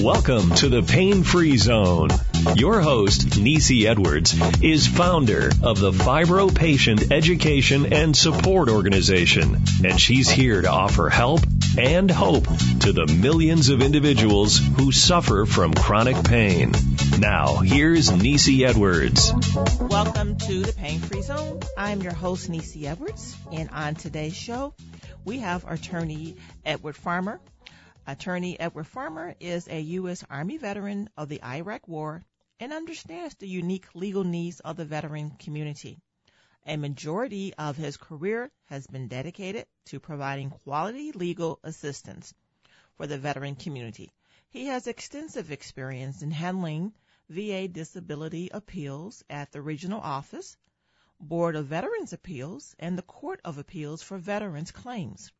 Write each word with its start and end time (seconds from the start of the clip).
Welcome 0.00 0.50
to 0.56 0.68
the 0.68 0.82
Pain 0.82 1.22
Free 1.22 1.56
Zone. 1.56 2.10
Your 2.54 2.82
host, 2.82 3.38
Nisi 3.38 3.88
Edwards, 3.88 4.34
is 4.62 4.86
founder 4.86 5.50
of 5.62 5.80
the 5.80 5.90
Fibro 5.90 6.54
Patient 6.54 7.10
Education 7.10 7.94
and 7.94 8.14
Support 8.14 8.68
Organization, 8.68 9.56
and 9.84 9.98
she's 9.98 10.28
here 10.28 10.60
to 10.60 10.68
offer 10.68 11.08
help 11.08 11.40
and 11.78 12.10
hope 12.10 12.44
to 12.80 12.92
the 12.92 13.06
millions 13.06 13.70
of 13.70 13.80
individuals 13.80 14.58
who 14.58 14.92
suffer 14.92 15.46
from 15.46 15.72
chronic 15.72 16.22
pain. 16.24 16.72
Now, 17.18 17.56
here's 17.56 18.12
Nisi 18.12 18.66
Edwards. 18.66 19.32
Welcome 19.80 20.36
to 20.36 20.62
the 20.62 20.74
Pain 20.74 21.00
Free 21.00 21.22
Zone. 21.22 21.60
I'm 21.78 22.02
your 22.02 22.14
host, 22.14 22.50
Nisi 22.50 22.86
Edwards, 22.86 23.34
and 23.50 23.70
on 23.70 23.94
today's 23.94 24.36
show, 24.36 24.74
we 25.24 25.38
have 25.38 25.64
attorney 25.66 26.36
Edward 26.66 26.96
Farmer. 26.96 27.40
Attorney 28.08 28.58
Edward 28.60 28.86
Farmer 28.86 29.34
is 29.40 29.66
a 29.66 29.80
U.S. 29.80 30.22
Army 30.30 30.58
veteran 30.58 31.10
of 31.16 31.28
the 31.28 31.42
Iraq 31.42 31.88
War 31.88 32.24
and 32.60 32.72
understands 32.72 33.34
the 33.34 33.48
unique 33.48 33.92
legal 33.96 34.22
needs 34.22 34.60
of 34.60 34.76
the 34.76 34.84
veteran 34.84 35.30
community. 35.32 35.98
A 36.66 36.76
majority 36.76 37.52
of 37.54 37.76
his 37.76 37.96
career 37.96 38.52
has 38.66 38.86
been 38.86 39.08
dedicated 39.08 39.66
to 39.86 39.98
providing 39.98 40.50
quality 40.50 41.10
legal 41.10 41.58
assistance 41.64 42.32
for 42.96 43.08
the 43.08 43.18
veteran 43.18 43.56
community. 43.56 44.12
He 44.50 44.66
has 44.66 44.86
extensive 44.86 45.50
experience 45.50 46.22
in 46.22 46.30
handling 46.30 46.92
VA 47.28 47.66
disability 47.66 48.50
appeals 48.52 49.24
at 49.28 49.50
the 49.50 49.60
regional 49.60 50.00
office, 50.00 50.56
Board 51.18 51.56
of 51.56 51.66
Veterans 51.66 52.12
Appeals, 52.12 52.76
and 52.78 52.96
the 52.96 53.02
Court 53.02 53.40
of 53.44 53.58
Appeals 53.58 54.00
for 54.00 54.16
Veterans 54.16 54.70
Claims. 54.70 55.32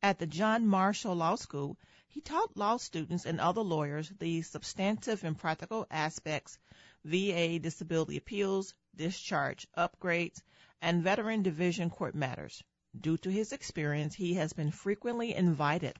At 0.00 0.20
the 0.20 0.28
John 0.28 0.64
Marshall 0.64 1.16
Law 1.16 1.34
School, 1.34 1.76
he 2.08 2.20
taught 2.20 2.56
law 2.56 2.76
students 2.76 3.26
and 3.26 3.40
other 3.40 3.60
lawyers 3.60 4.08
the 4.18 4.42
substantive 4.42 5.24
and 5.24 5.38
practical 5.38 5.86
aspects 5.90 6.58
VA 7.04 7.58
disability 7.58 8.16
appeals, 8.16 8.74
discharge, 8.96 9.66
upgrades, 9.76 10.42
and 10.82 11.02
veteran 11.02 11.42
division 11.42 11.90
court 11.90 12.14
matters. 12.14 12.62
Due 12.98 13.16
to 13.18 13.30
his 13.30 13.52
experience, 13.52 14.14
he 14.14 14.34
has 14.34 14.52
been 14.52 14.70
frequently 14.70 15.34
invited 15.34 15.96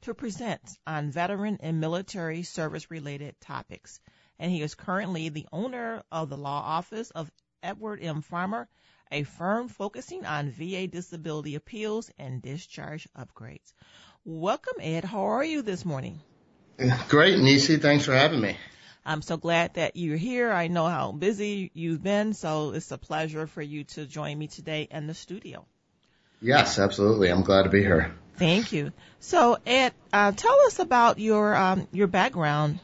to 0.00 0.14
present 0.14 0.78
on 0.86 1.10
veteran 1.10 1.58
and 1.60 1.80
military 1.80 2.42
service 2.42 2.90
related 2.90 3.40
topics. 3.40 4.00
And 4.38 4.50
he 4.50 4.62
is 4.62 4.74
currently 4.74 5.28
the 5.28 5.46
owner 5.52 6.02
of 6.10 6.28
the 6.28 6.36
law 6.36 6.60
office 6.60 7.10
of 7.10 7.30
Edward 7.62 8.02
M. 8.02 8.22
Farmer, 8.22 8.68
a 9.12 9.22
firm 9.22 9.68
focusing 9.68 10.26
on 10.26 10.50
VA 10.50 10.88
disability 10.88 11.54
appeals 11.54 12.10
and 12.18 12.42
discharge 12.42 13.06
upgrades. 13.16 13.72
Welcome, 14.24 14.74
Ed. 14.80 15.04
How 15.04 15.32
are 15.32 15.42
you 15.42 15.62
this 15.62 15.84
morning? 15.84 16.20
Great, 17.08 17.40
Nisi. 17.40 17.78
Thanks 17.78 18.04
for 18.04 18.12
having 18.12 18.40
me. 18.40 18.56
I'm 19.04 19.20
so 19.20 19.36
glad 19.36 19.74
that 19.74 19.96
you're 19.96 20.16
here. 20.16 20.52
I 20.52 20.68
know 20.68 20.86
how 20.86 21.10
busy 21.10 21.72
you've 21.74 22.04
been, 22.04 22.32
so 22.32 22.70
it's 22.70 22.92
a 22.92 22.98
pleasure 22.98 23.48
for 23.48 23.60
you 23.60 23.82
to 23.82 24.06
join 24.06 24.38
me 24.38 24.46
today 24.46 24.86
in 24.88 25.08
the 25.08 25.14
studio. 25.14 25.66
Yes, 26.40 26.78
absolutely. 26.78 27.30
I'm 27.30 27.42
glad 27.42 27.64
to 27.64 27.68
be 27.68 27.80
here. 27.80 28.14
Thank 28.36 28.72
you. 28.72 28.92
So, 29.18 29.58
Ed, 29.66 29.92
uh, 30.12 30.30
tell 30.30 30.56
us 30.66 30.78
about 30.78 31.18
your 31.18 31.56
um, 31.56 31.88
your 31.90 32.06
background. 32.06 32.78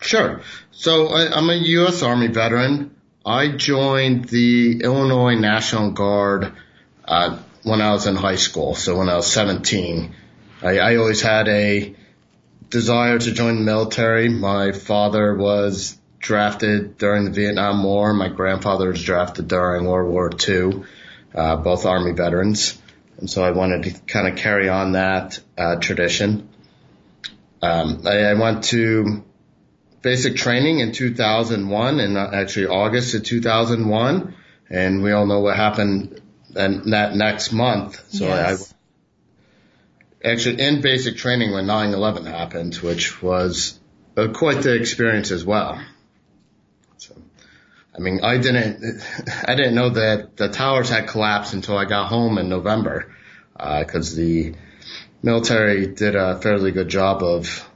Sure. 0.00 0.40
So, 0.70 1.08
I, 1.08 1.36
I'm 1.36 1.50
a 1.50 1.54
U.S. 1.54 2.02
Army 2.02 2.28
veteran. 2.28 2.96
I 3.26 3.48
joined 3.48 4.24
the 4.24 4.80
Illinois 4.82 5.34
National 5.34 5.90
Guard 5.90 6.54
uh, 7.04 7.38
when 7.68 7.80
I 7.80 7.92
was 7.92 8.06
in 8.06 8.16
high 8.16 8.36
school. 8.36 8.74
So 8.74 8.96
when 8.96 9.08
I 9.08 9.16
was 9.16 9.30
17, 9.30 10.14
I, 10.62 10.78
I 10.78 10.96
always 10.96 11.20
had 11.20 11.48
a 11.48 11.94
desire 12.70 13.18
to 13.18 13.32
join 13.32 13.56
the 13.56 13.62
military. 13.62 14.28
My 14.28 14.72
father 14.72 15.34
was 15.34 15.98
drafted 16.18 16.98
during 16.98 17.24
the 17.24 17.30
Vietnam 17.30 17.82
War. 17.84 18.12
My 18.12 18.28
grandfather 18.28 18.88
was 18.88 19.02
drafted 19.02 19.48
during 19.48 19.86
World 19.86 20.10
War 20.10 20.30
II, 20.48 20.84
uh, 21.34 21.56
both 21.56 21.86
Army 21.86 22.12
veterans. 22.12 22.80
And 23.18 23.28
so 23.28 23.42
I 23.42 23.50
wanted 23.50 23.84
to 23.84 24.00
kind 24.02 24.28
of 24.28 24.36
carry 24.36 24.68
on 24.68 24.92
that 24.92 25.40
uh, 25.56 25.76
tradition. 25.76 26.48
Um, 27.62 28.02
I, 28.06 28.24
I 28.24 28.34
went 28.34 28.64
to 28.64 29.24
basic 30.02 30.36
training 30.36 30.78
in 30.80 30.92
2001 30.92 32.00
and 32.00 32.16
actually 32.16 32.66
August 32.66 33.14
of 33.14 33.24
2001. 33.24 34.34
And 34.70 35.02
we 35.02 35.12
all 35.12 35.26
know 35.26 35.40
what 35.40 35.56
happened 35.56 36.20
then 36.50 36.90
that 36.90 37.14
next 37.14 37.52
month. 37.52 38.02
So 38.10 38.26
yes. 38.26 38.74
I 40.24 40.28
actually 40.28 40.60
in 40.60 40.80
basic 40.80 41.16
training 41.16 41.52
when 41.52 41.66
9/11 41.66 42.26
happened, 42.26 42.74
which 42.76 43.22
was 43.22 43.78
quite 44.14 44.62
the 44.62 44.74
experience 44.74 45.30
as 45.30 45.44
well. 45.44 45.80
So, 46.96 47.14
I 47.96 48.00
mean, 48.00 48.20
I 48.22 48.38
didn't, 48.38 49.02
I 49.44 49.54
didn't 49.54 49.74
know 49.74 49.90
that 49.90 50.36
the 50.36 50.48
towers 50.48 50.88
had 50.88 51.06
collapsed 51.06 51.54
until 51.54 51.76
I 51.76 51.84
got 51.84 52.08
home 52.08 52.38
in 52.38 52.48
November, 52.48 53.14
because 53.52 54.12
uh, 54.12 54.16
the 54.16 54.54
military 55.22 55.86
did 55.86 56.16
a 56.16 56.40
fairly 56.40 56.72
good 56.72 56.88
job 56.88 57.22
of 57.22 57.68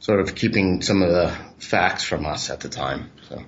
sort 0.00 0.20
of 0.20 0.34
keeping 0.34 0.82
some 0.82 1.02
of 1.02 1.10
the 1.10 1.36
facts 1.58 2.04
from 2.04 2.26
us 2.26 2.50
at 2.50 2.60
the 2.60 2.68
time. 2.68 3.10
So. 3.28 3.42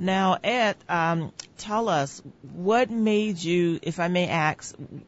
Now, 0.00 0.38
Ed, 0.42 0.76
um, 0.88 1.30
tell 1.58 1.90
us 1.90 2.22
what 2.54 2.88
made 2.88 3.36
you, 3.36 3.78
if 3.82 4.00
I 4.00 4.08
may 4.08 4.28
ask, 4.28 4.74
uh, 4.80 4.98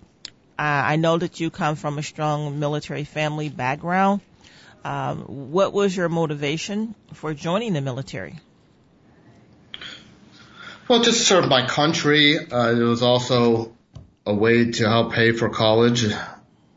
I 0.59 0.97
know 0.97 1.17
that 1.17 1.41
you 1.41 1.49
come 1.49 1.77
from 1.77 1.97
a 1.97 2.03
strong 2.03 2.61
military 2.61 3.05
family 3.05 3.49
background. 3.49 4.21
Um, 4.85 5.51
what 5.53 5.73
was 5.73 5.97
your 5.97 6.11
motivation 6.11 6.95
for 7.15 7.33
joining 7.33 7.73
the 7.73 7.81
military? 7.81 8.39
Well, 10.89 11.03
just 11.03 11.27
serve 11.27 11.49
my 11.49 11.67
country. 11.67 12.39
Uh, 12.39 12.73
it 12.73 12.83
was 12.83 13.03
also 13.03 13.73
a 14.27 14.35
way 14.35 14.73
to 14.73 14.89
help 14.91 15.15
pay 15.15 15.33
for 15.33 15.49
college. 15.49 16.05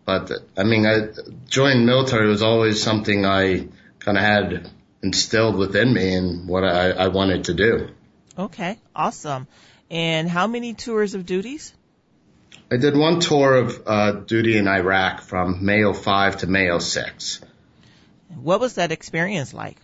But 0.06 0.32
I 0.56 0.64
mean, 0.64 0.86
I, 0.86 1.10
joining 1.50 1.86
military 1.86 2.28
was 2.28 2.42
always 2.42 2.82
something 2.82 3.26
I 3.26 3.68
kind 4.00 4.18
of 4.18 4.24
had 4.24 4.72
instilled 5.04 5.58
within 5.58 5.94
me 5.94 6.16
and 6.16 6.48
what 6.48 6.64
I, 6.64 6.92
I 6.92 7.08
wanted 7.10 7.44
to 7.46 7.54
do. 7.54 7.90
Okay, 8.38 8.78
awesome. 8.96 9.48
And 9.90 10.30
how 10.30 10.48
many 10.48 10.74
tours 10.74 11.14
of 11.14 11.26
duties? 11.26 11.74
I 12.72 12.78
did 12.78 12.98
one 12.98 13.20
tour 13.20 13.56
of 13.56 13.84
uh, 13.86 14.12
duty 14.12 14.58
in 14.58 14.68
Iraq 14.68 15.22
from 15.22 15.64
May 15.64 15.84
05 15.92 16.38
to 16.38 16.48
May 16.48 16.78
06. 16.78 17.42
What 18.42 18.60
was 18.60 18.76
that 18.76 18.92
experience 18.92 19.54
like? 19.54 19.78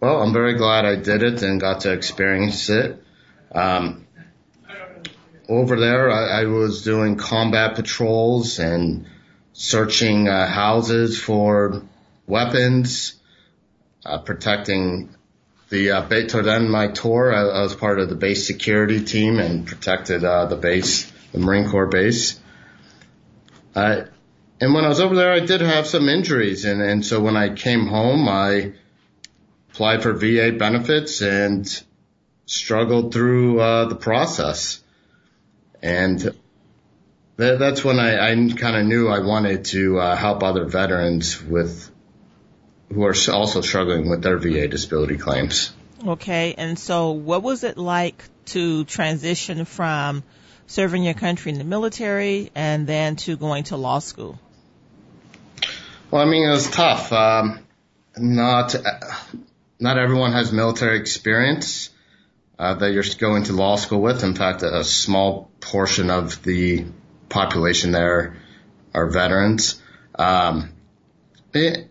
Well, 0.00 0.20
I'm 0.20 0.32
very 0.32 0.54
glad 0.54 0.84
I 0.84 0.96
did 0.96 1.22
it 1.22 1.42
and 1.42 1.60
got 1.60 1.82
to 1.82 1.92
experience 1.92 2.68
it. 2.68 3.02
Um, 3.54 4.06
over 5.48 5.78
there, 5.78 6.10
I, 6.10 6.42
I, 6.42 6.44
was 6.46 6.82
doing 6.82 7.16
combat 7.16 7.76
patrols 7.76 8.58
and 8.58 9.06
searching 9.52 10.28
uh, 10.28 10.46
houses 10.46 11.18
for 11.20 11.82
weapons, 12.26 13.14
uh, 14.04 14.18
protecting 14.18 15.14
the 15.70 15.90
uh, 15.92 16.02
base, 16.02 16.30
toward 16.30 16.44
the 16.44 16.60
my 16.60 16.88
tour, 16.88 17.34
I, 17.34 17.58
I, 17.58 17.62
was 17.62 17.74
part 17.74 17.98
of 17.98 18.08
the 18.08 18.14
base 18.14 18.46
security 18.46 19.04
team 19.04 19.38
and 19.38 19.66
protected 19.66 20.24
uh, 20.24 20.46
the 20.46 20.56
base, 20.56 21.10
the 21.32 21.38
Marine 21.38 21.68
Corps 21.68 21.86
base. 21.86 22.38
Uh, 23.74 24.02
and 24.60 24.74
when 24.74 24.84
I 24.84 24.88
was 24.88 25.00
over 25.00 25.14
there, 25.14 25.32
I 25.32 25.40
did 25.40 25.60
have 25.60 25.86
some 25.86 26.08
injuries, 26.08 26.64
and, 26.64 26.80
and 26.80 27.04
so 27.04 27.20
when 27.20 27.36
I 27.36 27.54
came 27.54 27.86
home, 27.86 28.28
I 28.28 28.74
applied 29.70 30.02
for 30.02 30.12
VA 30.12 30.52
benefits 30.52 31.20
and 31.20 31.66
struggled 32.46 33.12
through 33.12 33.60
uh, 33.60 33.86
the 33.86 33.96
process. 33.96 34.80
And 35.82 36.20
that, 37.36 37.58
that's 37.58 37.84
when 37.84 37.98
I, 37.98 38.30
I 38.30 38.34
kind 38.34 38.76
of 38.76 38.86
knew 38.86 39.08
I 39.08 39.18
wanted 39.20 39.64
to 39.66 39.98
uh, 39.98 40.16
help 40.16 40.42
other 40.42 40.64
veterans 40.64 41.42
with 41.42 41.90
who 42.92 43.04
are 43.04 43.14
also 43.32 43.60
struggling 43.60 44.08
with 44.08 44.22
their 44.22 44.38
VA 44.38 44.68
disability 44.68 45.16
claims. 45.16 45.72
Okay, 46.06 46.54
and 46.56 46.78
so 46.78 47.12
what 47.12 47.42
was 47.42 47.64
it 47.64 47.78
like 47.78 48.22
to 48.46 48.84
transition 48.84 49.64
from 49.64 50.22
serving 50.66 51.02
your 51.02 51.14
country 51.14 51.52
in 51.52 51.58
the 51.58 51.64
military 51.64 52.50
and 52.54 52.86
then 52.86 53.16
to 53.16 53.36
going 53.36 53.64
to 53.64 53.76
law 53.76 53.98
school? 53.98 54.38
Well, 56.10 56.22
I 56.22 56.26
mean, 56.26 56.48
it 56.48 56.52
was 56.52 56.70
tough. 56.70 57.12
Um, 57.12 57.60
not 58.16 58.74
not 59.80 59.98
everyone 59.98 60.32
has 60.32 60.52
military 60.52 60.98
experience 60.98 61.90
uh, 62.58 62.74
that 62.74 62.92
you're 62.92 63.04
going 63.18 63.44
to 63.44 63.52
law 63.52 63.76
school 63.76 64.00
with. 64.00 64.22
In 64.22 64.34
fact, 64.34 64.62
a 64.62 64.84
small 64.84 65.50
portion 65.60 66.10
of 66.10 66.42
the 66.42 66.86
population 67.28 67.90
there 67.90 68.36
are 68.94 69.10
veterans. 69.10 69.82
Um, 70.14 70.72
it, 71.52 71.90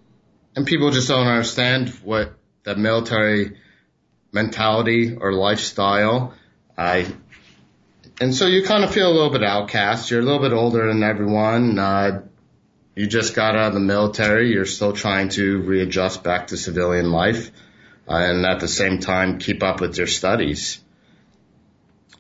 and 0.56 0.66
people 0.66 0.92
just 0.92 1.08
don't 1.08 1.28
understand 1.28 1.90
what 2.04 2.34
the 2.64 2.76
military 2.76 3.58
mentality 4.32 5.16
or 5.16 5.34
lifestyle. 5.34 6.34
I, 6.78 7.08
and 8.20 8.34
so 8.34 8.48
you 8.48 8.64
kind 8.64 8.84
of 8.84 8.94
feel 8.94 9.12
a 9.12 9.14
little 9.14 9.32
bit 9.32 9.44
outcast. 9.44 10.12
You're 10.12 10.22
a 10.22 10.24
little 10.24 10.42
bit 10.42 10.54
older 10.54 10.88
than 10.88 11.04
everyone. 11.04 11.78
Uh, 11.78 12.24
you 12.96 13.08
just 13.08 13.36
got 13.36 13.56
out 13.56 13.70
of 13.70 13.74
the 13.74 13.80
military, 13.80 14.52
you're 14.52 14.66
still 14.66 14.94
trying 14.94 15.30
to 15.30 15.62
readjust 15.62 16.24
back 16.24 16.48
to 16.48 16.58
civilian 16.58 17.12
life, 17.12 17.50
uh, 18.08 18.14
and 18.14 18.46
at 18.46 18.60
the 18.60 18.68
same 18.68 19.00
time 19.00 19.40
keep 19.40 19.64
up 19.64 19.82
with 19.82 19.98
your 19.98 20.08
studies. 20.08 20.80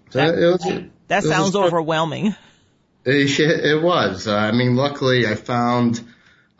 So 0.09 0.19
that, 0.19 0.37
it 0.37 0.45
was, 0.47 0.83
that 1.09 1.23
sounds 1.23 1.55
overwhelming. 1.55 2.35
It, 3.05 3.39
it 3.39 3.83
was. 3.83 4.27
Uh, 4.27 4.35
I 4.35 4.51
mean, 4.51 4.75
luckily 4.75 5.27
I 5.27 5.35
found 5.35 6.03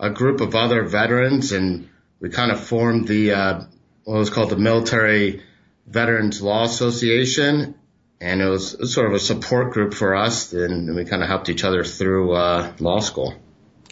a 0.04 0.10
group 0.10 0.42
of 0.42 0.54
other 0.54 0.84
veterans 0.84 1.54
and 1.54 1.90
we 2.20 2.30
kind 2.30 2.52
of 2.52 2.60
formed 2.60 3.08
the, 3.08 3.32
uh, 3.32 3.62
what 4.04 4.18
was 4.18 4.30
called 4.30 4.50
the 4.50 4.58
Military 4.58 5.42
Veterans 5.88 6.42
Law 6.42 6.64
Association. 6.64 7.76
And 8.20 8.42
it 8.42 8.48
was 8.48 8.94
sort 8.94 9.08
of 9.08 9.14
a 9.14 9.20
support 9.20 9.72
group 9.72 9.94
for 9.94 10.14
us 10.16 10.52
and 10.52 10.94
we 10.94 11.06
kind 11.06 11.24
of 11.24 11.30
helped 11.30 11.48
each 11.48 11.64
other 11.64 11.86
through, 11.86 12.34
uh, 12.34 12.74
law 12.80 13.00
school. 13.00 13.34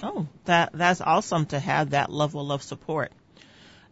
Oh, 0.04 0.28
that, 0.46 0.72
that's 0.74 1.00
awesome 1.00 1.46
to 1.48 1.60
have 1.60 1.92
that 1.92 2.12
level 2.12 2.52
of 2.52 2.62
support. 2.62 3.14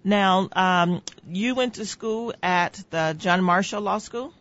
Now, 0.04 0.50
um, 0.54 1.02
you 1.30 1.56
went 1.56 1.76
to 1.76 1.86
school 1.86 2.34
at 2.44 2.84
the 2.90 3.16
John 3.18 3.44
Marshall 3.44 3.82
Law 3.82 4.00
School? 4.00 4.34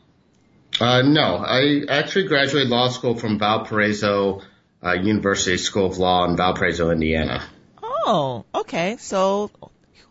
Uh, 0.81 1.03
no, 1.03 1.37
I 1.37 1.83
actually 1.89 2.27
graduated 2.27 2.71
law 2.71 2.89
school 2.89 3.17
from 3.17 3.39
Valparaiso 3.39 4.43
uh, 4.85 4.93
University 4.93 5.59
School 5.59 5.87
of 5.87 5.99
Law 5.99 6.25
in 6.29 6.37
Valparaiso, 6.37 6.91
Indiana. 6.91 7.45
Oh, 8.11 8.47
okay. 8.55 8.97
So, 8.99 9.51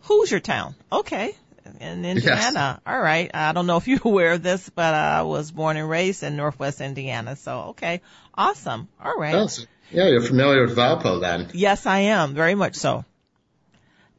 Hoosier 0.02 0.40
Town. 0.40 0.76
Okay. 0.92 1.36
In 1.80 2.06
Indiana. 2.06 2.52
Yes. 2.54 2.80
All 2.86 3.00
right. 3.02 3.32
I 3.34 3.54
don't 3.54 3.66
know 3.66 3.78
if 3.78 3.88
you're 3.88 4.00
aware 4.06 4.34
of 4.34 4.44
this, 4.44 4.70
but 4.70 4.94
I 4.94 5.24
was 5.24 5.50
born 5.50 5.78
and 5.78 5.90
raised 5.90 6.22
in 6.22 6.38
Northwest 6.38 6.80
Indiana. 6.80 7.36
So, 7.36 7.60
okay. 7.70 8.02
Awesome. 8.36 8.88
All 9.04 9.16
right. 9.18 9.34
Yes. 9.34 9.66
Yeah, 9.90 10.08
you're 10.10 10.22
familiar 10.22 10.62
with 10.68 10.78
Valpo 10.78 11.22
then. 11.22 11.50
Yes, 11.54 11.86
I 11.88 12.00
am. 12.00 12.36
Very 12.36 12.54
much 12.54 12.76
so. 12.76 13.04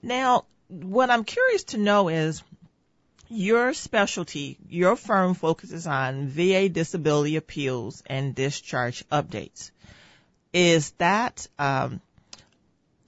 Now, 0.03 0.47
what 0.69 1.11
I'm 1.11 1.25
curious 1.25 1.65
to 1.65 1.79
know 1.79 2.09
is, 2.09 2.43
your 3.29 3.75
specialty, 3.75 4.57
your 4.69 4.97
firm 4.97 5.35
focuses 5.35 5.87
on 5.87 6.27
VA 6.27 6.69
disability 6.69 7.37
appeals 7.37 8.03
and 8.07 8.35
discharge 8.35 9.05
updates. 9.11 9.71
Is 10.53 10.91
that, 10.93 11.47
um, 11.59 12.01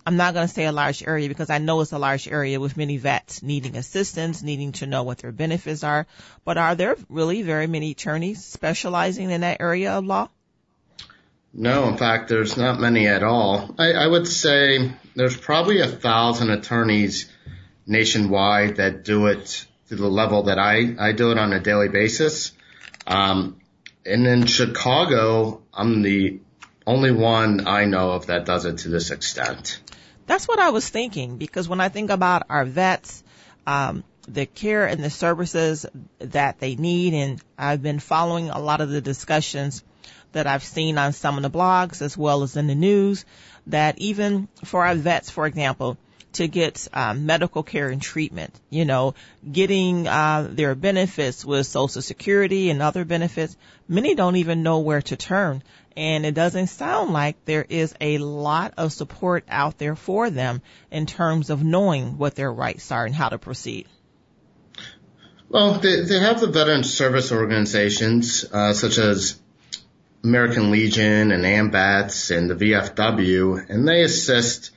I'm 0.07 0.17
not 0.17 0.35
going 0.35 0.47
to 0.47 0.53
say 0.53 0.65
a 0.65 0.73
large 0.73 1.03
area 1.03 1.29
because 1.29 1.51
I 1.51 1.59
know 1.59 1.81
it's 1.81 1.93
a 1.93 1.99
large 1.99 2.27
area 2.29 2.59
with 2.59 2.77
many 2.77 2.97
vets 2.97 3.43
needing 3.43 3.77
assistance, 3.77 4.43
needing 4.43 4.73
to 4.73 4.87
know 4.87 5.03
what 5.03 5.19
their 5.19 5.33
benefits 5.33 5.85
are. 5.85 6.07
But 6.45 6.59
are 6.59 6.75
there 6.75 6.97
really 7.09 7.43
very 7.43 7.67
many 7.67 7.93
attorneys 7.93 8.45
specializing 8.45 9.31
in 9.31 9.43
that 9.43 9.61
area 9.61 9.93
of 9.93 10.05
law? 10.05 10.29
No, 11.53 11.89
in 11.89 11.97
fact, 11.97 12.29
there's 12.29 12.57
not 12.57 12.79
many 12.79 13.09
at 13.09 13.23
all. 13.23 13.75
I, 13.79 13.93
I 13.93 14.07
would 14.07 14.27
say 14.29 14.93
there's 15.17 15.37
probably 15.37 15.81
a 15.81 15.89
thousand 15.89 16.51
attorneys 16.51 17.31
nationwide 17.87 18.77
that 18.77 19.05
do 19.05 19.27
it 19.27 19.67
to 19.89 19.97
the 19.97 20.09
level 20.09 20.45
that 20.45 20.59
I, 20.59 20.95
I 20.99 21.13
do 21.13 21.33
it 21.33 21.39
on 21.39 21.53
a 21.53 21.59
daily 21.59 21.89
basis. 21.89 22.53
Um, 23.07 23.61
and 24.07 24.27
in 24.27 24.47
Chicago, 24.47 25.63
I'm 25.75 26.03
the 26.03 26.41
only 26.87 27.11
one 27.11 27.67
I 27.67 27.85
know 27.85 28.13
of 28.13 28.27
that 28.27 28.45
does 28.45 28.65
it 28.65 28.79
to 28.79 28.89
this 28.89 29.11
extent. 29.11 29.81
That's 30.31 30.47
what 30.47 30.61
I 30.61 30.71
was 30.71 30.89
thinking 30.89 31.39
because 31.39 31.69
when 31.69 31.81
I 31.81 31.89
think 31.89 32.09
about 32.09 32.45
our 32.49 32.65
vets, 32.65 33.25
um, 33.67 34.05
the 34.29 34.47
care 34.47 34.87
and 34.87 35.03
the 35.03 35.11
services 35.11 35.87
that 36.21 36.61
they 36.61 36.77
need, 36.77 37.15
and 37.15 37.43
I've 37.59 37.83
been 37.83 37.99
following 37.99 38.49
a 38.49 38.61
lot 38.61 38.81
of 38.81 38.91
the 38.91 39.01
discussions 39.01 39.83
that 40.31 40.47
I've 40.47 40.63
seen 40.63 40.99
on 40.99 41.15
some 41.15 41.37
of 41.37 41.43
the 41.43 41.51
blogs 41.51 42.01
as 42.01 42.17
well 42.17 42.45
as 42.45 42.57
in 42.57 42.69
the 42.69 42.77
news 42.77 43.25
that 43.67 43.99
even 43.99 44.47
for 44.65 44.87
our 44.87 44.95
vets, 44.95 45.31
for 45.31 45.49
example, 45.49 45.99
to 46.35 46.47
get 46.47 46.87
um, 46.93 47.27
medical 47.27 47.65
care 47.65 47.89
and 47.89 48.01
treatment. 48.01 48.55
You 48.71 48.85
know, 48.85 49.15
getting 49.51 50.07
uh, 50.07 50.47
their 50.49 50.77
benefits 50.77 51.45
with 51.45 51.67
Social 51.67 52.03
Security 52.03 52.71
and 52.71 52.81
other 52.81 53.05
benefits. 53.05 53.57
Many 53.89 54.15
don't 54.15 54.37
even 54.37 54.63
know 54.63 54.79
where 54.79 55.03
to 55.03 55.17
turn, 55.17 55.65
and 56.01 56.25
it 56.25 56.33
doesn't 56.33 56.69
sound 56.69 57.13
like 57.13 57.45
there 57.45 57.67
is 57.69 57.95
a 58.01 58.17
lot 58.17 58.73
of 58.79 58.91
support 58.91 59.45
out 59.51 59.77
there 59.77 59.95
for 59.95 60.31
them 60.31 60.63
in 60.91 61.05
terms 61.05 61.51
of 61.51 61.63
knowing 61.63 62.17
what 62.17 62.35
their 62.35 62.51
rights 62.51 62.91
are 62.91 63.05
and 63.05 63.15
how 63.15 63.29
to 63.29 63.37
proceed. 63.37 63.87
Well, 65.51 65.75
they, 65.75 66.01
they 66.01 66.19
have 66.19 66.41
the 66.41 66.47
veteran 66.47 66.85
service 66.85 67.33
organizations 67.33 68.47
uh, 68.51 68.73
such 68.73 68.97
as 68.97 69.39
American 70.25 70.71
Legion 70.71 71.33
and 71.33 71.45
AMVETS 71.45 72.35
and 72.35 72.49
the 72.49 72.55
VFW, 72.55 73.69
and 73.69 73.87
they 73.87 74.01
assist 74.03 74.71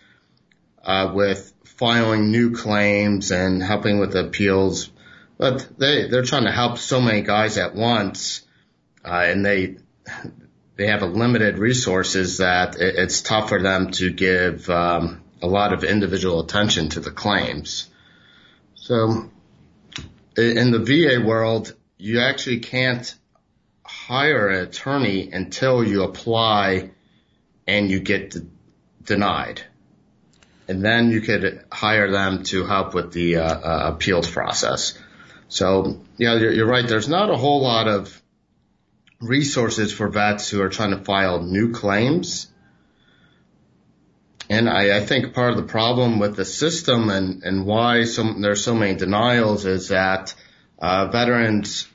uh, 0.84 1.14
with 1.16 1.54
filing 1.64 2.32
new 2.32 2.54
claims 2.54 3.32
and 3.32 3.64
helping 3.64 3.98
with 3.98 4.14
appeals. 4.18 4.92
But 5.38 5.70
they, 5.78 6.10
they're 6.10 6.24
trying 6.24 6.46
to 6.46 6.52
help 6.52 6.80
so 6.80 7.00
many 7.00 7.22
guys 7.22 7.58
at 7.58 7.76
once, 7.76 8.42
uh, 9.06 9.24
and 9.26 9.46
they, 9.46 9.78
they 10.76 10.88
have 10.88 11.02
a 11.02 11.06
limited 11.06 11.58
resources 11.58 12.38
that 12.38 12.76
it, 12.76 12.96
it's 12.98 13.22
tough 13.22 13.50
for 13.50 13.62
them 13.62 13.92
to 13.92 14.12
give, 14.12 14.70
um, 14.70 15.22
a 15.42 15.48
lot 15.48 15.74
of 15.74 15.84
individual 15.84 16.40
attention 16.40 16.90
to 16.90 17.00
the 17.00 17.12
claims. 17.12 17.90
So 18.76 19.30
in 20.38 20.72
the 20.72 20.80
VA 20.80 21.26
world, 21.26 21.74
you 21.98 22.22
actually 22.22 22.60
can't 22.60 23.14
hire 23.84 24.48
an 24.48 24.68
attorney 24.68 25.32
until 25.32 25.84
you 25.84 26.04
apply 26.04 26.92
and 27.68 27.92
you 27.92 28.00
get 28.00 28.36
denied 29.04 29.64
and 30.68 30.84
then 30.84 31.12
you 31.12 31.22
could 31.22 31.64
hire 31.72 32.12
them 32.12 32.44
to 32.44 32.66
help 32.66 32.94
with 32.94 33.12
the 33.12 33.38
uh, 33.38 33.44
uh, 33.44 33.92
appeals 33.94 34.30
process. 34.30 34.98
So, 35.50 36.02
yeah, 36.18 36.36
you're, 36.36 36.52
you're 36.52 36.68
right. 36.68 36.88
There's 36.88 37.10
not 37.10 37.30
a 37.30 37.36
whole 37.36 37.62
lot 37.62 37.88
of 37.88 38.22
resources 39.24 39.94
for 39.94 40.08
vets 40.10 40.50
who 40.50 40.62
are 40.62 40.70
trying 40.70 40.92
to 40.92 41.04
file 41.04 41.42
new 41.42 41.72
claims. 41.72 42.48
And 44.50 44.70
I, 44.70 44.98
I 44.98 45.06
think 45.06 45.34
part 45.34 45.52
of 45.52 45.58
the 45.58 45.64
problem 45.64 46.20
with 46.20 46.36
the 46.36 46.46
system 46.46 47.10
and, 47.10 47.44
and 47.44 47.66
why 47.66 48.04
some, 48.04 48.42
there's 48.42 48.64
so 48.64 48.76
many 48.76 48.96
denials 48.96 49.66
is 49.66 49.88
that 49.88 50.36
uh, 50.80 51.08
veterans 51.08 51.88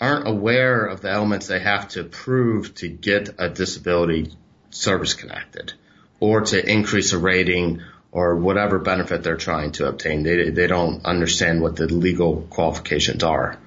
aren't 0.00 0.26
aware 0.26 0.86
of 0.86 1.02
the 1.02 1.10
elements 1.10 1.46
they 1.46 1.60
have 1.60 1.88
to 1.88 2.04
prove 2.04 2.74
to 2.76 2.88
get 2.88 3.34
a 3.38 3.48
disability 3.48 4.32
service 4.70 5.14
connected 5.14 5.74
or 6.20 6.40
to 6.40 6.70
increase 6.70 7.12
a 7.12 7.18
rating 7.18 7.82
or 8.10 8.36
whatever 8.36 8.78
benefit 8.78 9.22
they're 9.22 9.36
trying 9.36 9.72
to 9.72 9.86
obtain. 9.86 10.22
They, 10.22 10.50
they 10.50 10.66
don't 10.66 11.04
understand 11.04 11.60
what 11.60 11.76
the 11.76 11.86
legal 11.86 12.42
qualifications 12.48 13.22
are. 13.22 13.58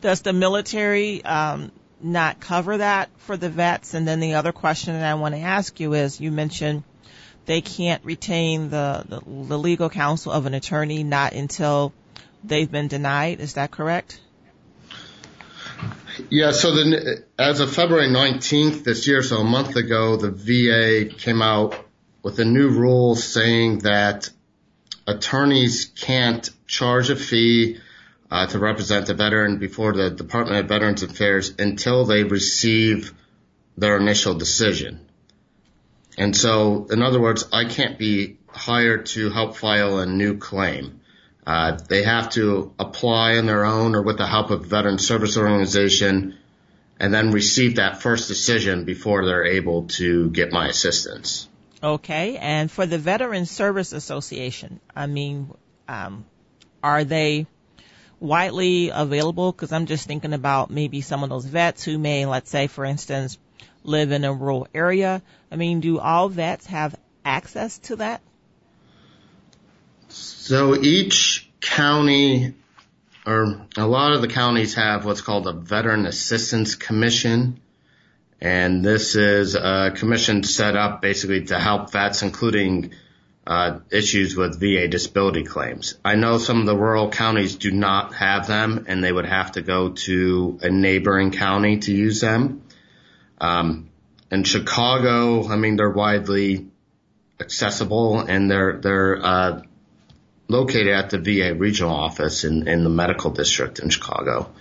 Does 0.00 0.22
the 0.22 0.32
military 0.32 1.24
um, 1.24 1.72
not 2.02 2.40
cover 2.40 2.78
that 2.78 3.10
for 3.18 3.36
the 3.36 3.48
vets? 3.48 3.94
And 3.94 4.06
then 4.06 4.20
the 4.20 4.34
other 4.34 4.52
question 4.52 4.94
that 4.94 5.04
I 5.04 5.14
want 5.14 5.34
to 5.34 5.40
ask 5.40 5.78
you 5.80 5.94
is, 5.94 6.20
you 6.20 6.30
mentioned 6.30 6.82
they 7.46 7.60
can't 7.60 8.04
retain 8.04 8.70
the, 8.70 9.04
the, 9.08 9.20
the 9.20 9.58
legal 9.58 9.90
counsel 9.90 10.32
of 10.32 10.46
an 10.46 10.54
attorney 10.54 11.02
not 11.02 11.32
until 11.32 11.92
they've 12.44 12.70
been 12.70 12.88
denied. 12.88 13.40
Is 13.40 13.54
that 13.54 13.70
correct? 13.70 14.20
Yeah, 16.28 16.52
so 16.52 16.72
the, 16.72 17.24
as 17.38 17.60
of 17.60 17.74
February 17.74 18.08
19th 18.08 18.84
this 18.84 19.06
year, 19.06 19.22
so 19.22 19.38
a 19.38 19.44
month 19.44 19.76
ago, 19.76 20.16
the 20.16 20.30
VA 20.30 21.14
came 21.14 21.40
out 21.40 21.74
with 22.22 22.38
a 22.38 22.44
new 22.44 22.68
rule 22.68 23.16
saying 23.16 23.78
that 23.80 24.30
attorneys 25.06 25.86
can't 25.86 26.48
charge 26.66 27.10
a 27.10 27.16
fee 27.16 27.78
uh, 28.32 28.46
to 28.46 28.58
represent 28.58 29.06
the 29.06 29.12
veteran 29.12 29.58
before 29.58 29.92
the 29.92 30.08
Department 30.08 30.58
of 30.58 30.66
Veterans 30.66 31.02
Affairs 31.02 31.52
until 31.58 32.06
they 32.06 32.24
receive 32.24 33.12
their 33.76 33.98
initial 33.98 34.32
decision. 34.32 35.06
And 36.16 36.34
so, 36.34 36.86
in 36.90 37.02
other 37.02 37.20
words, 37.20 37.46
I 37.52 37.66
can't 37.66 37.98
be 37.98 38.38
hired 38.48 39.04
to 39.06 39.28
help 39.28 39.58
file 39.58 39.98
a 39.98 40.06
new 40.06 40.38
claim. 40.38 41.02
Uh, 41.46 41.78
they 41.90 42.04
have 42.04 42.30
to 42.30 42.72
apply 42.78 43.36
on 43.36 43.44
their 43.44 43.66
own 43.66 43.94
or 43.94 44.00
with 44.00 44.16
the 44.16 44.26
help 44.26 44.50
of 44.50 44.62
a 44.62 44.66
veteran 44.66 44.98
service 44.98 45.36
organization 45.36 46.38
and 46.98 47.12
then 47.12 47.32
receive 47.32 47.76
that 47.76 48.00
first 48.00 48.28
decision 48.28 48.84
before 48.84 49.26
they're 49.26 49.44
able 49.44 49.88
to 49.88 50.30
get 50.30 50.52
my 50.52 50.68
assistance. 50.68 51.50
Okay, 51.82 52.38
and 52.38 52.70
for 52.70 52.86
the 52.86 52.96
Veteran 52.96 53.44
Service 53.44 53.92
Association, 53.92 54.80
I 54.96 55.06
mean, 55.06 55.52
um, 55.86 56.24
are 56.82 57.04
they 57.04 57.46
widely 58.22 58.90
available? 58.90 59.52
Because 59.52 59.72
I'm 59.72 59.86
just 59.86 60.06
thinking 60.06 60.32
about 60.32 60.70
maybe 60.70 61.00
some 61.00 61.22
of 61.22 61.28
those 61.28 61.44
vets 61.44 61.82
who 61.82 61.98
may, 61.98 62.24
let's 62.26 62.50
say, 62.50 62.66
for 62.68 62.84
instance, 62.84 63.38
live 63.84 64.12
in 64.12 64.24
a 64.24 64.32
rural 64.32 64.68
area. 64.74 65.22
I 65.50 65.56
mean, 65.56 65.80
do 65.80 65.98
all 65.98 66.28
vets 66.28 66.66
have 66.66 66.94
access 67.24 67.78
to 67.78 67.96
that? 67.96 68.20
So 70.08 70.76
each 70.76 71.50
county, 71.60 72.54
or 73.26 73.66
a 73.76 73.86
lot 73.86 74.12
of 74.12 74.22
the 74.22 74.28
counties 74.28 74.74
have 74.74 75.04
what's 75.04 75.20
called 75.20 75.46
a 75.46 75.52
Veteran 75.52 76.06
Assistance 76.06 76.74
Commission 76.74 77.60
And 78.42 78.84
this 78.84 79.14
is 79.14 79.54
a 79.54 79.92
commission 79.94 80.42
set 80.42 80.74
up 80.74 81.00
basically 81.00 81.44
to 81.44 81.60
help 81.60 81.92
vets, 81.92 82.22
including 82.22 82.90
uh, 83.46 83.80
issues 83.90 84.36
with 84.36 84.60
VA 84.60 84.88
disability 84.88 85.42
claims. 85.42 85.98
I 86.04 86.14
know 86.14 86.38
some 86.38 86.60
of 86.60 86.66
the 86.66 86.76
rural 86.76 87.10
counties 87.10 87.56
do 87.56 87.72
not 87.72 88.14
have 88.14 88.46
them, 88.46 88.84
and 88.88 89.02
they 89.02 89.12
would 89.12 89.26
have 89.26 89.52
to 89.52 89.62
go 89.62 89.90
to 89.90 90.58
a 90.62 90.70
neighboring 90.70 91.32
county 91.32 91.78
to 91.78 91.92
use 91.92 92.20
them. 92.20 92.62
Um, 93.40 93.90
in 94.30 94.44
Chicago, 94.44 95.48
I 95.48 95.56
mean, 95.56 95.76
they're 95.76 95.90
widely 95.90 96.68
accessible, 97.40 98.20
and 98.20 98.50
they're 98.50 98.78
they're 98.78 99.24
uh, 99.24 99.62
located 100.48 100.88
at 100.88 101.10
the 101.10 101.18
VA 101.18 101.54
regional 101.54 101.94
office 101.94 102.44
in 102.44 102.68
in 102.68 102.84
the 102.84 102.90
medical 102.90 103.32
district 103.32 103.80
in 103.80 103.90
Chicago. 103.90 104.52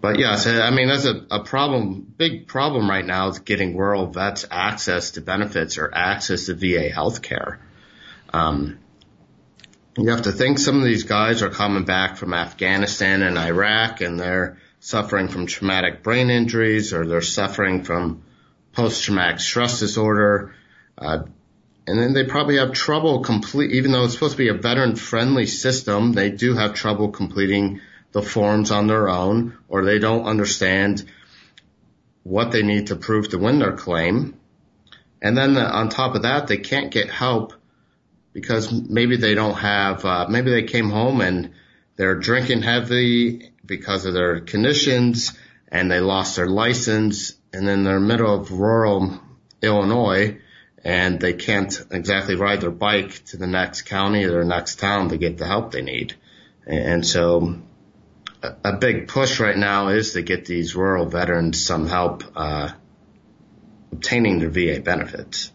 But 0.00 0.18
yes, 0.18 0.46
I 0.46 0.70
mean, 0.70 0.88
that's 0.88 1.04
a, 1.04 1.26
a 1.30 1.44
problem, 1.44 2.00
big 2.16 2.46
problem 2.46 2.88
right 2.88 3.04
now 3.04 3.28
is 3.28 3.40
getting 3.40 3.76
rural 3.76 4.06
vets 4.06 4.46
access 4.50 5.10
to 5.12 5.20
benefits 5.20 5.76
or 5.76 5.90
access 5.94 6.46
to 6.46 6.54
VA 6.54 6.88
healthcare. 6.88 7.58
Um, 8.32 8.78
you 9.96 10.10
have 10.10 10.22
to 10.22 10.32
think 10.32 10.58
some 10.58 10.78
of 10.78 10.84
these 10.84 11.04
guys 11.04 11.42
are 11.42 11.50
coming 11.50 11.84
back 11.84 12.16
from 12.16 12.32
Afghanistan 12.32 13.22
and 13.22 13.36
Iraq 13.36 14.00
and 14.00 14.18
they're 14.18 14.58
suffering 14.78 15.28
from 15.28 15.46
traumatic 15.46 16.02
brain 16.02 16.30
injuries 16.30 16.92
or 16.92 17.06
they're 17.06 17.20
suffering 17.20 17.82
from 17.82 18.22
post-traumatic 18.72 19.40
stress 19.40 19.80
disorder. 19.80 20.54
Uh, 20.96 21.24
and 21.86 21.98
then 21.98 22.12
they 22.12 22.24
probably 22.24 22.56
have 22.58 22.72
trouble 22.72 23.20
complete, 23.20 23.72
even 23.72 23.90
though 23.90 24.04
it's 24.04 24.14
supposed 24.14 24.32
to 24.32 24.38
be 24.38 24.48
a 24.48 24.54
veteran 24.54 24.94
friendly 24.94 25.46
system, 25.46 26.12
they 26.12 26.30
do 26.30 26.54
have 26.54 26.74
trouble 26.74 27.10
completing 27.10 27.80
the 28.12 28.22
forms 28.22 28.70
on 28.70 28.86
their 28.86 29.08
own 29.08 29.56
or 29.68 29.84
they 29.84 29.98
don't 29.98 30.24
understand 30.24 31.04
what 32.22 32.52
they 32.52 32.62
need 32.62 32.88
to 32.88 32.96
prove 32.96 33.30
to 33.30 33.38
win 33.38 33.58
their 33.58 33.76
claim. 33.76 34.38
And 35.20 35.36
then 35.36 35.54
the, 35.54 35.68
on 35.68 35.88
top 35.88 36.14
of 36.14 36.22
that, 36.22 36.46
they 36.46 36.58
can't 36.58 36.90
get 36.90 37.10
help 37.10 37.54
because 38.32 38.70
maybe 38.72 39.16
they 39.16 39.34
don't 39.34 39.56
have, 39.56 40.04
uh, 40.04 40.26
maybe 40.28 40.50
they 40.50 40.62
came 40.62 40.90
home 40.90 41.20
and 41.20 41.50
they're 41.96 42.16
drinking 42.16 42.62
heavy 42.62 43.52
because 43.64 44.06
of 44.06 44.14
their 44.14 44.40
conditions 44.40 45.36
and 45.68 45.90
they 45.90 46.00
lost 46.00 46.36
their 46.36 46.46
license 46.46 47.34
and 47.52 47.66
then 47.66 47.84
they're 47.84 48.00
middle 48.00 48.34
of 48.34 48.52
rural 48.52 49.20
Illinois 49.62 50.38
and 50.82 51.20
they 51.20 51.34
can't 51.34 51.78
exactly 51.90 52.36
ride 52.36 52.60
their 52.60 52.70
bike 52.70 53.24
to 53.26 53.36
the 53.36 53.46
next 53.46 53.82
county 53.82 54.24
or 54.24 54.44
next 54.44 54.78
town 54.78 55.10
to 55.10 55.18
get 55.18 55.36
the 55.36 55.46
help 55.46 55.72
they 55.72 55.82
need. 55.82 56.14
And 56.66 57.06
so 57.06 57.56
a 58.42 58.72
big 58.72 59.08
push 59.08 59.38
right 59.40 59.56
now 59.56 59.88
is 59.88 60.12
to 60.12 60.22
get 60.22 60.46
these 60.46 60.74
rural 60.74 61.06
veterans 61.06 61.62
some 61.62 61.86
help 61.86 62.24
uh, 62.34 62.70
obtaining 63.92 64.38
their 64.38 64.48
VA 64.48 64.80
benefits. 64.80 65.52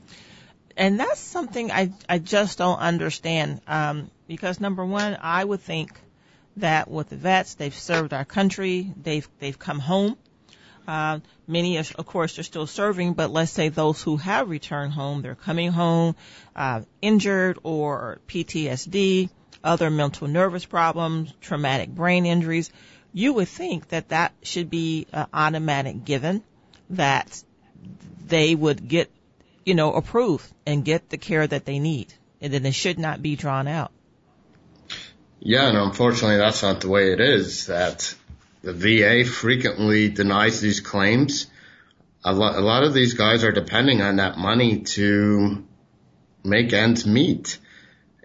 And 0.77 0.99
that's 0.99 1.19
something 1.19 1.71
I 1.71 1.91
I 2.09 2.19
just 2.19 2.57
don't 2.57 2.79
understand 2.79 3.61
um, 3.67 4.11
because 4.27 4.59
number 4.59 4.85
one, 4.85 5.17
I 5.21 5.43
would 5.43 5.61
think 5.61 5.91
that 6.57 6.89
with 6.89 7.09
the 7.09 7.15
vets, 7.15 7.55
they've 7.55 7.73
served 7.73 8.13
our 8.13 8.25
country, 8.25 8.91
they've 9.01 9.27
they've 9.39 9.57
come 9.57 9.79
home. 9.79 10.17
Uh, 10.87 11.19
many, 11.47 11.77
of 11.79 12.05
course, 12.05 12.37
are 12.37 12.43
still 12.43 12.67
serving, 12.67 13.13
but 13.13 13.31
let's 13.31 13.51
say 13.51 13.69
those 13.69 14.03
who 14.03 14.17
have 14.17 14.49
returned 14.49 14.93
home, 14.93 15.23
they're 15.23 15.33
coming 15.33 15.71
home 15.71 16.15
uh, 16.55 16.81
injured 17.01 17.57
or 17.63 18.19
PTSD 18.27 19.29
other 19.65 19.89
mental 19.89 20.27
nervous 20.27 20.63
problems, 20.63 21.33
traumatic 21.41 21.89
brain 21.89 22.25
injuries, 22.25 22.69
you 23.11 23.33
would 23.33 23.47
think 23.47 23.89
that 23.89 24.09
that 24.09 24.31
should 24.43 24.69
be 24.69 25.07
an 25.11 25.25
automatic 25.33 26.05
given 26.05 26.43
that 26.91 27.43
they 28.27 28.53
would 28.53 28.87
get, 28.87 29.09
you 29.65 29.73
know, 29.73 29.93
approved 29.93 30.51
and 30.65 30.85
get 30.85 31.09
the 31.09 31.17
care 31.17 31.45
that 31.45 31.65
they 31.65 31.79
need. 31.79 32.13
And 32.39 32.53
then 32.53 32.65
it 32.65 32.73
should 32.73 32.99
not 32.99 33.21
be 33.21 33.35
drawn 33.35 33.67
out. 33.67 33.91
Yeah, 35.39 35.67
and 35.67 35.77
unfortunately 35.77 36.37
that's 36.37 36.63
not 36.63 36.81
the 36.81 36.89
way 36.89 37.11
it 37.11 37.19
is 37.19 37.67
that 37.67 38.15
the 38.61 38.73
VA 38.73 39.29
frequently 39.29 40.09
denies 40.09 40.61
these 40.61 40.79
claims. 40.79 41.47
A 42.23 42.33
lot, 42.33 42.55
a 42.55 42.61
lot 42.61 42.83
of 42.83 42.93
these 42.93 43.13
guys 43.13 43.43
are 43.43 43.51
depending 43.51 44.01
on 44.01 44.15
that 44.15 44.37
money 44.37 44.81
to 44.81 45.63
make 46.43 46.73
ends 46.73 47.05
meet. 47.05 47.59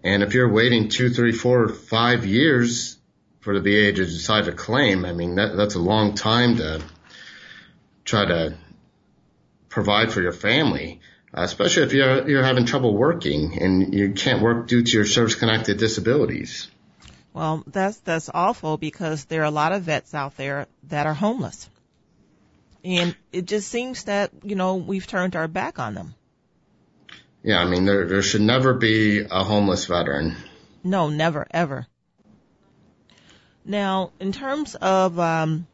And 0.02 0.22
if 0.22 0.32
you're 0.32 0.50
waiting 0.50 0.88
two, 0.88 1.10
three, 1.10 1.32
four, 1.32 1.68
five 1.68 2.24
years 2.24 2.96
for 3.40 3.58
the 3.58 3.60
VA 3.60 3.92
to 3.92 4.04
decide 4.06 4.48
a 4.48 4.52
claim, 4.52 5.04
I 5.04 5.12
mean, 5.12 5.34
that, 5.34 5.56
that's 5.56 5.74
a 5.74 5.80
long 5.80 6.14
time 6.14 6.56
to 6.56 6.82
try 8.04 8.24
to 8.24 8.56
provide 9.68 10.10
for 10.10 10.22
your 10.22 10.32
family, 10.32 11.00
especially 11.32 11.84
if 11.84 11.92
you're, 11.92 12.28
you're 12.28 12.44
having 12.44 12.66
trouble 12.66 12.94
working 12.94 13.60
and 13.60 13.94
you 13.94 14.12
can't 14.12 14.42
work 14.42 14.66
due 14.66 14.82
to 14.82 14.90
your 14.90 15.04
service 15.04 15.34
connected 15.34 15.78
disabilities. 15.78 16.68
Well, 17.32 17.62
that's, 17.66 17.98
that's 18.00 18.28
awful 18.32 18.76
because 18.76 19.26
there 19.26 19.42
are 19.42 19.44
a 19.44 19.52
lot 19.52 19.72
of 19.72 19.82
vets 19.82 20.14
out 20.14 20.36
there 20.36 20.66
that 20.88 21.06
are 21.06 21.14
homeless. 21.14 21.68
And 22.82 23.14
it 23.32 23.44
just 23.44 23.68
seems 23.68 24.04
that, 24.04 24.32
you 24.42 24.56
know, 24.56 24.76
we've 24.76 25.06
turned 25.06 25.36
our 25.36 25.46
back 25.46 25.78
on 25.78 25.94
them. 25.94 26.14
Yeah, 27.42 27.58
I 27.58 27.66
mean, 27.66 27.84
there, 27.84 28.06
there 28.06 28.22
should 28.22 28.40
never 28.40 28.74
be 28.74 29.20
a 29.20 29.44
homeless 29.44 29.86
veteran. 29.86 30.36
No, 30.82 31.08
never, 31.08 31.46
ever. 31.50 31.86
Now, 33.64 34.12
in 34.18 34.32
terms 34.32 34.74
of 34.74 35.18
um, 35.18 35.66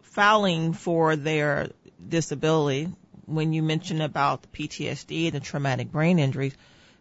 filing 0.00 0.72
for 0.72 1.16
their 1.16 1.68
disability, 2.08 2.88
when 3.26 3.52
you 3.52 3.62
mention 3.62 4.00
about 4.00 4.42
the 4.42 4.48
PTSD 4.48 5.26
and 5.26 5.34
the 5.34 5.40
traumatic 5.40 5.90
brain 5.90 6.18
injuries, 6.18 6.54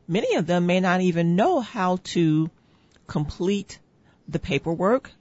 many 0.08 0.36
of 0.36 0.48
them 0.48 0.66
may 0.66 0.80
not 0.80 1.02
even 1.02 1.36
know 1.36 1.60
how 1.60 1.98
to 2.04 2.50
complete 3.08 3.80
the 4.28 4.40
paperwork 4.40 5.12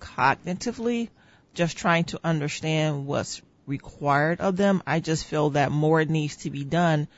cognitively, 0.00 1.08
just 1.54 1.76
trying 1.76 2.04
to 2.04 2.20
understand 2.22 3.06
what's 3.06 3.42
required 3.66 4.40
of 4.40 4.56
them. 4.56 4.82
I 4.86 5.00
just 5.00 5.24
feel 5.24 5.50
that 5.50 5.72
more 5.72 6.04
needs 6.04 6.36
to 6.38 6.50
be 6.50 6.64
done 6.64 7.08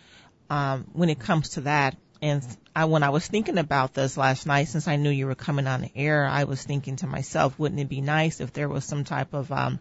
um, 0.51 0.87
when 0.93 1.11
it 1.11 1.19
comes 1.19 1.51
to 1.51 1.63
that. 1.63 1.97
And 2.21 2.45
I, 2.75 2.87
when 2.87 3.03
I 3.03 3.11
was 3.11 3.27
thinking 3.27 3.59
about 3.59 3.95
this 3.95 4.17
last 4.17 4.47
night, 4.47 4.69
since 4.69 4.89
I 4.89 4.97
knew 4.97 5.11
you 5.11 5.27
were 5.27 5.35
coming 5.35 5.67
on 5.67 5.83
the 5.83 5.93
air, 5.95 6.27
I 6.27 6.45
was 6.45 6.63
thinking 6.63 6.97
to 6.97 7.07
myself, 7.07 7.59
wouldn't 7.59 7.81
it 7.81 7.89
be 7.89 8.01
nice 8.01 8.41
if 8.41 8.53
there 8.53 8.69
was 8.69 8.85
some 8.85 9.05
type 9.05 9.35
of 9.35 9.53
um, 9.53 9.79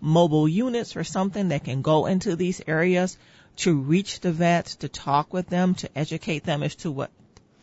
mobile 0.00 0.48
units 0.48 0.96
or 0.96 1.04
something 1.04 1.48
that 1.48 1.64
can 1.64 1.82
go 1.82 2.06
into 2.06 2.36
these 2.36 2.60
areas 2.66 3.16
to 3.56 3.76
reach 3.76 4.20
the 4.20 4.32
vets, 4.32 4.76
to 4.76 4.88
talk 4.88 5.32
with 5.32 5.48
them, 5.48 5.74
to 5.74 5.98
educate 5.98 6.44
them 6.44 6.62
as 6.62 6.74
to 6.76 6.90
what 6.90 7.10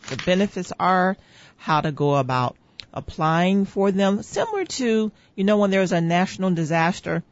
the 0.10 0.18
benefits 0.26 0.74
are, 0.80 1.16
how 1.58 1.82
to 1.82 1.92
go 1.92 2.16
about 2.16 2.56
applying 2.94 3.66
for 3.66 3.92
them, 3.92 4.22
similar 4.24 4.66
to, 4.66 5.12
you 5.36 5.44
know, 5.44 5.58
when 5.58 5.72
there's 5.72 5.92
a 5.92 6.02
national 6.02 6.52
disaster, 6.52 7.24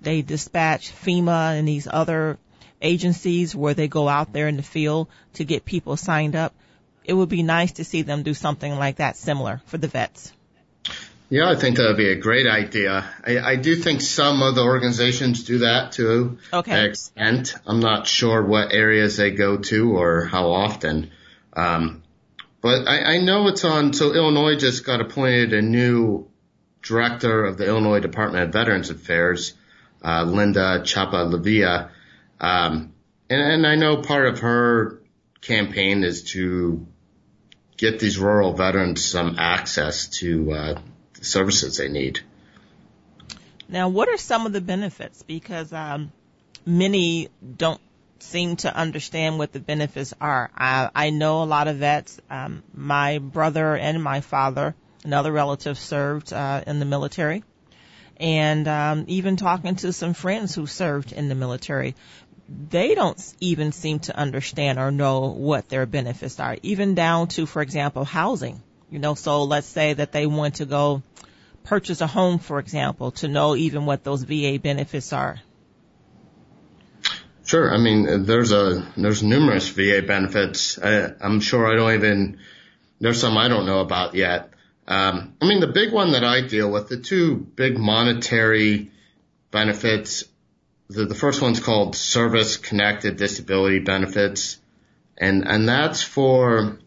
they 0.00 0.22
dispatch 0.22 0.92
FEMA 0.92 1.58
and 1.58 1.66
these 1.66 1.88
other 1.90 2.38
agencies 2.82 3.54
where 3.54 3.74
they 3.74 3.88
go 3.88 4.08
out 4.08 4.32
there 4.32 4.48
in 4.48 4.56
the 4.56 4.62
field 4.62 5.08
to 5.34 5.44
get 5.44 5.64
people 5.64 5.96
signed 5.96 6.36
up. 6.36 6.54
It 7.04 7.14
would 7.14 7.28
be 7.28 7.42
nice 7.42 7.72
to 7.72 7.84
see 7.84 8.02
them 8.02 8.22
do 8.22 8.34
something 8.34 8.76
like 8.76 8.96
that 8.96 9.16
similar 9.16 9.62
for 9.66 9.78
the 9.78 9.88
vets. 9.88 10.32
Yeah, 11.34 11.50
I 11.50 11.56
think 11.56 11.78
that 11.78 11.88
would 11.88 11.96
be 11.96 12.12
a 12.12 12.14
great 12.14 12.46
idea. 12.46 13.10
I, 13.26 13.38
I 13.38 13.56
do 13.56 13.74
think 13.74 14.02
some 14.02 14.40
of 14.40 14.54
the 14.54 14.62
organizations 14.62 15.42
do 15.42 15.58
that 15.58 15.90
to 15.94 16.38
okay. 16.52 16.86
extent. 16.86 17.56
I'm 17.66 17.80
not 17.80 18.06
sure 18.06 18.40
what 18.40 18.72
areas 18.72 19.16
they 19.16 19.32
go 19.32 19.56
to 19.56 19.96
or 19.96 20.26
how 20.26 20.52
often. 20.52 21.10
Um, 21.52 22.04
but 22.60 22.86
I, 22.86 23.14
I 23.14 23.18
know 23.18 23.48
it's 23.48 23.64
on, 23.64 23.94
so 23.94 24.14
Illinois 24.14 24.54
just 24.54 24.86
got 24.86 25.00
appointed 25.00 25.52
a 25.54 25.60
new 25.60 26.30
director 26.82 27.44
of 27.44 27.58
the 27.58 27.66
Illinois 27.66 27.98
Department 27.98 28.44
of 28.44 28.52
Veterans 28.52 28.90
Affairs, 28.90 29.54
uh, 30.04 30.22
Linda 30.22 30.82
Chapa 30.84 31.16
LaVia. 31.16 31.90
Um, 32.38 32.94
and, 33.28 33.42
and 33.42 33.66
I 33.66 33.74
know 33.74 33.96
part 33.96 34.28
of 34.28 34.38
her 34.38 35.02
campaign 35.40 36.04
is 36.04 36.22
to 36.34 36.86
get 37.76 37.98
these 37.98 38.18
rural 38.20 38.52
veterans 38.52 39.04
some 39.04 39.34
access 39.36 40.06
to 40.20 40.52
uh, 40.52 40.80
services 41.24 41.76
they 41.76 41.88
need. 41.88 42.20
Now, 43.68 43.88
what 43.88 44.08
are 44.08 44.18
some 44.18 44.46
of 44.46 44.52
the 44.52 44.60
benefits? 44.60 45.22
Because 45.22 45.72
um, 45.72 46.12
many 46.66 47.28
don't 47.56 47.80
seem 48.18 48.56
to 48.56 48.74
understand 48.74 49.38
what 49.38 49.52
the 49.52 49.60
benefits 49.60 50.14
are. 50.20 50.50
I, 50.56 50.90
I 50.94 51.10
know 51.10 51.42
a 51.42 51.44
lot 51.44 51.68
of 51.68 51.76
vets. 51.76 52.20
Um, 52.30 52.62
my 52.74 53.18
brother 53.18 53.76
and 53.76 54.02
my 54.02 54.20
father, 54.20 54.74
another 55.04 55.32
relative, 55.32 55.78
served 55.78 56.32
uh, 56.32 56.62
in 56.66 56.78
the 56.78 56.84
military, 56.84 57.42
and 58.18 58.66
um, 58.68 59.04
even 59.08 59.36
talking 59.36 59.76
to 59.76 59.92
some 59.92 60.14
friends 60.14 60.54
who 60.54 60.66
served 60.66 61.12
in 61.12 61.28
the 61.28 61.34
military, 61.34 61.94
they 62.48 62.94
don't 62.94 63.20
even 63.40 63.72
seem 63.72 63.98
to 64.00 64.16
understand 64.16 64.78
or 64.78 64.90
know 64.90 65.28
what 65.28 65.68
their 65.68 65.86
benefits 65.86 66.38
are, 66.38 66.56
even 66.62 66.94
down 66.94 67.28
to, 67.28 67.46
for 67.46 67.62
example, 67.62 68.04
housing. 68.04 68.62
You 68.90 68.98
know, 68.98 69.14
so 69.14 69.44
let's 69.44 69.66
say 69.66 69.94
that 69.94 70.12
they 70.12 70.26
want 70.26 70.56
to 70.56 70.66
go 70.66 71.02
purchase 71.64 72.00
a 72.00 72.06
home, 72.06 72.38
for 72.38 72.58
example, 72.58 73.10
to 73.10 73.28
know 73.28 73.56
even 73.56 73.86
what 73.86 74.04
those 74.04 74.22
VA 74.22 74.58
benefits 74.62 75.12
are. 75.12 75.40
Sure. 77.44 77.74
I 77.74 77.78
mean, 77.78 78.24
there's 78.24 78.52
a 78.52 78.90
there's 78.96 79.22
numerous 79.22 79.68
VA 79.68 80.02
benefits. 80.06 80.78
I, 80.78 81.12
I'm 81.20 81.40
sure 81.40 81.66
I 81.66 81.76
don't 81.76 81.94
even 81.94 82.38
there's 83.00 83.20
some 83.20 83.36
I 83.36 83.48
don't 83.48 83.66
know 83.66 83.80
about 83.80 84.14
yet. 84.14 84.50
Um, 84.86 85.34
I 85.40 85.46
mean, 85.46 85.60
the 85.60 85.66
big 85.66 85.92
one 85.92 86.12
that 86.12 86.24
I 86.24 86.46
deal 86.46 86.70
with, 86.70 86.88
the 86.88 86.98
two 86.98 87.36
big 87.36 87.78
monetary 87.78 88.90
benefits. 89.50 90.24
The, 90.88 91.06
the 91.06 91.14
first 91.14 91.40
one's 91.40 91.60
called 91.60 91.96
service 91.96 92.58
connected 92.58 93.16
disability 93.16 93.78
benefits. 93.78 94.58
And, 95.16 95.46
and 95.48 95.66
that's 95.66 96.02
for, 96.02 96.78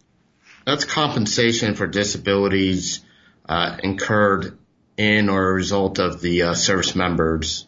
that's 0.66 0.86
compensation 0.86 1.76
for 1.76 1.88
disabilities, 1.88 3.04
uh, 3.48 3.78
incurred 3.82 4.58
in 4.98 5.30
or 5.30 5.50
a 5.50 5.54
result 5.54 6.00
of 6.00 6.20
the 6.22 6.42
uh, 6.42 6.54
service 6.56 6.96
member's 6.96 7.68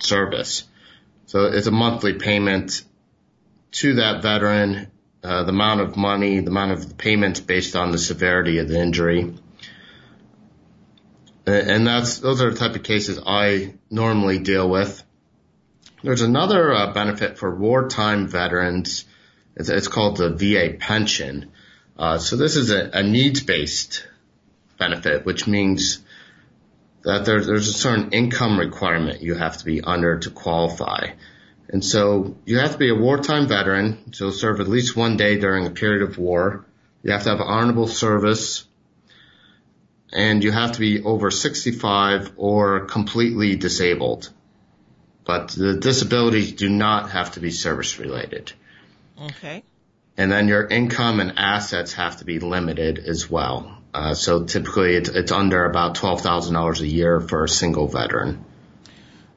service. 0.00 0.64
So 1.26 1.46
it's 1.46 1.66
a 1.66 1.72
monthly 1.72 2.14
payment 2.14 2.82
to 3.72 3.94
that 3.94 4.22
veteran, 4.22 4.90
uh, 5.22 5.44
the 5.44 5.50
amount 5.50 5.80
of 5.80 5.96
money, 5.96 6.40
the 6.40 6.50
amount 6.50 6.72
of 6.72 6.88
the 6.88 6.94
payments 6.94 7.40
based 7.40 7.76
on 7.76 7.92
the 7.92 7.98
severity 7.98 8.58
of 8.58 8.68
the 8.68 8.80
injury. 8.80 9.34
And 11.46 11.86
that's, 11.86 12.18
those 12.18 12.42
are 12.42 12.50
the 12.50 12.58
type 12.58 12.74
of 12.74 12.82
cases 12.82 13.20
I 13.24 13.74
normally 13.88 14.40
deal 14.40 14.68
with. 14.68 15.02
There's 16.02 16.22
another 16.22 16.72
uh, 16.74 16.92
benefit 16.92 17.38
for 17.38 17.54
wartime 17.54 18.26
veterans. 18.26 19.04
It's, 19.56 19.68
it's 19.68 19.88
called 19.88 20.16
the 20.16 20.30
VA 20.30 20.76
pension. 20.76 21.52
Uh, 21.98 22.18
so 22.18 22.36
this 22.36 22.56
is 22.56 22.70
a, 22.70 22.90
a 22.92 23.02
needs-based 23.02 24.06
benefit, 24.78 25.24
which 25.24 25.46
means 25.46 26.04
that 27.06 27.24
there's, 27.24 27.46
there's 27.46 27.68
a 27.68 27.72
certain 27.72 28.10
income 28.10 28.58
requirement 28.58 29.22
you 29.22 29.36
have 29.36 29.56
to 29.58 29.64
be 29.64 29.80
under 29.80 30.18
to 30.18 30.30
qualify. 30.30 31.10
And 31.68 31.84
so 31.84 32.36
you 32.44 32.58
have 32.58 32.72
to 32.72 32.78
be 32.78 32.90
a 32.90 32.96
wartime 32.96 33.46
veteran, 33.46 34.12
so 34.12 34.30
serve 34.30 34.60
at 34.60 34.66
least 34.66 34.96
one 34.96 35.16
day 35.16 35.38
during 35.38 35.66
a 35.66 35.70
period 35.70 36.02
of 36.02 36.18
war. 36.18 36.66
You 37.04 37.12
have 37.12 37.22
to 37.22 37.28
have 37.28 37.40
honorable 37.40 37.86
service, 37.86 38.64
and 40.12 40.42
you 40.42 40.50
have 40.50 40.72
to 40.72 40.80
be 40.80 41.04
over 41.04 41.30
65 41.30 42.32
or 42.36 42.86
completely 42.86 43.54
disabled. 43.54 44.28
But 45.24 45.50
the 45.50 45.74
disabilities 45.74 46.52
do 46.52 46.68
not 46.68 47.10
have 47.10 47.32
to 47.32 47.40
be 47.40 47.52
service 47.52 48.00
related. 48.00 48.52
Okay. 49.22 49.62
And 50.16 50.32
then 50.32 50.48
your 50.48 50.66
income 50.66 51.20
and 51.20 51.34
assets 51.36 51.92
have 51.92 52.16
to 52.16 52.24
be 52.24 52.40
limited 52.40 52.98
as 52.98 53.30
well. 53.30 53.75
Uh, 53.96 54.12
so 54.12 54.44
typically 54.44 54.94
it's, 54.94 55.08
it's 55.08 55.32
under 55.32 55.64
about 55.64 55.94
$12,000 55.94 56.80
a 56.80 56.86
year 56.86 57.18
for 57.18 57.44
a 57.44 57.48
single 57.48 57.88
veteran. 57.88 58.44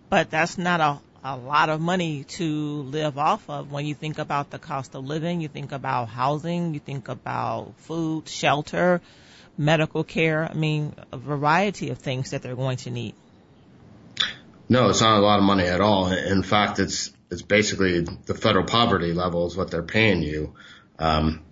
But 0.10 0.30
that's 0.30 0.58
not 0.58 0.82
a, 0.82 1.00
a 1.24 1.38
lot 1.38 1.70
of 1.70 1.80
money 1.80 2.26
to 2.26 2.82
live 2.82 3.18
off 3.18 3.50
of 3.50 3.72
when 3.72 3.86
you 3.86 3.96
think 3.96 4.18
about 4.18 4.50
the 4.50 4.60
cost 4.60 4.96
of 4.96 5.06
living, 5.06 5.40
you 5.40 5.48
think 5.48 5.72
about 5.72 6.10
housing, 6.10 6.74
you 6.74 6.82
think 6.82 7.08
about 7.08 7.74
food, 7.78 8.28
shelter, 8.28 9.00
medical 9.58 10.04
care. 10.04 10.50
I 10.52 10.54
mean, 10.56 10.94
a 11.14 11.18
variety 11.18 11.92
of 11.92 12.00
things 12.00 12.32
that 12.32 12.42
they're 12.42 12.58
going 12.58 12.78
to 12.80 12.92
need. 12.92 13.16
No, 14.68 14.90
it's 14.90 15.00
not 15.00 15.20
a 15.20 15.22
lot 15.22 15.40
of 15.40 15.46
money 15.46 15.68
at 15.68 15.80
all. 15.80 16.12
In 16.12 16.44
fact, 16.44 16.80
it's 16.80 17.14
it's 17.32 17.44
basically 17.44 18.02
the 18.02 18.34
federal 18.34 18.66
poverty 18.66 19.14
level 19.14 19.48
is 19.48 19.56
what 19.56 19.72
they're 19.72 19.84
paying 19.84 20.22
you. 20.22 20.54
Um, 20.98 21.44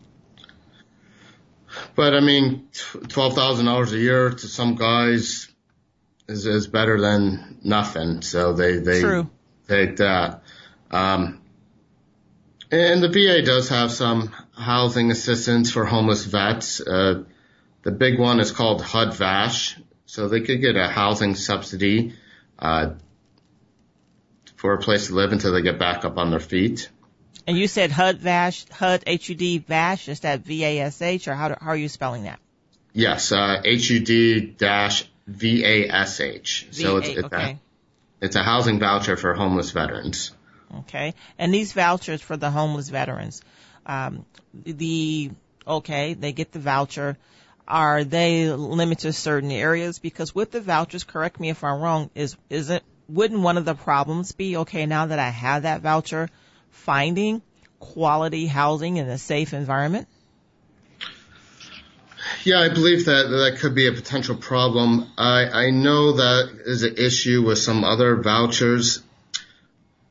but 1.97 2.13
I 2.13 2.19
mean, 2.19 2.69
twelve 3.09 3.33
thousand 3.33 3.65
dollars 3.65 3.91
a 3.91 3.97
year 3.97 4.29
to 4.29 4.47
some 4.47 4.75
guys 4.75 5.49
is 6.29 6.45
is 6.45 6.67
better 6.67 7.01
than 7.01 7.57
nothing. 7.63 8.21
So 8.21 8.53
they 8.53 8.77
they 8.77 9.01
True. 9.01 9.29
take 9.67 9.97
that. 9.97 10.43
Um, 10.91 11.41
and 12.71 13.01
the 13.01 13.09
VA 13.09 13.41
does 13.41 13.69
have 13.69 13.91
some 13.91 14.31
housing 14.53 15.09
assistance 15.09 15.71
for 15.71 15.85
homeless 15.85 16.23
vets. 16.23 16.79
Uh, 16.79 17.23
the 17.81 17.91
big 17.91 18.19
one 18.19 18.39
is 18.39 18.51
called 18.51 18.81
HUD 18.81 19.15
VASH. 19.15 19.79
So 20.05 20.27
they 20.27 20.41
could 20.41 20.61
get 20.61 20.77
a 20.77 20.87
housing 20.87 21.35
subsidy, 21.35 22.13
uh, 22.59 22.91
for 24.55 24.73
a 24.73 24.77
place 24.77 25.07
to 25.07 25.15
live 25.15 25.31
until 25.31 25.51
they 25.51 25.61
get 25.61 25.79
back 25.79 26.05
up 26.05 26.17
on 26.17 26.29
their 26.29 26.39
feet. 26.39 26.89
And 27.47 27.57
you 27.57 27.67
said 27.69 27.91
HUD 27.91 28.17
VASH, 28.17 28.69
HUD 28.71 29.05
HUD 29.07 29.65
VASH, 29.65 30.09
is 30.09 30.19
that 30.19 30.41
V-A-S-H 30.41 31.29
or 31.29 31.33
how, 31.33 31.47
do, 31.47 31.55
how 31.59 31.69
are 31.69 31.77
you 31.77 31.87
spelling 31.87 32.23
that? 32.23 32.39
Yes, 32.91 33.31
uh, 33.31 33.61
HUD 33.63 34.57
dash 34.57 35.09
VASH. 35.27 36.67
So 36.71 36.97
it's, 36.97 37.07
it's, 37.07 37.23
okay. 37.23 37.51
a, 37.51 37.59
it's 38.25 38.35
a 38.35 38.43
housing 38.43 38.79
voucher 38.79 39.15
for 39.15 39.33
homeless 39.33 39.71
veterans. 39.71 40.33
Okay. 40.79 41.13
And 41.39 41.53
these 41.53 41.71
vouchers 41.71 42.21
for 42.21 42.35
the 42.35 42.51
homeless 42.51 42.89
veterans, 42.89 43.41
um, 43.85 44.25
the, 44.53 45.31
okay, 45.65 46.15
they 46.15 46.33
get 46.33 46.51
the 46.51 46.59
voucher. 46.59 47.17
Are 47.65 48.03
they 48.03 48.49
limited 48.49 49.03
to 49.03 49.13
certain 49.13 49.51
areas? 49.51 49.99
Because 49.99 50.35
with 50.35 50.51
the 50.51 50.59
vouchers, 50.59 51.05
correct 51.05 51.39
me 51.39 51.49
if 51.49 51.63
I'm 51.63 51.79
wrong, 51.79 52.09
is, 52.13 52.35
isn't, 52.49 52.83
wouldn't 53.07 53.39
one 53.39 53.57
of 53.57 53.63
the 53.63 53.75
problems 53.75 54.33
be, 54.33 54.57
okay, 54.57 54.85
now 54.85 55.05
that 55.05 55.19
I 55.19 55.29
have 55.29 55.63
that 55.63 55.81
voucher, 55.81 56.29
finding 56.77 57.41
quality 57.79 58.47
housing 58.47 58.97
in 58.97 59.07
a 59.07 59.17
safe 59.17 59.53
environment? 59.53 60.07
Yeah, 62.43 62.59
I 62.59 62.69
believe 62.69 63.05
that 63.05 63.27
that 63.27 63.59
could 63.59 63.75
be 63.75 63.87
a 63.87 63.91
potential 63.91 64.35
problem. 64.35 65.07
I, 65.17 65.45
I 65.45 65.69
know 65.71 66.13
that 66.13 66.61
is 66.65 66.83
an 66.83 66.95
issue 66.97 67.45
with 67.45 67.57
some 67.57 67.83
other 67.83 68.15
vouchers. 68.21 69.01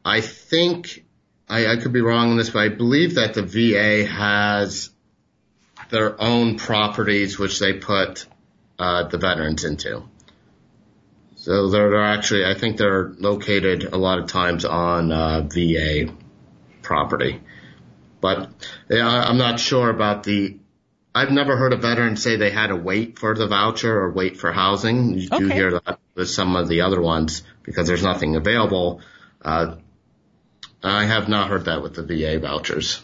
I 0.04 0.20
think 0.20 1.04
I, 1.48 1.66
I 1.66 1.76
could 1.76 1.92
be 1.92 2.00
wrong 2.00 2.30
on 2.30 2.36
this, 2.36 2.50
but 2.50 2.60
I 2.60 2.68
believe 2.68 3.14
that 3.16 3.34
the 3.34 3.42
VA 3.42 4.06
has 4.06 4.90
their 5.90 6.20
own 6.20 6.58
properties 6.58 7.38
which 7.38 7.58
they 7.58 7.74
put 7.74 8.26
uh, 8.78 9.04
the 9.04 9.18
veterans 9.18 9.64
into. 9.64 10.02
So 11.36 11.70
they're, 11.70 11.90
they're 11.90 12.04
actually, 12.04 12.44
I 12.44 12.54
think 12.54 12.76
they're 12.76 13.08
located 13.18 13.84
a 13.84 13.96
lot 13.96 14.18
of 14.18 14.26
times 14.26 14.64
on 14.64 15.12
uh, 15.12 15.42
VA 15.42 16.12
property. 16.86 17.42
But 18.20 18.50
yeah, 18.88 19.06
I'm 19.06 19.36
not 19.36 19.60
sure 19.60 19.90
about 19.90 20.22
the. 20.22 20.56
I've 21.14 21.30
never 21.30 21.56
heard 21.56 21.72
a 21.72 21.76
veteran 21.76 22.16
say 22.16 22.36
they 22.36 22.50
had 22.50 22.68
to 22.68 22.76
wait 22.76 23.18
for 23.18 23.34
the 23.34 23.46
voucher 23.46 23.92
or 23.92 24.12
wait 24.12 24.36
for 24.36 24.52
housing. 24.52 25.18
You 25.18 25.28
do 25.28 25.48
hear 25.48 25.72
that 25.72 25.98
with 26.14 26.28
some 26.28 26.56
of 26.56 26.68
the 26.68 26.82
other 26.82 27.00
ones 27.00 27.42
because 27.62 27.86
there's 27.86 28.02
nothing 28.02 28.36
available. 28.36 29.00
Uh, 29.42 29.76
I 30.82 31.04
have 31.04 31.28
not 31.28 31.48
heard 31.50 31.64
that 31.66 31.82
with 31.82 31.94
the 31.94 32.02
VA 32.02 32.38
vouchers. 32.38 33.02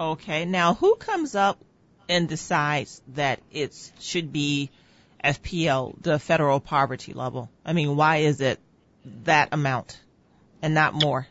Okay. 0.00 0.44
Now, 0.44 0.74
who 0.74 0.96
comes 0.96 1.34
up 1.34 1.58
and 2.08 2.28
decides 2.28 3.02
that 3.08 3.40
it 3.52 3.74
should 4.00 4.32
be 4.32 4.70
FPL, 5.22 6.00
the 6.02 6.18
federal 6.18 6.60
poverty 6.60 7.12
level? 7.12 7.50
I 7.64 7.72
mean, 7.72 7.96
why 7.96 8.18
is 8.18 8.40
it 8.40 8.58
that 9.24 9.50
amount 9.52 10.00
and 10.62 10.74
not 10.74 10.94
more? 10.94 11.26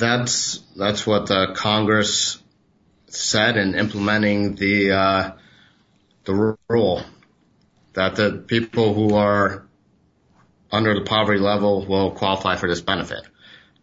That's 0.00 0.60
that's 0.76 1.06
what 1.06 1.26
the 1.26 1.52
Congress 1.54 2.42
said 3.08 3.56
in 3.58 3.74
implementing 3.74 4.54
the 4.54 4.92
uh, 4.92 5.32
the 6.24 6.56
rule 6.68 7.02
that 7.92 8.16
the 8.16 8.32
people 8.32 8.94
who 8.94 9.14
are 9.14 9.66
under 10.72 10.94
the 10.94 11.04
poverty 11.04 11.40
level 11.40 11.84
will 11.86 12.12
qualify 12.12 12.56
for 12.56 12.68
this 12.68 12.80
benefit. 12.80 13.22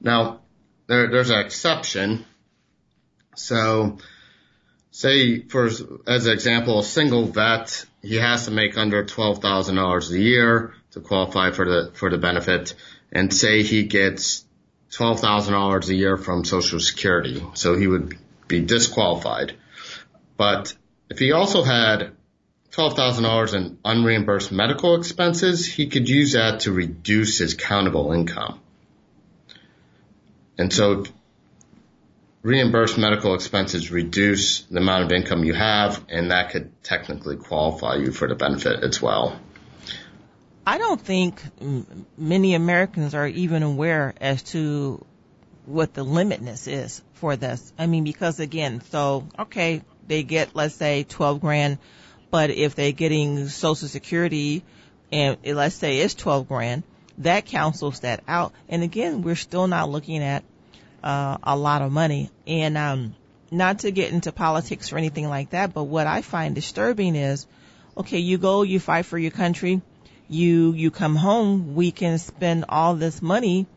Now, 0.02 0.42
there, 0.88 1.12
there's 1.12 1.30
an 1.30 1.40
exception. 1.40 2.26
So, 3.36 4.00
say 4.90 5.42
for 5.42 5.66
as 6.08 6.26
an 6.26 6.34
example, 6.34 6.80
a 6.80 6.84
single 6.84 7.26
vet 7.26 7.86
he 8.02 8.16
has 8.16 8.46
to 8.46 8.52
make 8.52 8.76
under 8.76 9.06
twelve 9.06 9.40
thousand 9.40 9.76
dollars 9.76 10.12
a 10.12 10.20
year 10.20 10.74
to 10.92 11.00
qualify 11.00 11.52
for 11.52 11.66
the 11.66 11.92
for 11.94 12.10
the 12.10 12.18
benefit, 12.18 12.74
and 13.12 13.32
say 13.32 13.62
he 13.62 13.84
gets 13.84 14.47
twelve 14.92 15.20
thousand 15.20 15.54
dollars 15.54 15.90
a 15.90 15.96
year 15.96 16.18
from 16.18 16.46
Social 16.46 16.80
Security, 16.80 17.44
so 17.54 17.76
he 17.76 17.88
would 17.88 18.18
be 18.48 18.62
disqualified. 18.62 19.54
But 20.38 20.76
if 21.10 21.20
he 21.20 21.32
also 21.32 21.64
had 21.64 22.12
twelve 22.72 22.96
thousand 22.96 23.24
dollars 23.24 23.54
in 23.54 23.78
unreimbursed 23.84 24.52
medical 24.52 24.96
expenses, 24.96 25.66
he 25.66 25.88
could 25.88 26.08
use 26.08 26.34
that 26.34 26.62
to 26.62 26.72
reduce 26.72 27.38
his 27.38 27.54
countable 27.54 28.14
income. 28.14 28.60
And 30.58 30.74
so 30.74 31.06
reimbursed 32.42 32.98
medical 32.98 33.36
expenses 33.36 33.92
reduce 33.92 34.62
the 34.62 34.80
amount 34.80 35.04
of 35.04 35.12
income 35.12 35.44
you 35.44 35.54
have, 35.54 36.04
and 36.10 36.32
that 36.32 36.52
could 36.52 36.72
technically 36.84 37.36
qualify 37.36 37.96
you 37.96 38.12
for 38.12 38.28
the 38.28 38.36
benefit 38.36 38.84
as 38.84 39.02
well. 39.02 39.40
I 40.68 40.80
don't 40.80 41.00
think 41.00 41.42
many 42.18 42.54
Americans 42.54 43.16
are 43.16 43.26
even 43.26 43.64
aware 43.64 44.14
as 44.20 44.44
to 44.52 45.02
what 45.66 45.94
the 45.94 46.04
limitness 46.04 46.68
is 46.68 47.02
for 47.14 47.38
this. 47.38 47.72
I 47.80 47.88
mean, 47.88 48.04
because 48.04 48.42
again, 48.42 48.82
so, 48.90 49.30
okay, 49.40 49.82
they 50.10 50.24
get, 50.24 50.58
let's 50.58 50.76
say 50.76 51.06
12 51.08 51.40
grand, 51.40 51.78
but 52.32 52.50
if 52.50 52.76
they're 52.76 52.92
getting 52.92 53.48
social 53.48 53.88
security 53.88 54.62
and 55.10 55.38
let's 55.46 55.76
say 55.76 56.00
it's 56.00 56.16
12 56.16 56.50
grand, 56.50 56.84
that 57.20 57.46
cancels 57.46 58.02
that 58.02 58.22
out. 58.28 58.52
And 58.68 58.84
again, 58.84 59.22
we're 59.22 59.38
still 59.38 59.68
not 59.68 59.90
looking 59.90 60.22
at 60.22 60.44
uh, 61.02 61.38
a 61.44 61.56
lot 61.56 61.82
of 61.82 61.94
money. 61.94 62.30
And 62.46 62.78
um, 62.78 63.16
not 63.52 63.80
to 63.80 63.92
get 63.92 64.12
into 64.12 64.34
politics 64.34 64.92
or 64.92 64.98
anything 64.98 65.30
like 65.30 65.52
that, 65.52 65.74
but 65.74 65.84
what 65.84 66.08
I 66.08 66.24
find 66.24 66.54
disturbing 66.54 67.16
is, 67.16 67.48
okay, 67.96 68.20
you 68.20 68.38
go, 68.38 68.64
you 68.64 68.82
fight 68.82 69.06
for 69.06 69.18
your 69.18 69.32
country, 69.32 69.82
you 70.30 70.74
you 70.74 70.92
come 70.92 71.16
home, 71.16 71.76
we 71.76 71.92
can 71.92 72.18
spend 72.18 72.66
all 72.70 72.96
this 72.96 73.22
money 73.22 73.68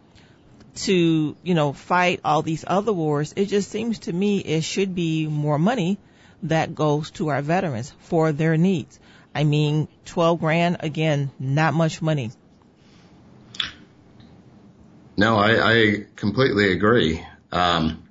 to 0.74 1.36
you 1.42 1.54
know 1.54 1.72
fight 1.72 2.20
all 2.24 2.42
these 2.42 2.64
other 2.66 2.92
wars. 2.92 3.32
It 3.36 3.46
just 3.46 3.70
seems 3.70 4.00
to 4.00 4.12
me 4.12 4.38
it 4.38 4.64
should 4.64 4.94
be 4.94 5.26
more 5.26 5.58
money 5.58 5.98
that 6.44 6.74
goes 6.74 7.10
to 7.12 7.28
our 7.28 7.42
veterans 7.42 7.92
for 8.00 8.32
their 8.32 8.56
needs. 8.56 8.98
I 9.34 9.44
mean, 9.44 9.88
12 10.06 10.40
grand, 10.40 10.78
again, 10.80 11.30
not 11.38 11.74
much 11.74 12.02
money. 12.02 12.32
No, 15.16 15.36
I, 15.36 15.72
I 15.72 16.06
completely 16.16 16.72
agree. 16.72 17.24
Um, 17.52 18.02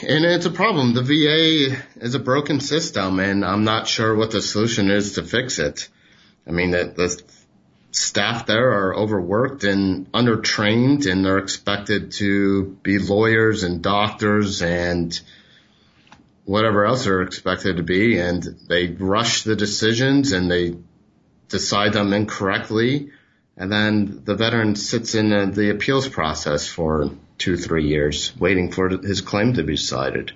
and 0.00 0.24
it's 0.24 0.46
a 0.46 0.50
problem. 0.50 0.94
The 0.94 1.02
VA 1.02 1.76
is 1.96 2.14
a 2.14 2.18
broken 2.18 2.60
system 2.60 3.18
and 3.18 3.44
I'm 3.44 3.64
not 3.64 3.86
sure 3.86 4.14
what 4.14 4.30
the 4.30 4.40
solution 4.40 4.90
is 4.90 5.14
to 5.14 5.22
fix 5.22 5.58
it. 5.58 5.88
I 6.46 6.50
mean, 6.50 6.72
that 6.72 6.96
the 6.96 7.22
staff 7.92 8.46
there 8.46 8.70
are 8.70 8.96
overworked 8.96 9.64
and 9.64 10.10
undertrained 10.12 11.10
and 11.10 11.24
they're 11.24 11.38
expected 11.38 12.12
to 12.12 12.76
be 12.82 12.98
lawyers 12.98 13.62
and 13.62 13.82
doctors 13.82 14.62
and 14.62 15.20
whatever 16.44 16.84
else 16.84 17.04
they're 17.04 17.22
expected 17.22 17.76
to 17.76 17.82
be, 17.82 18.18
and 18.18 18.42
they 18.68 18.88
rush 18.88 19.42
the 19.42 19.56
decisions 19.56 20.32
and 20.32 20.50
they 20.50 20.74
decide 21.48 21.92
them 21.92 22.12
incorrectly, 22.12 23.10
and 23.56 23.70
then 23.70 24.22
the 24.24 24.34
veteran 24.34 24.74
sits 24.74 25.14
in 25.14 25.28
the 25.52 25.70
appeals 25.70 26.08
process 26.08 26.66
for 26.66 27.10
two, 27.38 27.56
three 27.56 27.86
years, 27.86 28.32
waiting 28.38 28.72
for 28.72 28.88
his 28.88 29.20
claim 29.20 29.54
to 29.54 29.62
be 29.62 29.76
decided. 29.76 30.32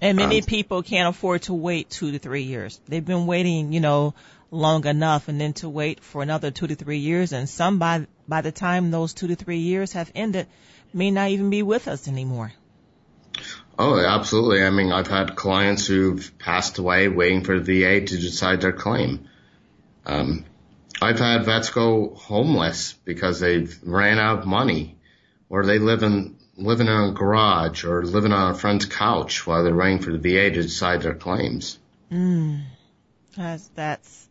And 0.00 0.16
many 0.16 0.40
um, 0.40 0.46
people 0.46 0.82
can't 0.82 1.08
afford 1.08 1.42
to 1.42 1.54
wait 1.54 1.88
two 1.88 2.10
to 2.10 2.18
three 2.18 2.42
years. 2.42 2.80
They've 2.88 3.04
been 3.04 3.26
waiting, 3.26 3.72
you 3.72 3.80
know, 3.80 4.14
long 4.52 4.86
enough 4.86 5.28
and 5.28 5.40
then 5.40 5.54
to 5.54 5.68
wait 5.68 6.00
for 6.00 6.22
another 6.22 6.50
two 6.50 6.66
to 6.66 6.74
three 6.74 6.98
years 6.98 7.32
and 7.32 7.48
some 7.48 7.78
by 7.78 8.06
by 8.28 8.42
the 8.42 8.52
time 8.52 8.90
those 8.90 9.14
two 9.14 9.26
to 9.26 9.34
three 9.34 9.58
years 9.58 9.94
have 9.94 10.12
ended 10.14 10.46
may 10.92 11.10
not 11.10 11.30
even 11.30 11.48
be 11.50 11.62
with 11.62 11.88
us 11.88 12.06
anymore. 12.06 12.52
Oh, 13.78 13.98
absolutely. 13.98 14.62
I 14.62 14.70
mean, 14.70 14.92
I've 14.92 15.08
had 15.08 15.34
clients 15.34 15.86
who've 15.86 16.38
passed 16.38 16.78
away 16.78 17.08
waiting 17.08 17.42
for 17.42 17.58
the 17.58 17.82
VA 17.82 18.06
to 18.06 18.16
decide 18.18 18.60
their 18.60 18.72
claim. 18.72 19.28
Um, 20.04 20.44
I've 21.00 21.18
had 21.18 21.46
vets 21.46 21.70
go 21.70 22.14
homeless 22.14 22.92
because 23.04 23.40
they've 23.40 23.76
ran 23.82 24.18
out 24.18 24.40
of 24.40 24.46
money 24.46 24.96
or 25.48 25.64
they 25.64 25.78
live 25.78 26.02
in, 26.02 26.36
living 26.56 26.86
in 26.86 26.92
a 26.92 27.12
garage 27.12 27.84
or 27.84 28.04
living 28.04 28.32
on 28.32 28.50
a 28.50 28.54
friend's 28.54 28.84
couch 28.84 29.46
while 29.46 29.64
they're 29.64 29.74
waiting 29.74 30.00
for 30.00 30.12
the 30.12 30.18
VA 30.18 30.50
to 30.50 30.62
decide 30.62 31.00
their 31.00 31.14
claims. 31.14 31.78
Mm. 32.10 32.64
That's, 33.34 33.66
that's 33.68 34.21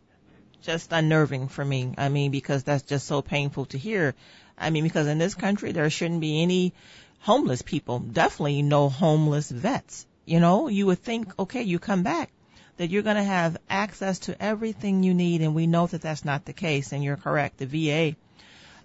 just 0.62 0.92
unnerving 0.92 1.48
for 1.48 1.64
me. 1.64 1.94
I 1.98 2.08
mean, 2.08 2.30
because 2.30 2.62
that's 2.64 2.84
just 2.84 3.06
so 3.06 3.22
painful 3.22 3.66
to 3.66 3.78
hear. 3.78 4.14
I 4.56 4.70
mean, 4.70 4.84
because 4.84 5.06
in 5.06 5.18
this 5.18 5.34
country, 5.34 5.72
there 5.72 5.90
shouldn't 5.90 6.20
be 6.20 6.42
any 6.42 6.72
homeless 7.20 7.62
people, 7.62 8.00
definitely 8.00 8.62
no 8.62 8.88
homeless 8.88 9.50
vets. 9.50 10.06
You 10.24 10.40
know, 10.40 10.68
you 10.68 10.86
would 10.86 11.02
think, 11.02 11.38
okay, 11.38 11.62
you 11.62 11.78
come 11.78 12.02
back, 12.02 12.30
that 12.76 12.90
you're 12.90 13.02
going 13.02 13.16
to 13.16 13.22
have 13.22 13.56
access 13.68 14.20
to 14.20 14.42
everything 14.42 15.02
you 15.02 15.14
need, 15.14 15.40
and 15.40 15.54
we 15.54 15.66
know 15.66 15.86
that 15.86 16.02
that's 16.02 16.24
not 16.24 16.44
the 16.44 16.52
case, 16.52 16.92
and 16.92 17.02
you're 17.02 17.16
correct. 17.16 17.58
The 17.58 17.66
VA 17.66 18.16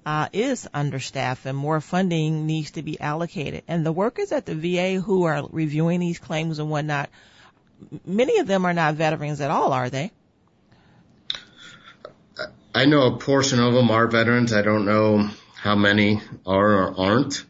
uh, 0.05 0.29
is 0.33 0.67
understaffed, 0.73 1.45
and 1.45 1.57
more 1.57 1.81
funding 1.81 2.45
needs 2.45 2.71
to 2.71 2.83
be 2.83 2.99
allocated. 2.99 3.63
And 3.67 3.85
the 3.85 3.91
workers 3.91 4.31
at 4.31 4.45
the 4.45 4.55
VA 4.55 5.01
who 5.01 5.23
are 5.23 5.47
reviewing 5.51 5.99
these 5.99 6.19
claims 6.19 6.59
and 6.59 6.69
whatnot, 6.69 7.09
many 8.05 8.39
of 8.39 8.47
them 8.47 8.65
are 8.65 8.73
not 8.73 8.95
veterans 8.95 9.41
at 9.41 9.51
all, 9.51 9.73
are 9.73 9.89
they? 9.89 10.11
I 12.77 12.85
know 12.85 13.07
a 13.07 13.17
portion 13.17 13.59
of 13.59 13.73
them 13.73 13.89
are 13.89 14.05
veterans. 14.05 14.53
I 14.53 14.61
don't 14.61 14.85
know 14.85 15.31
how 15.55 15.75
many 15.75 16.21
are 16.45 16.73
or 16.73 16.99
aren't. 16.99 17.43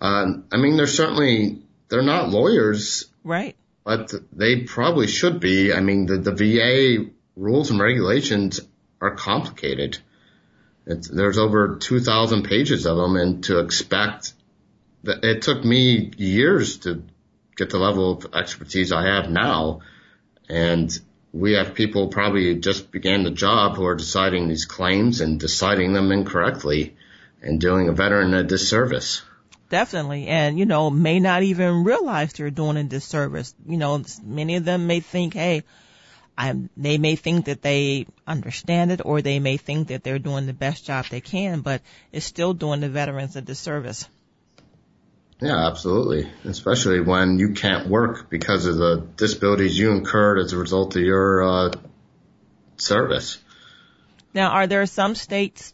Um, 0.00 0.44
I 0.52 0.56
mean, 0.56 0.76
they're 0.76 0.86
certainly, 0.86 1.62
they're 1.88 2.02
not 2.02 2.28
lawyers. 2.28 3.06
Right. 3.24 3.56
But 3.82 4.14
they 4.32 4.60
probably 4.60 5.08
should 5.08 5.40
be. 5.40 5.72
I 5.72 5.80
mean, 5.80 6.06
the, 6.06 6.18
the 6.18 6.32
VA 6.32 7.10
rules 7.34 7.72
and 7.72 7.80
regulations 7.80 8.60
are 9.00 9.16
complicated. 9.16 9.98
It's, 10.86 11.08
there's 11.08 11.38
over 11.38 11.78
2,000 11.78 12.44
pages 12.44 12.86
of 12.86 12.98
them 12.98 13.16
and 13.16 13.42
to 13.44 13.58
expect 13.58 14.32
that 15.02 15.24
it 15.24 15.42
took 15.42 15.64
me 15.64 16.12
years 16.18 16.78
to 16.78 17.02
get 17.56 17.70
the 17.70 17.78
level 17.78 18.12
of 18.12 18.32
expertise 18.32 18.92
I 18.92 19.06
have 19.12 19.28
now. 19.28 19.80
And 20.48 20.96
we 21.38 21.52
have 21.52 21.74
people 21.74 22.08
probably 22.08 22.56
just 22.56 22.90
began 22.90 23.22
the 23.22 23.30
job 23.30 23.76
who 23.76 23.86
are 23.86 23.94
deciding 23.94 24.48
these 24.48 24.64
claims 24.64 25.20
and 25.20 25.38
deciding 25.38 25.92
them 25.92 26.10
incorrectly 26.10 26.96
and 27.40 27.60
doing 27.60 27.88
a 27.88 27.92
veteran 27.92 28.34
a 28.34 28.42
disservice. 28.42 29.22
Definitely. 29.70 30.26
And, 30.26 30.58
you 30.58 30.66
know, 30.66 30.90
may 30.90 31.20
not 31.20 31.42
even 31.42 31.84
realize 31.84 32.32
they're 32.32 32.50
doing 32.50 32.76
a 32.76 32.84
disservice. 32.84 33.54
You 33.66 33.76
know, 33.76 34.02
many 34.24 34.56
of 34.56 34.64
them 34.64 34.86
may 34.86 35.00
think, 35.00 35.34
hey, 35.34 35.62
I'm, 36.36 36.70
they 36.76 36.98
may 36.98 37.16
think 37.16 37.44
that 37.46 37.62
they 37.62 38.06
understand 38.26 38.90
it 38.90 39.00
or 39.04 39.22
they 39.22 39.38
may 39.38 39.58
think 39.58 39.88
that 39.88 40.02
they're 40.02 40.18
doing 40.18 40.46
the 40.46 40.52
best 40.52 40.86
job 40.86 41.06
they 41.06 41.20
can, 41.20 41.60
but 41.60 41.82
it's 42.12 42.26
still 42.26 42.54
doing 42.54 42.80
the 42.80 42.88
veterans 42.88 43.36
a 43.36 43.42
disservice. 43.42 44.08
Yeah, 45.40 45.68
absolutely. 45.68 46.28
Especially 46.44 47.00
when 47.00 47.38
you 47.38 47.52
can't 47.52 47.88
work 47.88 48.28
because 48.28 48.66
of 48.66 48.76
the 48.76 49.06
disabilities 49.16 49.78
you 49.78 49.92
incurred 49.92 50.38
as 50.38 50.52
a 50.52 50.56
result 50.56 50.96
of 50.96 51.02
your 51.02 51.42
uh, 51.42 51.72
service. 52.76 53.38
Now, 54.34 54.50
are 54.50 54.66
there 54.66 54.84
some 54.86 55.14
states 55.14 55.72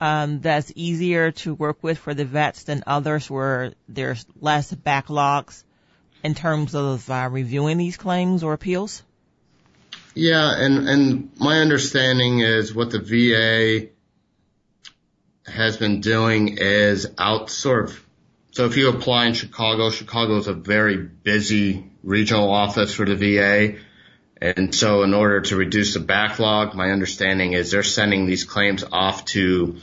um, 0.00 0.40
that's 0.40 0.70
easier 0.74 1.30
to 1.30 1.54
work 1.54 1.82
with 1.82 1.98
for 1.98 2.12
the 2.12 2.26
vets 2.26 2.64
than 2.64 2.84
others 2.86 3.30
where 3.30 3.72
there's 3.88 4.26
less 4.38 4.72
backlogs 4.72 5.64
in 6.22 6.34
terms 6.34 6.74
of 6.74 7.08
uh, 7.08 7.28
reviewing 7.30 7.78
these 7.78 7.96
claims 7.96 8.42
or 8.42 8.52
appeals? 8.52 9.02
Yeah, 10.14 10.54
and, 10.56 10.88
and 10.88 11.30
my 11.38 11.60
understanding 11.60 12.40
is 12.40 12.74
what 12.74 12.90
the 12.90 12.98
VA 13.00 13.88
has 15.50 15.76
been 15.76 16.00
doing 16.00 16.58
is 16.58 17.06
outsource. 17.06 17.98
So 18.54 18.66
if 18.66 18.76
you 18.76 18.88
apply 18.88 19.26
in 19.26 19.34
Chicago, 19.34 19.90
Chicago 19.90 20.36
is 20.36 20.46
a 20.46 20.52
very 20.52 20.96
busy 20.96 21.90
regional 22.04 22.52
office 22.52 22.94
for 22.94 23.04
the 23.04 23.16
VA. 23.16 23.80
And 24.40 24.72
so 24.72 25.02
in 25.02 25.12
order 25.12 25.40
to 25.40 25.56
reduce 25.56 25.94
the 25.94 26.00
backlog, 26.00 26.72
my 26.72 26.92
understanding 26.92 27.54
is 27.54 27.72
they're 27.72 27.82
sending 27.82 28.26
these 28.26 28.44
claims 28.44 28.84
off 28.92 29.24
to 29.26 29.78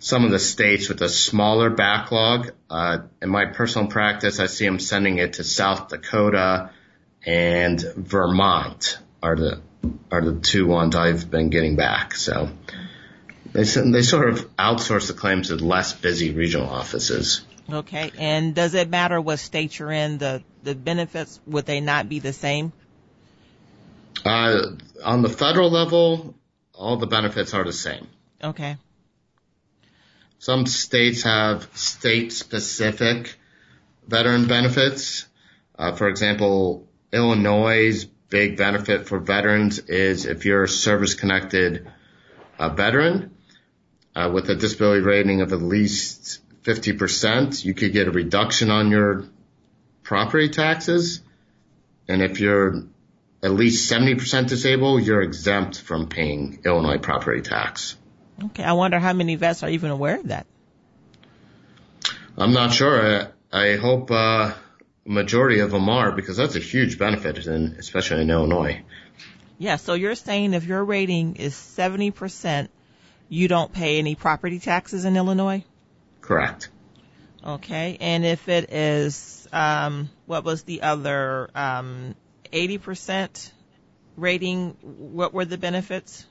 some 0.00 0.26
of 0.26 0.32
the 0.32 0.38
states 0.38 0.90
with 0.90 1.00
a 1.00 1.08
smaller 1.08 1.70
backlog. 1.70 2.50
Uh, 2.68 2.98
in 3.22 3.30
my 3.30 3.46
personal 3.46 3.88
practice, 3.88 4.38
I 4.38 4.46
see 4.46 4.66
them 4.66 4.80
sending 4.80 5.16
it 5.16 5.34
to 5.34 5.44
South 5.44 5.88
Dakota 5.88 6.72
and 7.24 7.80
Vermont 7.80 8.98
are 9.22 9.36
the, 9.36 9.62
are 10.12 10.20
the 10.20 10.40
two 10.40 10.66
ones 10.66 10.94
I've 10.94 11.30
been 11.30 11.48
getting 11.48 11.74
back. 11.74 12.16
So 12.16 12.50
they, 13.52 13.62
they 13.62 14.02
sort 14.02 14.28
of 14.28 14.54
outsource 14.58 15.06
the 15.06 15.14
claims 15.14 15.48
to 15.48 15.56
less 15.56 15.94
busy 15.94 16.32
regional 16.32 16.68
offices. 16.68 17.46
Okay. 17.68 18.12
And 18.18 18.54
does 18.54 18.74
it 18.74 18.88
matter 18.88 19.20
what 19.20 19.38
state 19.38 19.78
you're 19.78 19.92
in? 19.92 20.18
The, 20.18 20.42
the 20.62 20.74
benefits, 20.74 21.40
would 21.46 21.66
they 21.66 21.80
not 21.80 22.08
be 22.08 22.18
the 22.18 22.32
same? 22.32 22.72
Uh, 24.24 24.72
on 25.04 25.22
the 25.22 25.28
federal 25.28 25.70
level, 25.70 26.34
all 26.74 26.96
the 26.96 27.06
benefits 27.06 27.54
are 27.54 27.64
the 27.64 27.72
same. 27.72 28.06
Okay. 28.42 28.76
Some 30.38 30.66
states 30.66 31.22
have 31.22 31.68
state 31.76 32.32
specific 32.32 33.36
veteran 34.06 34.46
benefits. 34.46 35.26
Uh, 35.78 35.92
for 35.92 36.08
example, 36.08 36.88
Illinois' 37.12 38.04
big 38.30 38.56
benefit 38.56 39.06
for 39.06 39.18
veterans 39.18 39.78
is 39.80 40.24
if 40.24 40.44
you're 40.44 40.64
a 40.64 40.68
service 40.68 41.14
connected 41.14 41.90
uh, 42.58 42.68
veteran 42.70 43.34
uh, 44.14 44.30
with 44.32 44.48
a 44.48 44.54
disability 44.54 45.02
rating 45.02 45.40
of 45.40 45.52
at 45.52 45.60
least 45.60 46.40
50%, 46.64 47.64
you 47.64 47.74
could 47.74 47.92
get 47.92 48.08
a 48.08 48.10
reduction 48.10 48.70
on 48.70 48.90
your 48.90 49.24
property 50.02 50.48
taxes. 50.48 51.22
And 52.08 52.22
if 52.22 52.40
you're 52.40 52.84
at 53.42 53.50
least 53.50 53.90
70% 53.90 54.48
disabled, 54.48 55.02
you're 55.02 55.22
exempt 55.22 55.80
from 55.80 56.08
paying 56.08 56.60
Illinois 56.64 56.98
property 56.98 57.40
tax. 57.40 57.96
Okay, 58.42 58.64
I 58.64 58.72
wonder 58.72 58.98
how 58.98 59.12
many 59.12 59.36
vets 59.36 59.62
are 59.62 59.70
even 59.70 59.90
aware 59.90 60.18
of 60.18 60.28
that. 60.28 60.46
I'm 62.36 62.52
not 62.52 62.72
sure. 62.72 63.28
I, 63.52 63.72
I 63.72 63.76
hope 63.76 64.10
uh, 64.10 64.52
majority 65.04 65.60
of 65.60 65.70
them 65.70 65.88
are 65.88 66.12
because 66.12 66.36
that's 66.36 66.56
a 66.56 66.60
huge 66.60 66.98
benefit, 66.98 67.46
in, 67.46 67.76
especially 67.78 68.22
in 68.22 68.30
Illinois. 68.30 68.82
Yeah, 69.58 69.76
so 69.76 69.94
you're 69.94 70.14
saying 70.14 70.54
if 70.54 70.64
your 70.64 70.82
rating 70.82 71.36
is 71.36 71.54
70%, 71.54 72.68
you 73.28 73.46
don't 73.46 73.72
pay 73.72 73.98
any 73.98 74.14
property 74.14 74.58
taxes 74.58 75.04
in 75.04 75.16
Illinois? 75.16 75.64
Correct. 76.30 76.68
Okay, 77.44 77.98
and 78.00 78.24
if 78.24 78.48
it 78.48 78.72
is, 78.72 79.48
um, 79.52 80.10
what 80.26 80.44
was 80.44 80.62
the 80.62 80.82
other, 80.82 81.50
um, 81.56 82.14
80% 82.52 83.50
rating, 84.16 84.76
what 84.80 85.34
were 85.34 85.44
the 85.44 85.58
benefits? 85.58 86.24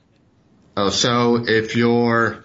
Oh, 0.74 0.88
so 0.88 1.44
if 1.46 1.76
you're, 1.76 2.42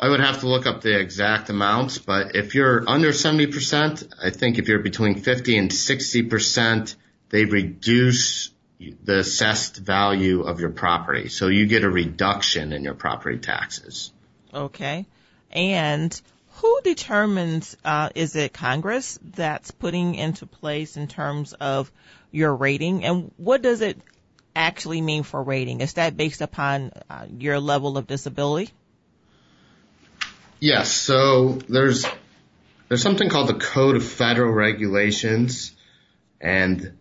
I 0.00 0.08
would 0.08 0.18
have 0.18 0.40
to 0.40 0.48
look 0.48 0.66
up 0.66 0.80
the 0.80 0.98
exact 0.98 1.50
amounts, 1.50 1.98
but 1.98 2.34
if 2.34 2.56
you're 2.56 2.82
under 2.84 3.10
70%, 3.10 4.12
I 4.20 4.30
think 4.30 4.58
if 4.58 4.66
you're 4.66 4.80
between 4.80 5.14
50 5.14 5.56
and 5.56 5.70
60%, 5.70 6.96
they 7.28 7.44
reduce 7.44 8.50
the 8.80 9.20
assessed 9.20 9.76
value 9.76 10.42
of 10.42 10.58
your 10.58 10.70
property. 10.70 11.28
So 11.28 11.46
you 11.46 11.66
get 11.66 11.84
a 11.84 11.90
reduction 11.90 12.72
in 12.72 12.82
your 12.82 12.94
property 12.94 13.38
taxes. 13.38 14.10
Okay. 14.52 15.06
And 15.54 16.20
who 16.56 16.80
determines, 16.82 17.76
uh, 17.84 18.10
is 18.14 18.36
it 18.36 18.52
Congress 18.52 19.18
that's 19.22 19.70
putting 19.70 20.14
into 20.14 20.46
place 20.46 20.96
in 20.96 21.08
terms 21.08 21.52
of 21.54 21.90
your 22.30 22.54
rating? 22.54 23.04
And 23.04 23.30
what 23.36 23.62
does 23.62 23.80
it 23.80 23.98
actually 24.54 25.00
mean 25.00 25.22
for 25.22 25.42
rating? 25.42 25.80
Is 25.80 25.94
that 25.94 26.16
based 26.16 26.40
upon 26.40 26.92
uh, 27.08 27.26
your 27.38 27.60
level 27.60 27.98
of 27.98 28.06
disability? 28.06 28.72
Yes. 30.60 30.90
So 30.92 31.58
there's, 31.68 32.06
there's 32.88 33.02
something 33.02 33.28
called 33.28 33.48
the 33.48 33.54
Code 33.54 33.96
of 33.96 34.04
Federal 34.04 34.52
Regulations 34.52 35.74
and 36.40 36.92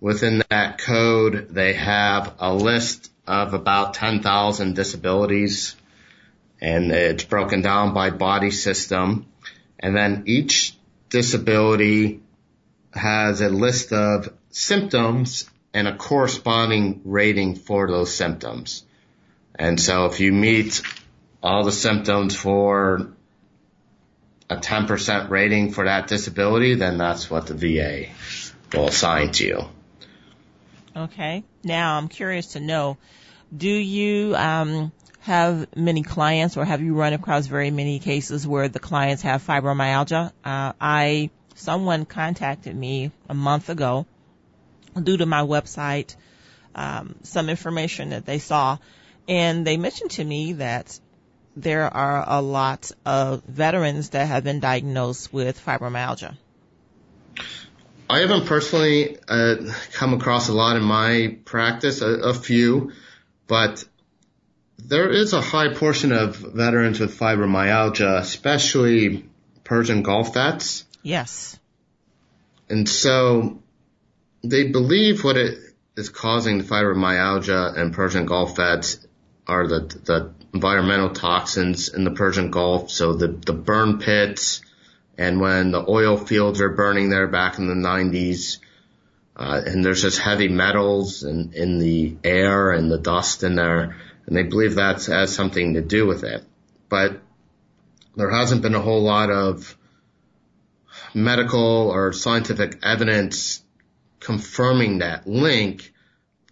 within 0.00 0.42
that 0.50 0.78
code, 0.78 1.48
they 1.50 1.74
have 1.74 2.34
a 2.38 2.52
list 2.52 3.10
of 3.26 3.54
about 3.54 3.94
10,000 3.94 4.74
disabilities 4.74 5.76
and 6.60 6.92
it's 6.92 7.24
broken 7.24 7.62
down 7.62 7.94
by 7.94 8.10
body 8.10 8.50
system. 8.50 9.26
And 9.78 9.96
then 9.96 10.24
each 10.26 10.76
disability 11.08 12.20
has 12.92 13.40
a 13.40 13.48
list 13.48 13.92
of 13.92 14.32
symptoms 14.50 15.48
and 15.72 15.88
a 15.88 15.96
corresponding 15.96 17.00
rating 17.04 17.54
for 17.54 17.88
those 17.88 18.14
symptoms. 18.14 18.84
And 19.54 19.80
so 19.80 20.06
if 20.06 20.20
you 20.20 20.32
meet 20.32 20.82
all 21.42 21.64
the 21.64 21.72
symptoms 21.72 22.34
for 22.36 23.12
a 24.48 24.56
10% 24.56 25.30
rating 25.30 25.72
for 25.72 25.84
that 25.84 26.08
disability, 26.08 26.74
then 26.74 26.98
that's 26.98 27.30
what 27.30 27.46
the 27.46 27.54
VA 27.54 28.10
will 28.76 28.88
assign 28.88 29.30
to 29.32 29.46
you. 29.46 29.60
Okay. 30.96 31.44
Now 31.62 31.96
I'm 31.96 32.08
curious 32.08 32.48
to 32.48 32.60
know, 32.60 32.98
do 33.56 33.70
you 33.70 34.34
um, 34.36 34.92
have 35.20 35.74
many 35.76 36.02
clients 36.02 36.56
or 36.56 36.64
have 36.64 36.80
you 36.82 36.94
run 36.94 37.12
across 37.12 37.46
very 37.46 37.70
many 37.70 37.98
cases 37.98 38.46
where 38.46 38.68
the 38.68 38.78
clients 38.78 39.22
have 39.22 39.46
fibromyalgia? 39.46 40.32
Uh, 40.44 40.72
I, 40.80 41.30
someone 41.54 42.06
contacted 42.06 42.74
me 42.74 43.12
a 43.28 43.34
month 43.34 43.68
ago 43.68 44.06
due 45.00 45.16
to 45.16 45.26
my 45.26 45.42
website, 45.42 46.16
um, 46.74 47.16
some 47.22 47.48
information 47.48 48.10
that 48.10 48.26
they 48.26 48.38
saw 48.38 48.78
and 49.30 49.64
they 49.64 49.76
mentioned 49.76 50.10
to 50.12 50.24
me 50.24 50.54
that 50.54 50.98
there 51.54 51.92
are 51.92 52.24
a 52.26 52.42
lot 52.42 52.90
of 53.06 53.44
veterans 53.44 54.10
that 54.10 54.26
have 54.26 54.42
been 54.42 54.58
diagnosed 54.58 55.32
with 55.32 55.64
fibromyalgia. 55.64 56.36
I 58.08 58.18
haven't 58.18 58.46
personally 58.46 59.18
uh, 59.28 59.56
come 59.92 60.14
across 60.14 60.48
a 60.48 60.52
lot 60.52 60.76
in 60.76 60.82
my 60.82 61.38
practice, 61.44 62.02
a, 62.02 62.08
a 62.08 62.34
few, 62.34 62.90
but 63.46 63.84
there 64.88 65.10
is 65.10 65.32
a 65.32 65.40
high 65.40 65.74
portion 65.74 66.12
of 66.12 66.36
veterans 66.36 67.00
with 67.00 67.18
fibromyalgia, 67.18 68.18
especially 68.18 69.24
Persian 69.64 70.02
Gulf 70.02 70.34
vets. 70.34 70.84
Yes. 71.02 71.58
And 72.68 72.88
so 72.88 73.62
they 74.42 74.68
believe 74.68 75.24
what 75.24 75.36
it 75.36 75.58
is 75.96 76.08
causing 76.08 76.58
the 76.58 76.64
fibromyalgia 76.64 77.76
and 77.76 77.92
Persian 77.92 78.26
Gulf 78.26 78.56
vets 78.56 79.06
are 79.46 79.66
the, 79.66 79.80
the 79.80 80.34
environmental 80.54 81.10
toxins 81.10 81.88
in 81.88 82.04
the 82.04 82.10
Persian 82.10 82.50
Gulf. 82.50 82.90
So 82.90 83.14
the, 83.14 83.28
the 83.28 83.52
burn 83.52 83.98
pits 83.98 84.62
and 85.18 85.40
when 85.40 85.70
the 85.70 85.84
oil 85.86 86.16
fields 86.16 86.60
are 86.60 86.70
burning 86.70 87.10
there 87.10 87.26
back 87.26 87.58
in 87.58 87.66
the 87.66 87.74
90s, 87.74 88.58
uh, 89.36 89.60
and 89.66 89.84
there's 89.84 90.02
just 90.02 90.18
heavy 90.18 90.48
metals 90.48 91.24
in, 91.24 91.52
in 91.54 91.78
the 91.78 92.16
air 92.24 92.70
and 92.72 92.90
the 92.90 92.98
dust 92.98 93.42
in 93.42 93.54
there 93.54 93.96
and 94.26 94.36
they 94.36 94.42
believe 94.42 94.76
that 94.76 95.04
has 95.06 95.34
something 95.34 95.74
to 95.74 95.80
do 95.80 96.06
with 96.06 96.24
it. 96.24 96.44
But 96.88 97.20
there 98.16 98.30
hasn't 98.30 98.62
been 98.62 98.74
a 98.74 98.80
whole 98.80 99.02
lot 99.02 99.30
of 99.30 99.76
medical 101.14 101.90
or 101.90 102.12
scientific 102.12 102.78
evidence 102.82 103.62
confirming 104.18 104.98
that 104.98 105.26
link. 105.26 105.92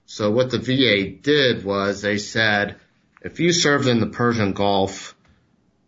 So 0.06 0.30
what 0.30 0.50
the 0.50 0.58
VA 0.58 1.10
did 1.10 1.64
was 1.64 2.00
they 2.00 2.18
said, 2.18 2.76
if 3.20 3.40
you 3.40 3.52
served 3.52 3.86
in 3.86 4.00
the 4.00 4.06
Persian 4.06 4.52
Gulf 4.52 5.14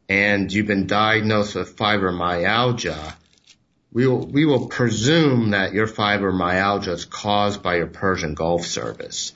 and 0.09 0.53
you've 0.53 0.67
been 0.67 0.87
diagnosed 0.87 1.55
with 1.55 1.77
fibromyalgia, 1.77 3.15
we 3.93 4.07
will, 4.07 4.27
we 4.27 4.45
will 4.45 4.69
presume 4.69 5.51
that 5.51 5.73
your 5.73 5.87
fibromyalgia 5.87 6.89
is 6.89 7.05
caused 7.05 7.63
by 7.63 7.77
your 7.77 7.87
Persian 7.87 8.35
Gulf 8.35 8.67
service. 8.67 9.33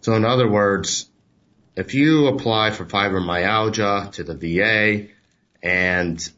So 0.00 0.14
in 0.14 0.24
other 0.24 0.48
words, 0.48 1.09
if 1.80 1.94
you 1.94 2.26
apply 2.26 2.72
for 2.72 2.84
fibromyalgia 2.84 4.12
to 4.12 4.22
the 4.22 4.34
VA 4.34 5.08
and 5.62 6.30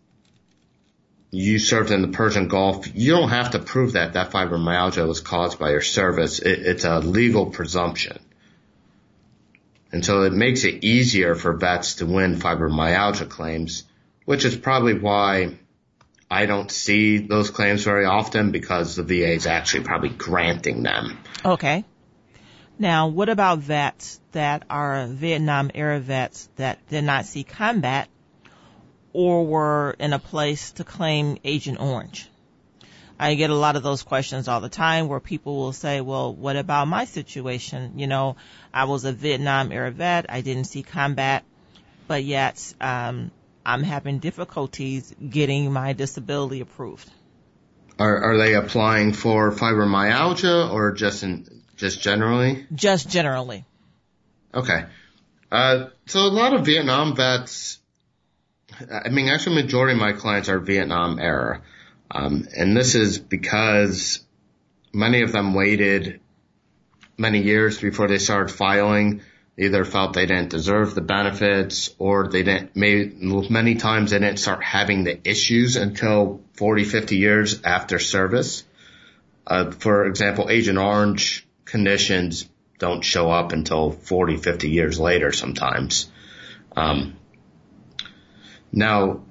you 1.33 1.59
served 1.59 1.91
in 1.91 2.01
the 2.03 2.09
Persian 2.09 2.47
Gulf, 2.47 2.87
you 2.95 3.11
don't 3.13 3.31
have 3.31 3.51
to 3.51 3.59
prove 3.59 3.95
that 3.95 4.13
that 4.13 4.31
fibromyalgia 4.31 5.07
was 5.07 5.21
caused 5.21 5.59
by 5.59 5.71
your 5.71 5.81
service. 5.81 6.39
It, 6.39 6.61
it's 6.61 6.85
a 6.85 7.01
legal 7.01 7.47
presumption. 7.47 8.21
And 9.91 10.05
so 10.05 10.23
it 10.23 10.33
makes 10.33 10.63
it 10.63 10.85
easier 10.85 11.35
for 11.35 11.55
vets 11.55 11.97
to 11.97 12.07
win 12.07 12.37
fibromyalgia 12.37 13.29
claims, 13.29 13.83
which 14.25 14.45
is 14.45 14.57
probably 14.57 14.97
why 14.97 15.59
I 16.31 16.47
don't 16.47 16.71
see 16.71 17.19
those 17.19 17.51
claims 17.51 17.83
very 17.83 18.05
often 18.05 18.53
because 18.53 18.95
the 18.95 19.03
VA 19.03 19.33
is 19.33 19.47
actually 19.47 19.85
probably 19.85 20.11
granting 20.11 20.85
them. 20.85 21.19
Okay. 21.45 21.85
Now, 22.83 23.07
what 23.07 23.29
about 23.29 23.61
vets 23.61 24.19
that 24.33 24.65
are 24.69 25.07
Vietnam 25.07 25.71
era 25.73 26.01
vets 26.01 26.49
that 26.57 26.85
did 26.89 27.05
not 27.05 27.27
see 27.27 27.45
combat 27.45 28.09
or 29.13 29.47
were 29.47 29.95
in 30.01 30.13
a 30.13 30.19
place 30.19 30.73
to 30.73 30.83
claim 30.83 31.39
Agent 31.45 31.81
Orange? 31.81 32.29
I 33.21 33.37
get 33.37 33.51
a 33.51 33.55
lot 33.55 33.77
of 33.77 33.85
those 33.85 34.03
questions 34.03 34.49
all 34.49 34.61
the 34.61 34.69
time 34.69 35.07
where 35.07 35.21
people 35.21 35.59
will 35.59 35.73
say, 35.73 36.01
well, 36.01 36.35
what 36.35 36.57
about 36.57 36.89
my 36.89 37.05
situation? 37.05 38.01
You 38.01 38.09
know, 38.09 38.35
I 38.75 38.87
was 38.87 39.05
a 39.05 39.13
Vietnam 39.13 39.71
era 39.71 39.93
vet. 39.93 40.27
I 40.29 40.41
didn't 40.41 40.65
see 40.65 40.83
combat, 40.83 41.45
but 42.09 42.25
yet, 42.25 42.75
um, 42.81 43.31
I'm 43.65 43.85
having 43.85 44.19
difficulties 44.19 45.15
getting 45.31 45.73
my 45.73 45.93
disability 45.93 46.61
approved. 46.61 47.09
Are, 48.01 48.33
are 48.33 48.39
they 48.39 48.57
applying 48.57 49.13
for 49.13 49.53
fibromyalgia 49.53 50.73
or 50.73 50.91
just 50.91 51.23
in, 51.23 51.52
just 51.77 52.01
generally? 52.01 52.67
Just 52.75 53.09
generally. 53.09 53.65
Okay. 54.55 54.85
Uh, 55.51 55.89
so 56.07 56.21
a 56.21 56.29
lot 56.29 56.55
of 56.55 56.65
Vietnam 56.65 57.15
vets, 57.15 57.79
I 58.91 59.09
mean, 59.11 59.29
actually 59.29 59.63
majority 59.63 59.93
of 59.95 60.01
my 60.01 60.13
clients 60.13 60.49
are 60.49 60.59
Vietnam 60.59 61.19
era. 61.19 61.63
Um, 62.11 62.47
and 62.57 62.77
this 62.77 62.95
is 62.95 63.19
because 63.19 64.21
many 64.93 65.23
of 65.23 65.33
them 65.33 65.55
waited 65.55 66.21
many 67.19 67.43
years 67.43 67.81
before 67.81 68.09
they 68.09 68.19
started 68.19 68.53
filing. 68.53 69.23
They 69.57 69.65
either 69.65 69.85
felt 69.85 70.15
they 70.15 70.27
didn't 70.27 70.51
deserve 70.51 70.95
the 70.95 71.03
benefits 71.03 71.95
or 71.99 72.29
they 72.29 72.43
didn't, 72.43 72.75
maybe, 72.75 73.15
many 73.51 73.75
times 73.75 74.11
they 74.11 74.19
didn't 74.19 74.39
start 74.39 74.65
having 74.65 75.05
the 75.05 75.21
issues 75.29 75.77
until 75.77 76.41
40, 76.55 76.85
50 76.85 77.17
years 77.17 77.63
after 77.63 77.99
service. 77.99 78.65
Uh, 79.47 79.71
for 79.71 80.07
example, 80.07 80.49
Agent 80.49 80.79
Orange 80.79 81.47
conditions 81.73 82.47
don't 82.79 83.03
show 83.03 83.31
up 83.31 83.53
until 83.53 83.93
40, 83.93 84.37
50 84.37 84.69
years 84.69 85.01
later 85.01 85.33
sometimes. 85.33 86.11
Um, 86.77 87.17
now, 88.71 89.23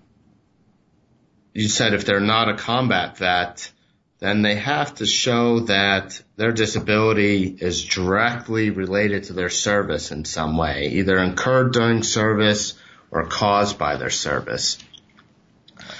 you 1.54 1.68
said 1.68 1.94
if 1.94 2.04
they're 2.04 2.20
not 2.20 2.50
a 2.50 2.56
combat 2.56 3.18
vet, 3.18 3.72
then 4.20 4.42
they 4.42 4.56
have 4.56 4.96
to 4.96 5.06
show 5.06 5.62
that 5.62 6.20
their 6.36 6.52
disability 6.52 7.44
is 7.46 7.86
directly 7.86 8.72
related 8.72 9.26
to 9.26 9.34
their 9.34 9.50
service 9.50 10.12
in 10.12 10.26
some 10.26 10.58
way, 10.58 10.88
either 10.94 11.20
incurred 11.20 11.74
during 11.74 12.02
service 12.02 12.74
or 13.12 13.28
caused 13.28 13.78
by 13.78 13.98
their 13.98 14.10
service. 14.10 14.80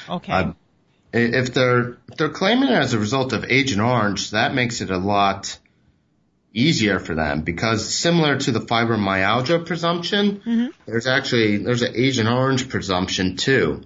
Okay. 0.10 0.32
Uh, 0.34 0.54
if 1.14 1.54
they're 1.54 1.98
if 2.10 2.18
they're 2.18 2.30
claiming 2.30 2.70
it 2.70 2.82
as 2.86 2.94
a 2.94 3.00
result 3.00 3.34
of 3.34 3.46
Agent 3.46 3.82
Orange, 3.82 4.32
that 4.32 4.56
makes 4.56 4.82
it 4.82 4.90
a 4.90 4.98
lot 4.98 5.58
easier 6.54 7.00
for 7.00 7.16
them 7.16 7.42
because 7.42 7.94
similar 7.94 8.38
to 8.38 8.52
the 8.52 8.60
fibromyalgia 8.60 9.66
presumption, 9.66 10.38
mm-hmm. 10.38 10.68
there's 10.86 11.08
actually, 11.08 11.58
there's 11.58 11.82
an 11.82 11.96
Agent 11.96 12.30
Orange 12.30 12.70
presumption 12.70 13.38
too. 13.38 13.84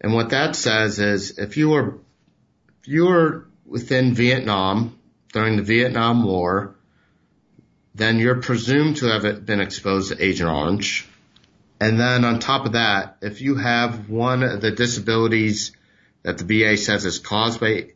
And 0.00 0.14
what 0.14 0.30
that 0.30 0.56
says 0.56 0.98
is 0.98 1.38
if 1.38 1.56
you 1.56 1.70
were, 1.70 1.98
if 2.80 2.88
you 2.88 3.06
were 3.06 3.46
within 3.66 4.14
Vietnam 4.14 4.98
during 5.32 5.56
the 5.56 5.62
Vietnam 5.62 6.24
War, 6.24 6.74
then 7.94 8.18
you're 8.18 8.40
presumed 8.40 8.98
to 8.98 9.06
have 9.06 9.44
been 9.44 9.60
exposed 9.60 10.12
to 10.12 10.24
Agent 10.24 10.48
Orange. 10.48 11.08
And 11.80 11.98
then 11.98 12.24
on 12.24 12.38
top 12.38 12.66
of 12.66 12.72
that, 12.72 13.18
if 13.20 13.40
you 13.40 13.56
have 13.56 14.08
one 14.08 14.42
of 14.42 14.60
the 14.60 14.70
disabilities 14.70 15.72
that 16.22 16.38
the 16.38 16.44
VA 16.44 16.76
says 16.76 17.04
is 17.04 17.18
caused 17.18 17.60
by 17.60 17.90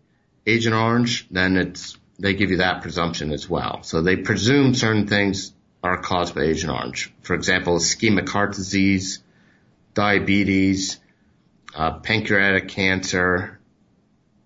Agent 0.47 0.75
Orange, 0.75 1.29
then 1.31 1.57
it's, 1.57 1.97
they 2.23 2.35
give 2.35 2.53
you 2.53 2.59
that 2.59 2.83
presumption 2.83 3.33
as 3.33 3.51
well. 3.51 3.83
So 3.83 4.01
they 4.01 4.15
presume 4.15 4.77
certain 4.77 5.09
things 5.09 5.53
are 5.83 6.01
caused 6.01 6.37
by 6.37 6.43
Agent 6.43 6.73
Orange. 6.73 7.13
For 7.23 7.35
example, 7.35 7.77
ischemic 7.79 8.29
heart 8.29 8.55
disease, 8.55 9.21
diabetes, 9.95 11.01
uh, 11.75 11.99
pancreatic 11.99 12.69
cancer, 12.69 13.59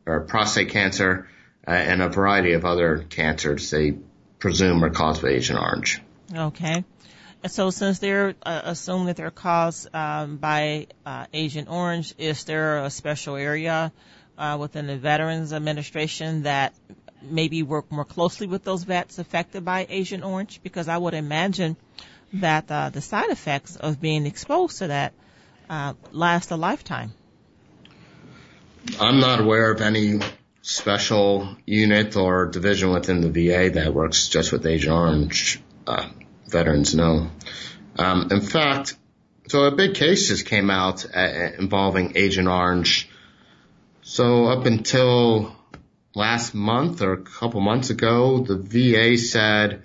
or 0.07 0.21
prostate 0.21 0.71
cancer, 0.71 1.29
uh, 1.69 1.73
and 1.73 2.01
a 2.01 2.09
variety 2.09 2.55
of 2.55 2.65
other 2.65 3.05
cancers 3.11 3.69
they 3.69 3.99
presume 4.39 4.83
are 4.83 4.91
caused 4.91 5.21
by 5.21 5.29
Agent 5.29 5.59
Orange. 5.59 6.01
Okay. 6.35 6.83
So 7.47 7.69
since 7.69 7.99
they're 7.99 8.35
uh, 8.43 8.63
assumed 8.65 9.09
that 9.09 9.17
they're 9.17 9.31
caused 9.31 9.95
um, 9.95 10.39
by 10.39 10.87
uh, 11.05 11.27
Agent 11.35 11.69
Orange, 11.69 12.15
is 12.17 12.45
there 12.45 12.79
a 12.79 12.89
special 12.89 13.37
area 13.37 13.93
uh, 14.39 14.57
within 14.59 14.87
the 14.87 14.97
Veterans 14.97 15.53
Administration 15.53 16.45
that 16.45 16.73
maybe 17.23 17.63
work 17.63 17.91
more 17.91 18.05
closely 18.05 18.47
with 18.47 18.65
those 18.65 18.85
vets 18.85 19.19
affected 19.19 19.65
by 19.65 19.87
Agent 19.89 20.25
Orange? 20.25 20.61
Because 20.63 20.89
I 20.89 20.97
would 20.97 21.15
imagine 21.15 21.77
that 22.35 22.71
uh, 22.71 22.91
the 22.91 23.01
side 23.01 23.31
effects 23.31 23.77
of 23.77 24.01
being 24.01 24.27
exposed 24.27 24.79
to 24.79 24.89
that 24.89 25.13
uh, 25.69 25.95
last 26.13 26.51
a 26.51 26.57
lifetime. 26.57 27.13
I'm 29.01 29.21
not 29.21 29.41
aware 29.41 29.73
of 29.73 29.81
any 29.81 30.21
special 30.63 31.57
unit 31.65 32.17
or 32.17 32.47
division 32.47 32.93
within 32.93 33.21
the 33.21 33.31
VA 33.31 33.71
that 33.71 33.95
works 33.95 34.29
just 34.29 34.53
with 34.53 34.67
Agent 34.67 34.93
Orange. 34.93 35.61
Uh, 35.87 36.09
veterans 36.49 36.95
No. 36.95 37.31
Um, 37.99 38.29
in 38.31 38.41
fact, 38.41 38.97
so 39.49 39.65
a 39.65 39.71
big 39.71 39.95
case 39.95 40.29
just 40.29 40.47
came 40.47 40.71
out 40.71 41.07
uh, 41.15 41.51
involving 41.59 42.13
Agent 42.17 42.49
Orange. 42.49 43.09
So 44.03 44.47
up 44.47 44.67
until 44.67 45.56
last 46.17 46.55
month 46.55 47.03
or 47.03 47.13
a 47.13 47.23
couple 47.23 47.61
months 47.61 47.91
ago, 47.91 48.39
the 48.39 48.57
VA 48.57 49.19
said 49.19 49.83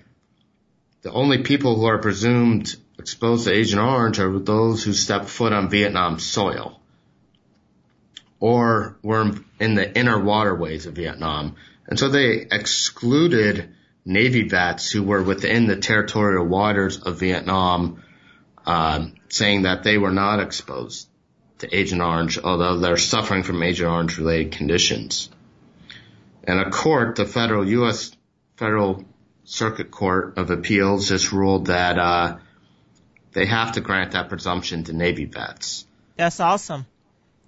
the 1.01 1.11
only 1.11 1.39
people 1.39 1.75
who 1.75 1.85
are 1.85 1.97
presumed 1.97 2.73
exposed 2.97 3.45
to 3.45 3.53
Agent 3.53 3.81
Orange 3.81 4.19
are 4.19 4.39
those 4.39 4.81
who 4.83 4.93
step 4.93 5.25
foot 5.25 5.51
on 5.51 5.69
Vietnam 5.69 6.19
soil 6.19 6.79
or 8.39 8.97
were 9.03 9.31
in 9.59 9.75
the 9.75 9.97
inner 9.97 10.17
waterways 10.23 10.85
of 10.85 10.95
Vietnam. 10.95 11.57
And 11.85 11.99
so 11.99 12.07
they 12.07 12.47
excluded 12.49 13.75
Navy 14.05 14.47
vets 14.47 14.89
who 14.89 15.03
were 15.03 15.21
within 15.21 15.67
the 15.67 15.75
territorial 15.75 16.45
waters 16.45 16.97
of 16.97 17.19
Vietnam, 17.19 18.01
um, 18.65 19.15
saying 19.27 19.63
that 19.63 19.83
they 19.83 19.97
were 19.97 20.11
not 20.11 20.39
exposed 20.39 21.09
to 21.59 21.75
Agent 21.75 22.01
Orange, 22.01 22.39
although 22.39 22.77
they're 22.77 22.95
suffering 22.95 23.43
from 23.43 23.61
Agent 23.61 23.89
Orange 23.89 24.17
related 24.17 24.53
conditions. 24.53 25.29
And 26.43 26.59
a 26.59 26.69
court, 26.69 27.15
the 27.15 27.25
federal 27.25 27.67
U.S. 27.67 28.11
Federal 28.55 29.05
Circuit 29.43 29.91
Court 29.91 30.37
of 30.37 30.49
Appeals 30.49 31.07
just 31.07 31.31
ruled 31.31 31.67
that, 31.67 31.97
uh, 31.97 32.37
they 33.33 33.45
have 33.45 33.73
to 33.73 33.81
grant 33.81 34.11
that 34.11 34.29
presumption 34.29 34.83
to 34.85 34.93
Navy 34.93 35.25
vets. 35.25 35.85
That's 36.17 36.39
awesome. 36.39 36.85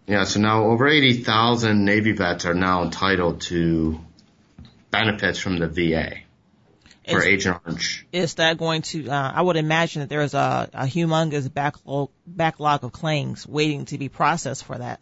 Yeah, 0.07 0.23
so 0.25 0.39
now 0.39 0.65
over 0.65 0.87
80,000 0.87 1.85
Navy 1.85 2.11
vets 2.11 2.45
are 2.45 2.53
now 2.53 2.83
entitled 2.83 3.41
to 3.41 3.99
benefits 4.91 5.39
from 5.39 5.59
the 5.59 5.67
VA 5.67 6.23
for 7.09 7.19
is, 7.19 7.25
Agent 7.25 7.61
Orange. 7.65 8.05
Is 8.11 8.35
that 8.35 8.57
going 8.57 8.81
to, 8.83 9.09
uh, 9.09 9.31
I 9.33 9.41
would 9.41 9.55
imagine 9.55 10.01
that 10.01 10.09
there's 10.09 10.33
a, 10.33 10.69
a 10.73 10.85
humongous 10.85 11.51
backlog, 11.53 12.09
backlog 12.27 12.83
of 12.83 12.91
claims 12.91 13.47
waiting 13.47 13.85
to 13.85 13.97
be 13.97 14.09
processed 14.09 14.65
for 14.65 14.77
that. 14.77 14.99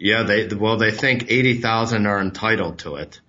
Yeah, 0.00 0.22
they, 0.22 0.46
well, 0.46 0.76
they 0.76 0.90
think 0.90 1.26
80,000 1.28 2.06
are 2.06 2.20
entitled 2.20 2.80
to 2.80 2.96
it. 2.96 3.20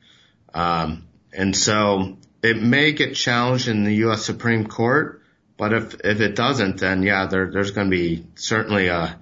Um, 0.53 1.07
and 1.33 1.55
so 1.55 2.17
it 2.43 2.61
may 2.61 2.91
get 2.91 3.15
challenged 3.15 3.67
in 3.67 3.83
the 3.83 3.95
U.S. 3.95 4.23
Supreme 4.23 4.67
Court, 4.67 5.21
but 5.57 5.73
if, 5.73 5.95
if 6.03 6.21
it 6.21 6.35
doesn't, 6.35 6.79
then 6.79 7.03
yeah, 7.03 7.25
there, 7.25 7.51
there's 7.51 7.71
going 7.71 7.89
to 7.89 7.95
be 7.95 8.25
certainly 8.35 8.87
a, 8.87 9.19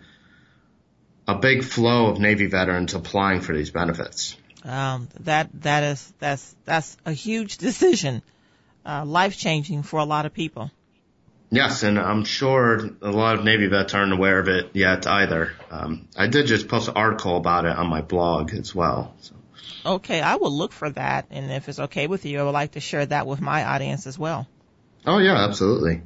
a 1.28 1.36
big 1.36 1.64
flow 1.64 2.08
of 2.08 2.20
Navy 2.20 2.48
veterans 2.48 2.94
applying 2.94 3.42
for 3.42 3.56
these 3.56 3.72
benefits. 3.72 4.36
Um, 4.64 5.08
that 5.22 5.50
that 5.62 5.84
is 5.84 6.14
that's 6.20 6.56
that's 6.66 6.98
a 7.06 7.14
huge 7.14 7.58
decision, 7.58 8.22
uh, 8.86 9.06
life 9.06 9.38
changing 9.38 9.84
for 9.84 10.00
a 10.00 10.04
lot 10.04 10.26
of 10.26 10.34
people. 10.34 10.72
Yes, 11.50 11.84
and 11.84 11.98
I'm 11.98 12.26
sure 12.26 12.90
a 13.02 13.12
lot 13.12 13.36
of 13.40 13.46
Navy 13.46 13.68
vets 13.68 13.94
aren't 13.94 14.12
aware 14.12 14.40
of 14.40 14.50
it 14.50 14.72
yet 14.74 15.08
either. 15.08 15.54
Um, 15.72 16.08
I 16.16 16.28
did 16.28 16.46
just 16.48 16.68
post 16.68 16.90
an 16.90 16.96
article 16.96 17.38
about 17.38 17.66
it 17.66 17.76
on 17.76 17.88
my 17.88 18.02
blog 18.02 18.54
as 18.54 18.76
well. 18.76 19.16
So. 19.22 19.36
Okay, 19.86 20.20
I 20.20 20.36
will 20.36 20.52
look 20.52 20.74
for 20.74 20.90
that, 20.90 21.28
and 21.32 21.50
if 21.52 21.70
it's 21.70 21.80
okay 21.80 22.08
with 22.08 22.26
you, 22.26 22.40
I 22.40 22.44
would 22.44 22.52
like 22.52 22.74
to 22.74 22.82
share 22.82 23.06
that 23.06 23.26
with 23.26 23.40
my 23.40 23.64
audience 23.64 24.08
as 24.08 24.20
well. 24.20 24.46
Oh 25.06 25.20
yeah, 25.20 25.36
absolutely. 25.36 26.02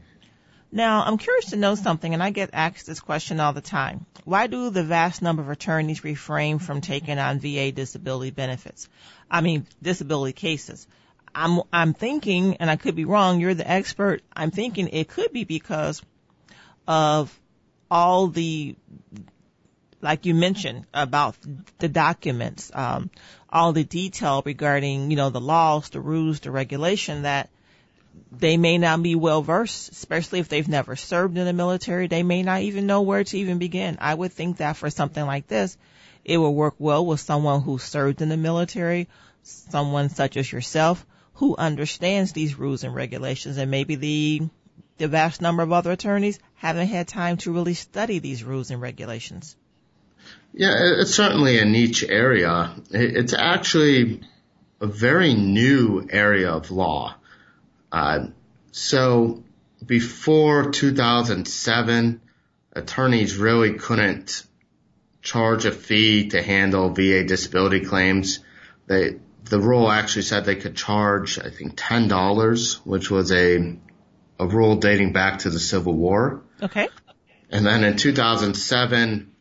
Now, 0.71 1.03
I'm 1.03 1.17
curious 1.17 1.49
to 1.49 1.57
know 1.57 1.75
something, 1.75 2.13
and 2.13 2.21
I 2.23 2.29
get 2.29 2.51
asked 2.53 2.85
this 2.85 2.99
question 2.99 3.39
all 3.39 3.51
the 3.51 3.61
time. 3.61 4.05
Why 4.23 4.47
do 4.47 4.69
the 4.69 4.83
vast 4.83 5.21
number 5.21 5.41
of 5.41 5.49
attorneys 5.49 6.03
refrain 6.03 6.59
from 6.59 6.79
taking 6.79 7.17
on 7.17 7.39
VA 7.39 7.71
disability 7.71 8.31
benefits? 8.31 8.87
I 9.29 9.41
mean, 9.41 9.65
disability 9.81 10.33
cases. 10.33 10.87
I'm, 11.33 11.61
I'm 11.71 11.93
thinking, 11.93 12.57
and 12.57 12.69
I 12.69 12.75
could 12.75 12.95
be 12.95 13.05
wrong, 13.05 13.39
you're 13.39 13.53
the 13.53 13.69
expert, 13.69 14.21
I'm 14.33 14.51
thinking 14.51 14.89
it 14.89 15.07
could 15.07 15.31
be 15.31 15.43
because 15.43 16.01
of 16.87 17.37
all 17.89 18.27
the, 18.27 18.75
like 20.01 20.25
you 20.25 20.33
mentioned 20.33 20.85
about 20.93 21.35
the 21.79 21.89
documents, 21.89 22.71
um, 22.73 23.09
all 23.49 23.73
the 23.73 23.83
detail 23.83 24.41
regarding, 24.45 25.11
you 25.11 25.17
know, 25.17 25.29
the 25.29 25.41
laws, 25.41 25.89
the 25.89 25.99
rules, 25.99 26.39
the 26.39 26.51
regulation 26.51 27.23
that 27.23 27.49
they 28.31 28.57
may 28.57 28.77
not 28.77 29.01
be 29.01 29.15
well 29.15 29.41
versed, 29.41 29.91
especially 29.91 30.39
if 30.39 30.49
they've 30.49 30.67
never 30.67 30.95
served 30.95 31.37
in 31.37 31.45
the 31.45 31.53
military. 31.53 32.07
They 32.07 32.23
may 32.23 32.43
not 32.43 32.61
even 32.61 32.87
know 32.87 33.01
where 33.01 33.23
to 33.23 33.37
even 33.37 33.57
begin. 33.57 33.97
I 34.01 34.13
would 34.13 34.33
think 34.33 34.57
that 34.57 34.77
for 34.77 34.89
something 34.89 35.25
like 35.25 35.47
this, 35.47 35.77
it 36.25 36.37
would 36.37 36.49
work 36.49 36.75
well 36.77 37.05
with 37.05 37.19
someone 37.19 37.61
who 37.61 37.77
served 37.77 38.21
in 38.21 38.29
the 38.29 38.37
military, 38.37 39.07
someone 39.43 40.09
such 40.09 40.37
as 40.37 40.51
yourself 40.51 41.05
who 41.33 41.55
understands 41.55 42.33
these 42.33 42.57
rules 42.57 42.83
and 42.83 42.93
regulations 42.93 43.57
and 43.57 43.71
maybe 43.71 43.95
the 43.95 44.41
the 44.97 45.07
vast 45.07 45.41
number 45.41 45.63
of 45.63 45.71
other 45.71 45.91
attorneys 45.91 46.39
haven't 46.55 46.87
had 46.87 47.07
time 47.07 47.37
to 47.37 47.51
really 47.51 47.73
study 47.73 48.19
these 48.19 48.43
rules 48.43 48.69
and 48.69 48.79
regulations. 48.79 49.55
Yeah, 50.53 50.75
it's 50.99 51.15
certainly 51.15 51.57
a 51.57 51.65
niche 51.65 52.03
area. 52.07 52.75
It's 52.91 53.33
actually 53.33 54.21
a 54.79 54.85
very 54.85 55.33
new 55.33 56.07
area 56.09 56.51
of 56.51 56.69
law. 56.69 57.15
Uh, 57.91 58.27
so 58.71 59.43
before 59.85 60.71
2007, 60.71 62.21
attorneys 62.73 63.37
really 63.37 63.73
couldn't 63.73 64.45
charge 65.21 65.65
a 65.65 65.71
fee 65.71 66.29
to 66.29 66.41
handle 66.41 66.89
VA 66.89 67.23
disability 67.23 67.81
claims. 67.81 68.39
They, 68.87 69.19
the 69.43 69.59
rule 69.59 69.89
actually 69.89 70.23
said 70.23 70.45
they 70.45 70.55
could 70.55 70.75
charge, 70.75 71.39
I 71.39 71.49
think, 71.49 71.75
$10, 71.75 72.75
which 72.85 73.09
was 73.09 73.31
a, 73.31 73.77
a 74.39 74.47
rule 74.47 74.75
dating 74.77 75.13
back 75.13 75.39
to 75.39 75.49
the 75.49 75.59
Civil 75.59 75.93
War. 75.93 76.41
Okay. 76.61 76.89
And 77.49 77.65
then 77.65 77.83
in 77.83 77.97
2007, 77.97 79.31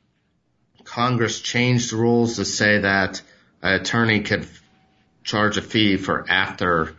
Congress 0.84 1.40
changed 1.40 1.92
the 1.92 1.96
rules 1.96 2.36
to 2.36 2.44
say 2.44 2.78
that 2.78 3.22
an 3.62 3.74
attorney 3.74 4.20
could 4.20 4.48
charge 5.22 5.56
a 5.56 5.62
fee 5.62 5.96
for 5.96 6.28
after 6.28 6.96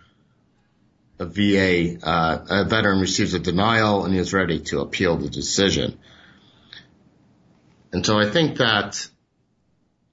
a 1.20 1.26
VA, 1.26 1.98
uh, 2.02 2.46
a 2.50 2.66
veteran 2.66 3.00
receives 3.00 3.34
a 3.34 3.40
denial 3.40 4.06
and 4.06 4.14
he 4.14 4.20
is 4.20 4.34
ready 4.34 4.60
to 4.60 4.80
appeal 4.80 5.18
the 5.18 5.30
decision. 5.30 6.00
And 7.92 8.06
so 8.06 8.18
I 8.18 8.30
think 8.30 8.58
that 8.58 9.08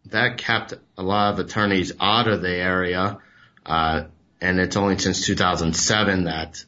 that 0.06 0.38
kept 0.38 0.74
a 0.98 1.02
lot 1.02 1.32
of 1.32 1.38
attorneys 1.38 1.92
out 2.00 2.28
of 2.28 2.42
the 2.42 2.54
area. 2.54 3.18
Uh, 3.64 4.04
and 4.40 4.58
it's 4.58 4.76
only 4.76 4.98
since 4.98 5.24
2007 5.24 6.24
that 6.24 6.64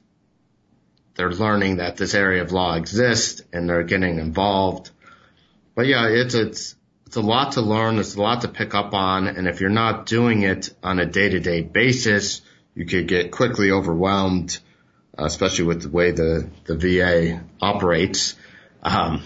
they're 1.16 1.32
learning 1.32 1.76
that 1.76 1.96
this 1.96 2.14
area 2.14 2.42
of 2.42 2.52
law 2.52 2.76
exists 2.76 3.42
and 3.52 3.68
they're 3.68 3.82
getting 3.82 4.18
involved. 4.18 4.90
But 5.74 5.86
yeah, 5.86 6.06
it's, 6.08 6.34
it's, 6.34 6.76
it's 7.06 7.16
a 7.16 7.20
lot 7.20 7.52
to 7.52 7.60
learn. 7.60 7.98
It's 7.98 8.14
a 8.14 8.22
lot 8.22 8.42
to 8.42 8.48
pick 8.48 8.74
up 8.74 8.94
on. 8.94 9.26
And 9.26 9.48
if 9.48 9.60
you're 9.60 9.68
not 9.68 10.06
doing 10.06 10.42
it 10.42 10.72
on 10.82 11.00
a 11.00 11.06
day 11.06 11.28
to 11.28 11.40
day 11.40 11.62
basis, 11.62 12.40
you 12.74 12.86
could 12.86 13.08
get 13.08 13.32
quickly 13.32 13.72
overwhelmed, 13.72 14.58
especially 15.18 15.64
with 15.64 15.82
the 15.82 15.88
way 15.88 16.12
the, 16.12 16.48
the 16.64 16.76
VA 16.76 17.44
operates. 17.60 18.36
Um, 18.82 19.24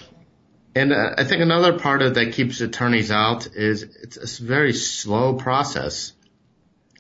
And 0.74 0.92
uh, 0.92 1.14
I 1.16 1.24
think 1.24 1.40
another 1.40 1.78
part 1.78 2.02
of 2.02 2.14
that 2.14 2.32
keeps 2.32 2.60
attorneys 2.60 3.10
out 3.10 3.46
is 3.54 3.82
it's 3.82 4.40
a 4.40 4.42
very 4.42 4.72
slow 4.72 5.34
process. 5.34 6.12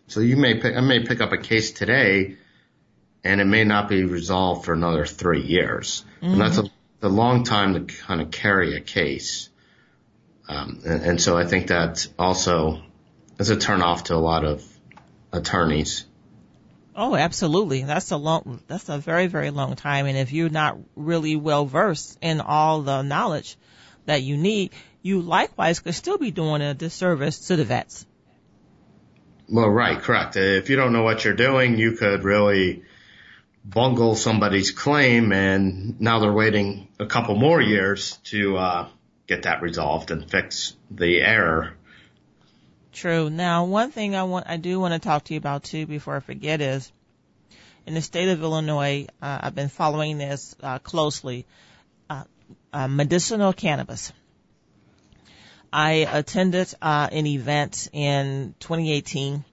So 0.06 0.20
you 0.20 0.36
may 0.36 0.60
pick, 0.60 0.76
I 0.76 0.80
may 0.80 1.00
pick 1.00 1.20
up 1.20 1.32
a 1.32 1.38
case 1.38 1.72
today 1.72 2.36
and 3.24 3.40
it 3.40 3.46
may 3.46 3.64
not 3.64 3.88
be 3.88 4.04
resolved 4.04 4.66
for 4.66 4.74
another 4.74 5.06
three 5.06 5.42
years. 5.42 6.04
Mm-hmm. 6.16 6.32
And 6.32 6.40
that's 6.40 6.58
a, 6.58 6.64
a, 7.02 7.08
long 7.08 7.42
time 7.44 7.74
to 7.74 7.94
kind 7.94 8.20
of 8.20 8.30
carry 8.30 8.76
a 8.76 8.80
case. 8.80 9.48
Um, 10.46 10.82
and, 10.86 11.02
and 11.02 11.20
so 11.20 11.36
I 11.36 11.46
think 11.46 11.68
that 11.68 12.06
also 12.18 12.82
is 13.40 13.50
a 13.50 13.56
turn 13.56 13.82
off 13.82 14.04
to 14.04 14.14
a 14.14 14.16
lot 14.16 14.44
of 14.44 14.62
attorneys. 15.32 16.04
Oh, 16.96 17.16
absolutely. 17.16 17.82
That's 17.82 18.10
a 18.12 18.16
long, 18.16 18.60
that's 18.68 18.88
a 18.88 18.98
very, 18.98 19.26
very 19.26 19.50
long 19.50 19.74
time. 19.74 20.06
And 20.06 20.16
if 20.16 20.32
you're 20.32 20.48
not 20.48 20.78
really 20.94 21.34
well 21.36 21.66
versed 21.66 22.18
in 22.20 22.40
all 22.40 22.82
the 22.82 23.02
knowledge 23.02 23.56
that 24.06 24.22
you 24.22 24.36
need, 24.36 24.72
you 25.02 25.20
likewise 25.20 25.80
could 25.80 25.94
still 25.94 26.18
be 26.18 26.30
doing 26.30 26.62
a 26.62 26.74
disservice 26.74 27.48
to 27.48 27.56
the 27.56 27.64
vets. 27.64 28.06
Well, 29.48 29.68
right, 29.68 30.00
correct. 30.00 30.36
If 30.36 30.70
you 30.70 30.76
don't 30.76 30.92
know 30.92 31.02
what 31.02 31.24
you're 31.24 31.34
doing, 31.34 31.78
you 31.78 31.92
could 31.92 32.22
really 32.22 32.84
bungle 33.64 34.14
somebody's 34.14 34.70
claim 34.70 35.32
and 35.32 36.00
now 36.00 36.20
they're 36.20 36.32
waiting 36.32 36.88
a 36.98 37.06
couple 37.06 37.34
more 37.34 37.60
years 37.60 38.18
to, 38.24 38.56
uh, 38.56 38.88
get 39.26 39.44
that 39.44 39.62
resolved 39.62 40.10
and 40.10 40.30
fix 40.30 40.76
the 40.90 41.20
error 41.20 41.74
True. 42.94 43.28
Now, 43.28 43.64
one 43.64 43.90
thing 43.90 44.14
I 44.14 44.22
want, 44.22 44.46
I 44.48 44.56
do 44.56 44.78
want 44.78 44.94
to 44.94 45.00
talk 45.00 45.24
to 45.24 45.34
you 45.34 45.38
about 45.38 45.64
too 45.64 45.84
before 45.84 46.14
I 46.14 46.20
forget 46.20 46.60
is, 46.60 46.92
in 47.86 47.94
the 47.94 48.00
state 48.00 48.28
of 48.28 48.40
Illinois, 48.40 49.08
uh, 49.20 49.38
I've 49.42 49.54
been 49.54 49.68
following 49.68 50.16
this 50.16 50.54
uh, 50.62 50.78
closely. 50.78 51.44
Uh, 52.08 52.22
uh 52.72 52.86
medicinal 52.86 53.52
cannabis. 53.52 54.12
I 55.72 56.06
attended 56.08 56.72
uh, 56.80 57.08
an 57.10 57.26
event 57.26 57.88
in 57.92 58.54
2018, 58.60 59.44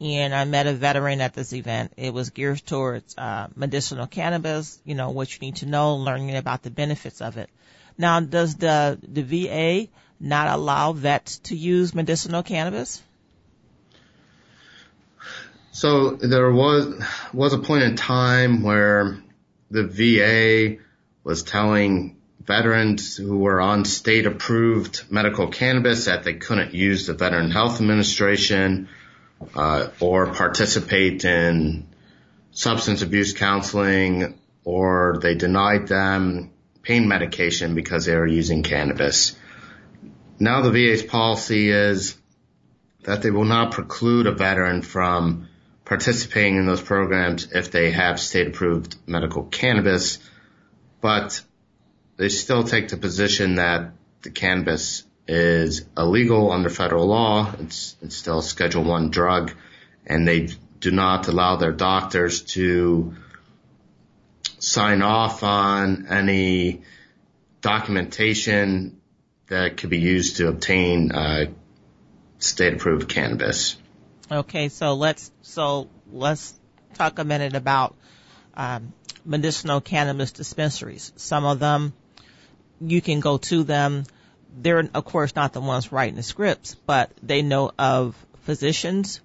and 0.00 0.34
I 0.34 0.44
met 0.46 0.66
a 0.66 0.72
veteran 0.72 1.20
at 1.20 1.34
this 1.34 1.52
event. 1.52 1.92
It 1.98 2.14
was 2.14 2.30
geared 2.30 2.64
towards 2.64 3.14
uh, 3.18 3.48
medicinal 3.54 4.06
cannabis. 4.06 4.80
You 4.86 4.94
know 4.94 5.10
what 5.10 5.30
you 5.30 5.40
need 5.40 5.56
to 5.56 5.66
know, 5.66 5.96
learning 5.96 6.34
about 6.34 6.62
the 6.62 6.70
benefits 6.70 7.20
of 7.20 7.36
it. 7.36 7.50
Now, 7.98 8.20
does 8.20 8.54
the 8.56 8.98
the 9.02 9.22
VA 9.22 9.88
not 10.20 10.48
allow 10.48 10.92
vets 10.92 11.38
to 11.38 11.56
use 11.56 11.94
medicinal 11.94 12.42
cannabis? 12.42 13.02
So 15.72 16.10
there 16.10 16.50
was 16.50 17.02
was 17.32 17.52
a 17.52 17.58
point 17.58 17.84
in 17.84 17.96
time 17.96 18.62
where 18.62 19.22
the 19.70 19.84
VA 19.84 20.82
was 21.22 21.42
telling 21.42 22.16
veterans 22.44 23.16
who 23.16 23.38
were 23.38 23.60
on 23.60 23.84
state 23.84 24.26
approved 24.26 25.04
medical 25.10 25.48
cannabis 25.48 26.06
that 26.06 26.24
they 26.24 26.34
couldn't 26.34 26.74
use 26.74 27.06
the 27.06 27.14
Veteran 27.14 27.50
Health 27.50 27.80
Administration 27.80 28.88
uh, 29.54 29.88
or 30.00 30.32
participate 30.32 31.24
in 31.24 31.86
substance 32.50 33.02
abuse 33.02 33.34
counseling 33.34 34.38
or 34.64 35.18
they 35.22 35.34
denied 35.34 35.86
them 35.86 36.50
pain 36.82 37.06
medication 37.06 37.74
because 37.74 38.06
they 38.06 38.16
were 38.16 38.26
using 38.26 38.62
cannabis. 38.62 39.36
Now 40.40 40.60
the 40.60 40.70
VA's 40.70 41.02
policy 41.02 41.70
is 41.70 42.16
that 43.02 43.22
they 43.22 43.30
will 43.30 43.44
not 43.44 43.72
preclude 43.72 44.26
a 44.26 44.32
veteran 44.32 44.82
from 44.82 45.48
participating 45.84 46.56
in 46.56 46.66
those 46.66 46.82
programs 46.82 47.50
if 47.52 47.70
they 47.70 47.90
have 47.90 48.20
state 48.20 48.48
approved 48.48 48.96
medical 49.06 49.44
cannabis, 49.44 50.18
but 51.00 51.42
they 52.16 52.28
still 52.28 52.62
take 52.62 52.88
the 52.88 52.96
position 52.96 53.56
that 53.56 53.92
the 54.22 54.30
cannabis 54.30 55.04
is 55.26 55.84
illegal 55.96 56.52
under 56.52 56.68
federal 56.68 57.06
law. 57.06 57.52
It's, 57.60 57.96
it's 58.02 58.16
still 58.16 58.38
a 58.38 58.42
schedule 58.42 58.84
one 58.84 59.10
drug 59.10 59.52
and 60.06 60.26
they 60.26 60.50
do 60.80 60.90
not 60.90 61.26
allow 61.28 61.56
their 61.56 61.72
doctors 61.72 62.42
to 62.42 63.14
sign 64.58 65.02
off 65.02 65.42
on 65.42 66.06
any 66.08 66.82
documentation 67.60 68.97
that 69.48 69.76
could 69.76 69.90
be 69.90 69.98
used 69.98 70.36
to 70.36 70.48
obtain 70.48 71.12
uh, 71.12 71.46
state 72.38 72.74
approved 72.74 73.08
cannabis. 73.08 73.76
Okay, 74.30 74.68
so 74.68 74.94
let's 74.94 75.30
so 75.42 75.88
let's 76.12 76.54
talk 76.94 77.18
a 77.18 77.24
minute 77.24 77.54
about 77.54 77.96
um, 78.54 78.92
medicinal 79.24 79.80
cannabis 79.80 80.32
dispensaries. 80.32 81.12
Some 81.16 81.44
of 81.44 81.58
them 81.58 81.94
you 82.80 83.00
can 83.00 83.20
go 83.20 83.38
to 83.38 83.64
them. 83.64 84.04
They're 84.56 84.88
of 84.92 85.04
course 85.04 85.34
not 85.34 85.52
the 85.52 85.60
ones 85.60 85.92
writing 85.92 86.16
the 86.16 86.22
scripts, 86.22 86.74
but 86.74 87.10
they 87.22 87.42
know 87.42 87.72
of 87.78 88.14
physicians 88.44 89.20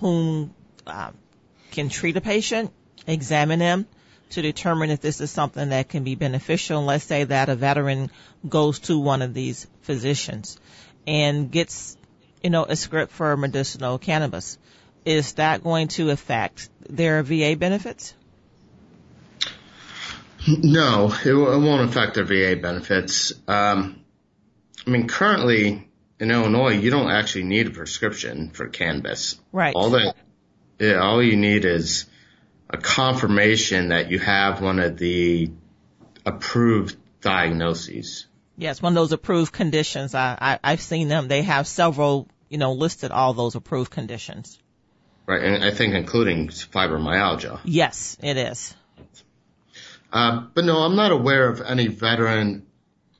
whom 0.00 0.54
uh, 0.86 1.10
can 1.72 1.88
treat 1.88 2.16
a 2.16 2.20
patient, 2.20 2.72
examine 3.06 3.58
them, 3.58 3.86
to 4.30 4.42
determine 4.42 4.90
if 4.90 5.00
this 5.00 5.20
is 5.20 5.30
something 5.30 5.70
that 5.70 5.88
can 5.88 6.04
be 6.04 6.14
beneficial. 6.14 6.84
Let's 6.84 7.04
say 7.04 7.24
that 7.24 7.48
a 7.48 7.56
veteran 7.56 8.10
goes 8.48 8.78
to 8.80 8.98
one 8.98 9.22
of 9.22 9.34
these 9.34 9.66
physicians 9.82 10.58
and 11.06 11.50
gets, 11.50 11.96
you 12.42 12.50
know, 12.50 12.64
a 12.64 12.76
script 12.76 13.12
for 13.12 13.36
medicinal 13.36 13.98
cannabis. 13.98 14.58
Is 15.04 15.34
that 15.34 15.62
going 15.62 15.88
to 15.88 16.10
affect 16.10 16.68
their 16.88 17.22
VA 17.22 17.56
benefits? 17.56 18.14
No, 20.46 21.12
it, 21.24 21.32
won't 21.34 21.88
affect 21.88 22.14
their 22.14 22.24
VA 22.24 22.60
benefits. 22.60 23.32
Um, 23.48 24.04
I 24.86 24.90
mean, 24.90 25.08
currently 25.08 25.88
in 26.20 26.30
Illinois, 26.30 26.74
you 26.74 26.90
don't 26.90 27.10
actually 27.10 27.44
need 27.44 27.66
a 27.66 27.70
prescription 27.70 28.50
for 28.50 28.68
cannabis. 28.68 29.40
Right. 29.52 29.74
All 29.74 29.90
that, 29.90 30.14
yeah, 30.78 31.00
all 31.00 31.22
you 31.22 31.36
need 31.36 31.64
is 31.64 32.06
a 32.70 32.76
confirmation 32.76 33.88
that 33.88 34.10
you 34.10 34.18
have 34.18 34.60
one 34.60 34.78
of 34.78 34.98
the 34.98 35.50
approved 36.26 36.96
diagnoses. 37.20 38.26
Yes, 38.56 38.82
one 38.82 38.92
of 38.92 38.96
those 38.96 39.12
approved 39.12 39.52
conditions. 39.52 40.14
I, 40.14 40.58
I 40.62 40.70
have 40.70 40.82
seen 40.82 41.08
them. 41.08 41.28
They 41.28 41.42
have 41.42 41.66
several, 41.66 42.28
you 42.48 42.58
know, 42.58 42.72
listed 42.72 43.10
all 43.10 43.32
those 43.32 43.54
approved 43.54 43.90
conditions. 43.90 44.58
Right, 45.26 45.42
and 45.42 45.64
I 45.64 45.70
think 45.70 45.94
including 45.94 46.48
fibromyalgia. 46.48 47.60
Yes, 47.64 48.16
it 48.22 48.36
is. 48.36 48.74
Uh, 50.12 50.46
but 50.54 50.64
no, 50.64 50.78
I'm 50.78 50.96
not 50.96 51.12
aware 51.12 51.48
of 51.48 51.60
any 51.60 51.86
veteran 51.88 52.66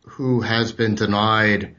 who 0.07 0.41
has 0.41 0.73
been 0.73 0.95
denied 0.95 1.77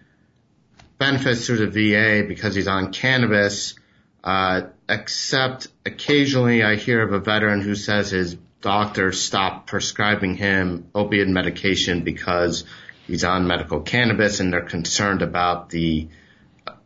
benefits 1.00 1.46
through 1.46 1.68
the 1.68 1.92
VA 1.92 2.28
because 2.28 2.54
he's 2.54 2.68
on 2.68 2.92
cannabis 2.92 3.76
uh, 4.24 4.62
except 4.90 5.68
occasionally 5.86 6.64
I 6.64 6.76
hear 6.76 7.02
of 7.02 7.14
a 7.14 7.20
veteran 7.20 7.62
who 7.62 7.76
says 7.76 8.10
his 8.10 8.36
doctor 8.62 9.12
stopped 9.12 9.68
prescribing 9.68 10.36
him 10.36 10.90
opiate 10.94 11.28
medication 11.28 12.04
because 12.04 12.66
he's 13.08 13.24
on 13.24 13.48
medical 13.48 13.82
cannabis 13.82 14.40
and 14.40 14.52
they're 14.52 14.62
concerned 14.62 15.22
about 15.22 15.70
the 15.70 16.10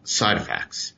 side 0.04 0.38
effects. 0.38 0.94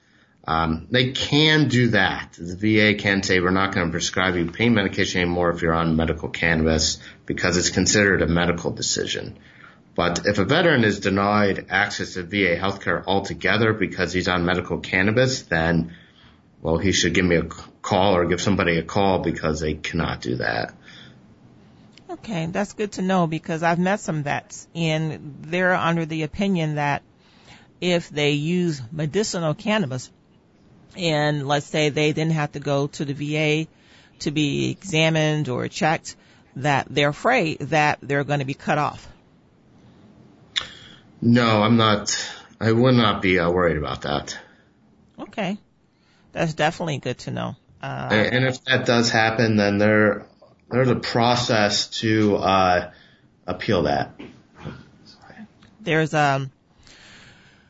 Um, 0.47 0.88
they 0.91 1.12
can 1.12 1.70
do 1.70 1.89
that. 1.89 2.34
The 2.38 2.56
VA 2.56 2.97
can 2.97 3.24
say 3.24 3.39
we're 3.39 3.49
not 3.49 3.74
going 3.74 3.88
to 3.88 3.91
prescribe 3.91 4.36
you 4.36 4.51
pain 4.51 4.76
medication 4.76 5.22
anymore 5.22 5.49
if 5.51 5.62
you're 5.62 5.74
on 5.74 5.95
medical 5.95 6.30
cannabis 6.30 6.99
because 7.26 7.58
it's 7.58 7.72
considered 7.72 8.22
a 8.22 8.28
medical 8.28 8.72
decision. 8.72 9.38
But 9.95 10.26
if 10.26 10.38
a 10.38 10.45
veteran 10.45 10.84
is 10.84 10.99
denied 10.99 11.68
access 11.70 12.14
to 12.14 12.24
VA 12.24 12.58
healthcare 12.58 13.03
altogether 13.08 13.74
because 13.74 14.12
he's 14.12 14.28
on 14.28 14.45
medical 14.45 14.80
cannabis, 14.80 15.43
then 15.43 15.95
well, 16.66 16.80
he 16.80 16.93
should 16.93 17.13
give 17.13 17.26
me 17.26 17.36
a 17.36 17.43
call 17.43 18.16
or 18.16 18.26
give 18.26 18.41
somebody 18.41 18.80
a 18.80 18.82
call 18.82 19.20
because 19.20 19.59
they 19.59 19.76
cannot 19.76 20.20
do 20.20 20.38
that. 20.38 20.74
Okay, 22.09 22.47
that's 22.47 22.74
good 22.74 22.93
to 22.93 23.03
know 23.03 23.28
because 23.28 23.61
I've 23.61 23.78
met 23.78 23.99
some 23.99 24.24
vets 24.24 24.68
and 24.74 25.38
they're 25.41 25.76
under 25.76 26.07
the 26.07 26.24
opinion 26.24 26.76
that 26.76 27.03
if 27.80 28.09
they 28.09 28.32
use 28.32 28.82
medicinal 28.91 29.53
cannabis 29.53 30.09
and 30.97 31.47
let's 31.47 31.68
say 31.68 31.89
they 31.89 32.13
then 32.13 32.32
have 32.32 32.53
to 32.53 32.59
go 32.59 32.88
to 32.88 33.05
the 33.05 33.13
VA 33.13 33.70
to 34.22 34.32
be 34.32 34.72
examined 34.72 35.49
or 35.49 35.68
checked, 35.68 36.16
that 36.55 36.88
they're 36.89 37.09
afraid 37.09 37.59
that 37.59 37.99
they're 38.01 38.24
going 38.24 38.39
to 38.39 38.45
be 38.45 38.55
cut 38.55 38.80
off. 38.80 39.07
No, 41.22 41.61
I'm 41.61 41.78
not. 41.78 42.28
I 42.59 42.72
would 42.72 42.95
not 42.95 43.22
be 43.22 43.38
uh, 43.38 43.51
worried 43.51 43.78
about 43.78 44.01
that. 44.01 44.36
Okay 45.20 45.59
that's 46.36 46.54
definitely 46.54 46.98
good 46.98 47.18
to 47.20 47.32
know. 47.32 47.56
Uh, 47.82 48.10
and 48.12 48.46
if 48.46 48.64
that 48.66 48.86
does 48.86 49.10
happen, 49.10 49.56
then 49.56 49.78
there 49.78 50.26
there's 50.70 50.90
a 50.90 50.96
process 50.96 51.88
to 52.02 52.36
uh, 52.36 52.92
appeal 53.48 53.84
that. 53.84 54.20
There's 55.80 56.14
um 56.14 56.52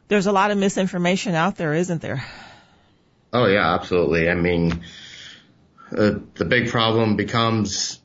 there's 0.07 0.25
a 0.25 0.31
lot 0.31 0.51
of 0.51 0.57
misinformation 0.57 1.35
out 1.35 1.57
there, 1.57 1.73
isn't 1.73 2.01
there? 2.01 2.25
Oh 3.31 3.45
yeah, 3.45 3.75
absolutely. 3.75 4.29
I 4.29 4.35
mean, 4.35 4.83
uh, 5.91 6.11
the 6.35 6.45
big 6.45 6.69
problem 6.69 7.17
becomes 7.17 7.99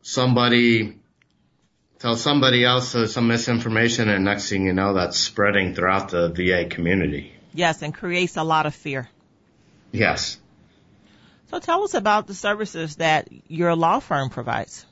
somebody 0.00 0.98
tell 1.98 2.16
somebody 2.16 2.64
else 2.64 2.96
some 3.12 3.26
misinformation, 3.26 4.08
and 4.08 4.24
next 4.24 4.48
thing 4.48 4.64
you 4.64 4.72
know, 4.72 4.94
that's 4.94 5.18
spreading 5.18 5.74
throughout 5.74 6.10
the 6.10 6.28
VA 6.28 6.66
community. 6.70 7.32
Yes, 7.52 7.82
and 7.82 7.92
creates 7.92 8.36
a 8.36 8.44
lot 8.44 8.66
of 8.66 8.74
fear. 8.74 9.08
Yes. 9.92 10.38
So 11.50 11.58
tell 11.58 11.84
us 11.84 11.94
about 11.94 12.26
the 12.26 12.34
services 12.34 12.96
that 12.96 13.28
your 13.48 13.74
law 13.74 14.00
firm 14.00 14.28
provides. 14.28 14.84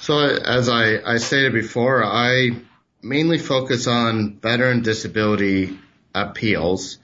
So 0.00 0.18
as 0.18 0.68
I, 0.68 0.98
I 1.02 1.16
stated 1.16 1.54
before, 1.54 2.04
I 2.04 2.50
mainly 3.02 3.38
focus 3.38 3.86
on 3.86 4.38
veteran 4.40 4.82
disability 4.82 5.78
appeals. 6.14 6.98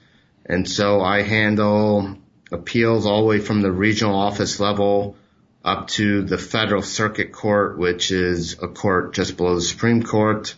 And 0.45 0.69
so 0.69 1.01
I 1.01 1.23
handle 1.23 2.17
appeals 2.51 3.05
all 3.05 3.21
the 3.21 3.27
way 3.27 3.39
from 3.39 3.61
the 3.61 3.71
regional 3.71 4.15
office 4.15 4.59
level 4.59 5.15
up 5.63 5.87
to 5.89 6.23
the 6.23 6.37
federal 6.37 6.81
circuit 6.81 7.31
court, 7.31 7.77
which 7.77 8.11
is 8.11 8.61
a 8.61 8.67
court 8.67 9.13
just 9.13 9.37
below 9.37 9.55
the 9.55 9.61
Supreme 9.61 10.03
Court. 10.03 10.55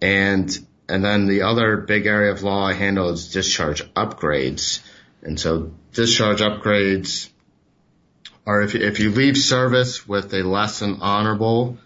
And, 0.00 0.66
and 0.88 1.04
then 1.04 1.26
the 1.26 1.42
other 1.42 1.76
big 1.76 2.06
area 2.06 2.32
of 2.32 2.42
law 2.42 2.66
I 2.66 2.72
handle 2.72 3.10
is 3.10 3.30
discharge 3.30 3.82
upgrades. 3.94 4.80
And 5.22 5.38
so 5.38 5.72
discharge 5.92 6.40
upgrades 6.40 7.28
are 8.46 8.62
if, 8.62 8.74
if 8.74 8.98
you 8.98 9.10
leave 9.10 9.36
service 9.36 10.08
with 10.08 10.32
a 10.32 10.42
less 10.42 10.78
than 10.78 11.02
honorable, 11.02 11.76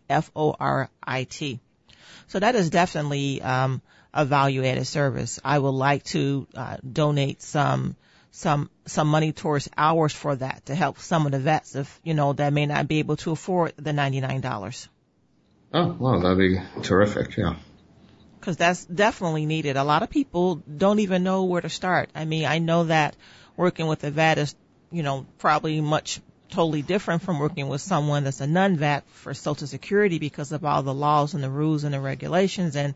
So 2.28 2.40
that 2.40 2.54
is 2.54 2.70
definitely 2.70 3.40
um, 3.40 3.80
a 4.12 4.26
value 4.26 4.62
added 4.64 4.86
service. 4.86 5.40
I 5.42 5.58
would 5.58 5.70
like 5.70 6.04
to 6.04 6.46
uh, 6.54 6.76
donate 6.90 7.40
some 7.40 7.96
some 8.36 8.68
some 8.84 9.08
money 9.08 9.32
towards 9.32 9.66
hours 9.78 10.12
for 10.12 10.36
that 10.36 10.66
to 10.66 10.74
help 10.74 10.98
some 10.98 11.24
of 11.24 11.32
the 11.32 11.38
vets 11.38 11.74
if 11.74 12.00
you 12.04 12.12
know 12.12 12.34
that 12.34 12.52
may 12.52 12.66
not 12.66 12.86
be 12.86 12.98
able 12.98 13.16
to 13.16 13.30
afford 13.30 13.72
the 13.76 13.94
ninety 13.94 14.20
nine 14.20 14.42
dollars. 14.42 14.88
Oh 15.72 15.96
well, 15.98 16.20
that'd 16.20 16.36
be 16.36 16.60
terrific. 16.82 17.38
Yeah. 17.38 17.56
Because 18.38 18.58
that's 18.58 18.84
definitely 18.84 19.46
needed. 19.46 19.78
A 19.78 19.84
lot 19.84 20.02
of 20.02 20.10
people 20.10 20.56
don't 20.56 20.98
even 20.98 21.24
know 21.24 21.44
where 21.44 21.62
to 21.62 21.70
start. 21.70 22.10
I 22.14 22.26
mean, 22.26 22.44
I 22.44 22.58
know 22.58 22.84
that 22.84 23.16
working 23.56 23.86
with 23.86 24.04
a 24.04 24.10
vet 24.10 24.36
is, 24.36 24.54
you 24.92 25.02
know, 25.02 25.26
probably 25.38 25.80
much 25.80 26.20
totally 26.50 26.82
different 26.82 27.22
from 27.22 27.38
working 27.38 27.68
with 27.68 27.80
someone 27.80 28.22
that's 28.22 28.42
a 28.42 28.46
non-vet 28.46 29.08
for 29.08 29.32
Social 29.32 29.66
Security 29.66 30.18
because 30.18 30.52
of 30.52 30.64
all 30.64 30.82
the 30.82 30.94
laws 30.94 31.32
and 31.32 31.42
the 31.42 31.50
rules 31.50 31.84
and 31.84 31.94
the 31.94 32.00
regulations 32.00 32.76
and 32.76 32.94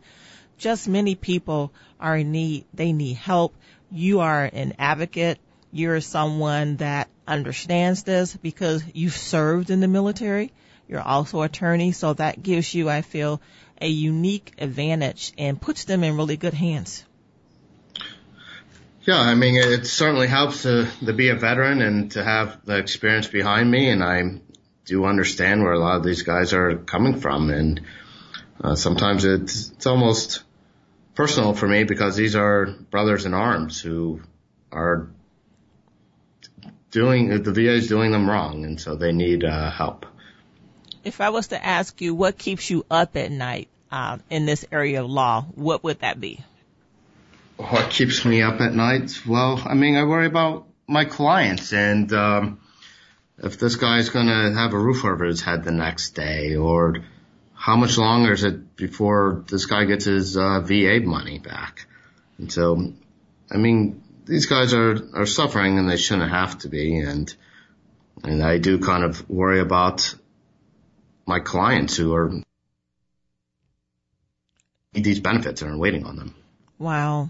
just 0.59 0.87
many 0.87 1.15
people 1.15 1.73
are 1.99 2.15
in 2.15 2.31
need. 2.31 2.65
They 2.73 2.93
need 2.93 3.15
help 3.15 3.55
you 3.91 4.21
are 4.21 4.49
an 4.51 4.73
advocate. 4.79 5.39
You're 5.71 6.01
someone 6.01 6.77
that 6.77 7.09
understands 7.27 8.03
this 8.03 8.35
because 8.35 8.83
you've 8.93 9.15
served 9.15 9.69
in 9.69 9.79
the 9.79 9.87
military. 9.87 10.51
You're 10.87 11.01
also 11.01 11.41
attorney, 11.41 11.91
so 11.91 12.13
that 12.13 12.41
gives 12.41 12.73
you, 12.73 12.89
I 12.89 13.01
feel, 13.01 13.41
a 13.81 13.87
unique 13.87 14.53
advantage 14.57 15.33
and 15.37 15.59
puts 15.61 15.85
them 15.85 16.03
in 16.03 16.17
really 16.17 16.37
good 16.37 16.53
hands. 16.53 17.05
Yeah, 19.03 19.19
I 19.19 19.33
mean, 19.33 19.55
it 19.55 19.87
certainly 19.87 20.27
helps 20.27 20.63
to, 20.63 20.87
to 21.05 21.13
be 21.13 21.29
a 21.29 21.35
veteran 21.35 21.81
and 21.81 22.11
to 22.11 22.23
have 22.23 22.63
the 22.65 22.77
experience 22.77 23.27
behind 23.27 23.69
me, 23.71 23.89
and 23.89 24.03
I 24.03 24.41
do 24.85 25.05
understand 25.05 25.63
where 25.63 25.73
a 25.73 25.79
lot 25.79 25.97
of 25.97 26.03
these 26.03 26.21
guys 26.21 26.53
are 26.53 26.77
coming 26.77 27.19
from, 27.19 27.49
and 27.49 27.81
uh, 28.63 28.75
sometimes 28.75 29.25
it's, 29.25 29.71
it's 29.71 29.87
almost 29.87 30.43
personal 31.15 31.53
for 31.53 31.67
me 31.67 31.83
because 31.83 32.15
these 32.15 32.35
are 32.35 32.65
brothers 32.65 33.25
in 33.25 33.33
arms 33.33 33.81
who 33.81 34.21
are 34.71 35.09
doing 36.91 37.43
the 37.43 37.51
VA 37.51 37.73
is 37.73 37.87
doing 37.87 38.11
them 38.11 38.29
wrong, 38.29 38.65
and 38.65 38.79
so 38.79 38.95
they 38.95 39.11
need 39.11 39.43
uh, 39.43 39.71
help. 39.71 40.05
If 41.03 41.21
I 41.21 41.29
was 41.29 41.47
to 41.47 41.65
ask 41.65 41.99
you 42.01 42.13
what 42.13 42.37
keeps 42.37 42.69
you 42.69 42.85
up 42.91 43.15
at 43.15 43.31
night 43.31 43.69
uh, 43.91 44.19
in 44.29 44.45
this 44.45 44.65
area 44.71 45.03
of 45.03 45.09
law, 45.09 45.43
what 45.55 45.83
would 45.83 45.99
that 45.99 46.19
be? 46.19 46.43
What 47.57 47.89
keeps 47.89 48.25
me 48.25 48.41
up 48.41 48.59
at 48.61 48.73
night? 48.73 49.21
Well, 49.27 49.61
I 49.63 49.73
mean, 49.73 49.95
I 49.95 50.03
worry 50.03 50.27
about 50.27 50.67
my 50.87 51.05
clients 51.05 51.73
and 51.73 52.11
um, 52.13 52.59
if 53.37 53.57
this 53.57 53.75
guy's 53.75 54.09
going 54.09 54.27
to 54.27 54.53
have 54.53 54.73
a 54.73 54.79
roof 54.79 55.03
over 55.05 55.25
his 55.25 55.41
head 55.41 55.63
the 55.63 55.71
next 55.71 56.11
day, 56.11 56.55
or 56.55 56.97
how 57.61 57.75
much 57.75 57.95
longer 57.95 58.31
is 58.33 58.43
it 58.43 58.75
before 58.75 59.45
this 59.47 59.67
guy 59.67 59.85
gets 59.85 60.05
his 60.05 60.35
uh, 60.35 60.61
VA 60.61 60.99
money 60.99 61.37
back? 61.37 61.85
And 62.39 62.51
so, 62.51 62.93
I 63.51 63.57
mean, 63.57 64.01
these 64.25 64.47
guys 64.47 64.73
are 64.73 64.97
are 65.13 65.27
suffering 65.27 65.77
and 65.77 65.87
they 65.87 65.97
shouldn't 65.97 66.31
have 66.31 66.57
to 66.59 66.69
be, 66.69 66.97
and 66.97 67.31
and 68.23 68.41
I 68.41 68.57
do 68.57 68.79
kind 68.79 69.03
of 69.03 69.29
worry 69.29 69.59
about 69.59 70.15
my 71.27 71.39
clients 71.39 71.95
who 71.95 72.15
are 72.15 72.31
need 74.93 75.03
these 75.03 75.19
benefits 75.19 75.61
and 75.61 75.71
are 75.71 75.77
waiting 75.77 76.03
on 76.07 76.15
them. 76.15 76.33
Wow. 76.79 77.29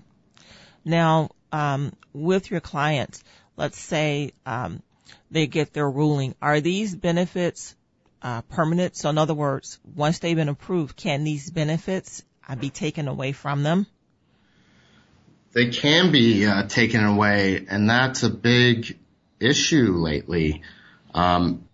Now, 0.85 1.31
um, 1.51 1.91
with 2.13 2.49
your 2.49 2.61
clients, 2.61 3.21
let's 3.57 3.77
say 3.77 4.31
um, 4.45 4.81
they 5.29 5.47
get 5.47 5.73
their 5.73 5.91
ruling, 5.91 6.35
are 6.41 6.61
these 6.61 6.95
benefits 6.95 7.75
uh, 8.21 8.41
permanent? 8.43 8.95
So 8.95 9.09
in 9.09 9.17
other 9.17 9.33
words, 9.33 9.79
once 9.95 10.19
they've 10.19 10.35
been 10.35 10.49
approved, 10.49 10.95
can 10.95 11.23
these 11.23 11.49
benefits 11.49 12.23
uh, 12.47 12.55
be 12.55 12.69
taken 12.69 13.07
away 13.07 13.31
from 13.31 13.63
them? 13.63 13.87
They 15.53 15.69
can 15.69 16.11
be 16.11 16.45
uh, 16.45 16.67
taken 16.67 17.03
away, 17.03 17.65
and 17.69 17.89
that's 17.89 18.23
a 18.23 18.29
big 18.29 18.97
issue 19.39 19.95
lately. 19.97 20.61
Um, 21.13 21.65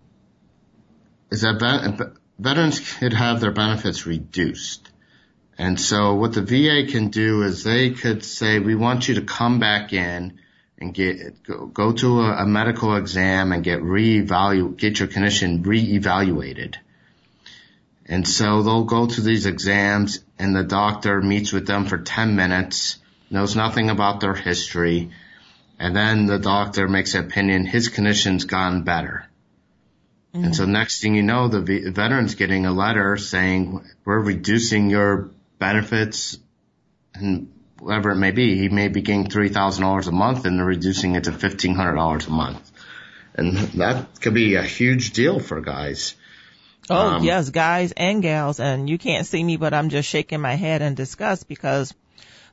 is 1.30 1.42
that 1.42 1.60
ben- 1.60 2.16
veterans 2.40 2.98
could 2.98 3.14
have 3.14 3.42
their 3.42 3.52
benefits 3.52 4.06
reduced. 4.06 4.90
And 5.58 5.80
so 5.80 6.16
what 6.16 6.34
the 6.34 6.42
VA 6.42 6.90
can 6.92 7.10
do 7.10 7.44
is 7.44 7.64
they 7.64 7.92
could 7.92 8.24
say, 8.24 8.60
we 8.60 8.76
want 8.76 9.08
you 9.08 9.16
to 9.16 9.22
come 9.22 9.60
back 9.60 9.92
in 9.92 10.40
and 10.80 10.94
get 10.94 11.44
go, 11.44 11.66
go 11.66 11.92
to 11.92 12.22
a, 12.22 12.44
a, 12.44 12.46
medical 12.46 12.96
exam 12.96 13.52
and 13.52 13.64
get 13.64 13.82
reevaluate 13.82 14.78
get 14.78 15.00
your 15.00 15.08
condition 15.08 15.64
reevaluated. 15.64 16.76
And 18.06 18.28
so 18.28 18.64
they'll 18.64 18.86
go 18.86 19.06
to 19.08 19.22
these 19.22 19.46
exams 19.46 20.24
and 20.40 20.56
the 20.56 20.64
doctor 20.64 21.22
meets 21.22 21.52
with 21.52 21.68
them 21.68 21.86
for 21.86 21.98
10 21.98 22.36
minutes, 22.36 23.00
knows 23.30 23.56
nothing 23.56 23.90
about 23.90 24.22
their 24.22 24.34
history, 24.34 25.12
and 25.78 25.96
then 25.96 26.26
the 26.26 26.40
doctor 26.40 26.88
makes 26.88 27.16
an 27.16 27.26
opinion 27.26 27.66
his 27.66 27.90
condition's 27.90 28.46
gotten 28.46 28.84
better. 28.84 29.26
Mm-hmm. 30.34 30.46
And 30.46 30.56
so 30.56 30.66
next 30.66 31.02
thing 31.02 31.16
you 31.16 31.24
know, 31.24 31.48
the 31.48 31.92
veteran's 31.92 32.36
getting 32.36 32.66
a 32.66 32.72
letter 32.72 33.18
saying 33.18 33.84
we're 34.06 34.20
reducing 34.20 34.90
your 34.90 35.32
benefits 35.60 36.38
and 37.14 37.52
whatever 37.80 38.12
it 38.12 38.18
may 38.18 38.32
be. 38.32 38.58
He 38.58 38.70
may 38.70 38.88
be 38.88 39.02
getting 39.02 39.30
three 39.30 39.50
thousand 39.50 39.84
dollars 39.84 40.08
a 40.08 40.12
month, 40.12 40.46
and 40.46 40.58
they're 40.58 40.66
reducing 40.66 41.16
it 41.16 41.26
to 41.26 41.32
fifteen 41.32 41.76
hundred 41.76 41.96
dollars 41.96 42.28
a 42.28 42.32
month, 42.32 42.72
and 43.36 43.58
that 43.80 44.22
could 44.22 44.34
be 44.34 44.56
a 44.56 44.64
huge 44.64 45.12
deal 45.12 45.40
for 45.40 45.62
guys. 45.62 46.16
Oh 46.90 47.16
um, 47.16 47.24
yes, 47.24 47.50
guys 47.50 47.92
and 47.98 48.22
gals, 48.22 48.60
and 48.60 48.90
you 48.90 48.98
can't 48.98 49.28
see 49.28 49.44
me, 49.44 49.58
but 49.58 49.74
I'm 49.74 49.90
just 49.90 50.10
shaking 50.10 50.42
my 50.42 50.56
head 50.56 50.82
in 50.82 50.96
disgust 50.96 51.48
because 51.48 51.94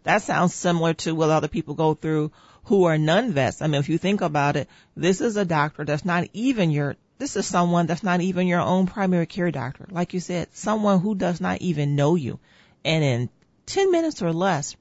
that 0.03 0.23
sounds 0.23 0.55
similar 0.55 0.95
to 0.95 1.15
what 1.15 1.31
other 1.31 1.49
people 1.49 1.75
go 1.75 1.95
through 1.95 2.33
who 2.65 2.85
are 2.85 2.99
non-vets. 2.99 3.63
I 3.63 3.67
mean, 3.67 3.81
if 3.81 3.89
you 3.89 3.99
think 3.99 4.21
about 4.21 4.57
it, 4.57 4.69
this 4.97 5.21
is 5.21 5.37
a 5.37 5.45
doctor 5.45 5.85
that's 5.85 6.05
not 6.05 6.29
even 6.33 6.71
your, 6.71 6.97
this 7.19 7.37
is 7.37 7.47
someone 7.47 7.87
that's 7.87 8.03
not 8.03 8.21
even 8.21 8.47
your 8.47 8.61
own 8.61 8.87
primary 8.87 9.27
care 9.27 9.51
doctor. 9.51 9.87
Like 9.91 10.15
you 10.15 10.21
said, 10.21 10.49
someone 10.53 11.01
who 11.01 11.15
does 11.15 11.41
not 11.41 11.61
even 11.61 11.95
know 11.95 12.15
you. 12.15 12.39
And 12.85 13.05
in 13.05 13.31
10 13.67 13.91
minutes 13.91 14.23
or 14.23 14.33
less, 14.33 14.77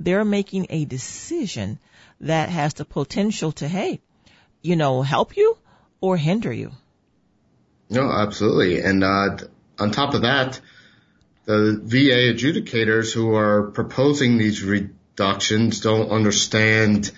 they're 0.00 0.24
making 0.24 0.66
a 0.70 0.86
decision 0.86 1.78
that 2.22 2.48
has 2.48 2.74
the 2.74 2.84
potential 2.84 3.52
to, 3.52 3.68
hey, 3.68 4.00
you 4.62 4.74
know, 4.74 5.02
help 5.02 5.36
you 5.36 5.56
or 6.00 6.16
hinder 6.16 6.52
you. 6.52 6.72
No, 7.90 8.10
absolutely. 8.10 8.80
And, 8.80 9.04
uh, 9.04 9.36
on 9.78 9.90
top 9.90 10.14
of 10.14 10.22
that, 10.22 10.60
the 11.44 11.80
VA 11.82 12.32
adjudicators 12.32 13.12
who 13.12 13.34
are 13.34 13.70
proposing 13.70 14.38
these 14.38 14.62
reductions 14.62 15.80
don't 15.80 16.10
understand 16.10 17.10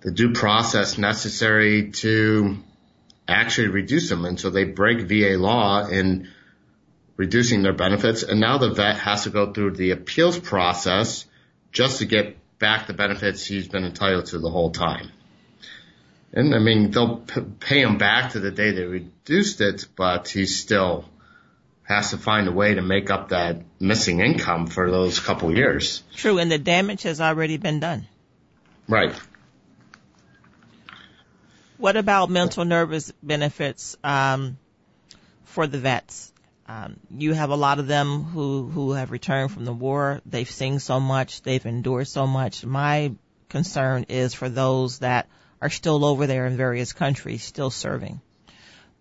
the 0.00 0.10
due 0.10 0.32
process 0.32 0.98
necessary 0.98 1.90
to 1.90 2.58
actually 3.26 3.68
reduce 3.68 4.08
them. 4.08 4.24
And 4.24 4.38
so 4.38 4.50
they 4.50 4.64
break 4.64 5.08
VA 5.08 5.36
law 5.38 5.86
in 5.86 6.28
reducing 7.16 7.62
their 7.62 7.72
benefits. 7.72 8.22
And 8.22 8.40
now 8.40 8.58
the 8.58 8.70
vet 8.70 8.96
has 8.96 9.24
to 9.24 9.30
go 9.30 9.52
through 9.52 9.72
the 9.72 9.90
appeals 9.90 10.38
process 10.38 11.24
just 11.72 11.98
to 11.98 12.06
get 12.06 12.36
back 12.58 12.86
the 12.86 12.92
benefits 12.92 13.44
he's 13.44 13.68
been 13.68 13.84
entitled 13.84 14.26
to 14.26 14.38
the 14.38 14.50
whole 14.50 14.70
time. 14.70 15.10
And 16.32 16.54
I 16.54 16.58
mean, 16.58 16.90
they'll 16.90 17.16
p- 17.16 17.40
pay 17.60 17.80
him 17.80 17.98
back 17.98 18.32
to 18.32 18.40
the 18.40 18.50
day 18.50 18.72
they 18.72 18.84
reduced 18.84 19.60
it, 19.60 19.86
but 19.96 20.28
he 20.28 20.46
still 20.46 21.06
has 21.84 22.10
to 22.10 22.18
find 22.18 22.48
a 22.48 22.52
way 22.52 22.74
to 22.74 22.82
make 22.82 23.10
up 23.10 23.30
that 23.30 23.62
missing 23.80 24.20
income 24.20 24.66
for 24.66 24.90
those 24.90 25.20
couple 25.20 25.54
years. 25.56 26.02
True, 26.14 26.38
and 26.38 26.52
the 26.52 26.58
damage 26.58 27.02
has 27.04 27.20
already 27.20 27.56
been 27.56 27.80
done. 27.80 28.06
Right. 28.86 29.14
What 31.78 31.96
about 31.96 32.28
mental 32.28 32.64
nervous 32.64 33.12
benefits 33.22 33.96
um, 34.04 34.58
for 35.44 35.66
the 35.66 35.78
vets? 35.78 36.32
Um, 36.68 37.00
you 37.10 37.32
have 37.32 37.48
a 37.48 37.56
lot 37.56 37.78
of 37.78 37.86
them 37.86 38.24
who 38.24 38.68
who 38.68 38.92
have 38.92 39.10
returned 39.10 39.50
from 39.52 39.64
the 39.64 39.72
war. 39.72 40.20
They've 40.26 40.50
seen 40.50 40.80
so 40.80 41.00
much. 41.00 41.40
They've 41.40 41.64
endured 41.64 42.08
so 42.08 42.26
much. 42.26 42.62
My 42.64 43.12
concern 43.48 44.04
is 44.10 44.34
for 44.34 44.50
those 44.50 44.98
that 44.98 45.28
are 45.62 45.70
still 45.70 46.04
over 46.04 46.26
there 46.26 46.46
in 46.46 46.58
various 46.58 46.92
countries, 46.92 47.42
still 47.42 47.70
serving. 47.70 48.20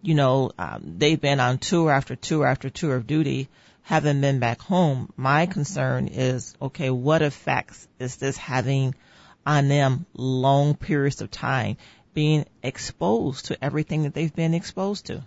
You 0.02 0.16
know, 0.16 0.52
um, 0.58 0.96
they've 0.98 1.20
been 1.20 1.42
on 1.42 1.58
tour 1.58 1.92
after 1.92 2.16
tour 2.16 2.48
after 2.48 2.70
tour 2.70 2.96
of 2.96 3.06
duty, 3.06 3.50
haven't 3.82 4.22
been 4.22 4.40
back 4.40 4.62
home. 4.62 5.12
My 5.18 5.46
concern 5.46 6.08
is, 6.08 6.56
okay, 6.62 6.90
what 6.90 7.22
effects 7.22 7.86
is 8.00 8.16
this 8.16 8.38
having 8.38 8.96
on 9.46 9.68
them 9.68 10.06
long 10.14 10.76
periods 10.76 11.22
of 11.22 11.32
time, 11.32 11.76
being 12.14 12.46
exposed 12.64 13.48
to 13.48 13.62
everything 13.62 14.04
that 14.04 14.14
they've 14.14 14.34
been 14.34 14.54
exposed 14.54 15.08
to? 15.08 15.24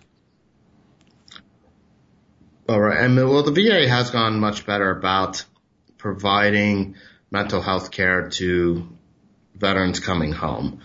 All 2.71 2.79
right. 2.79 3.03
And 3.03 3.17
well, 3.17 3.43
the 3.43 3.51
VA 3.51 3.85
has 3.89 4.11
gone 4.11 4.39
much 4.39 4.65
better 4.65 4.91
about 4.91 5.43
providing 5.97 6.95
mental 7.29 7.61
health 7.61 7.91
care 7.91 8.29
to 8.29 8.87
veterans 9.53 9.99
coming 9.99 10.31
home. 10.31 10.79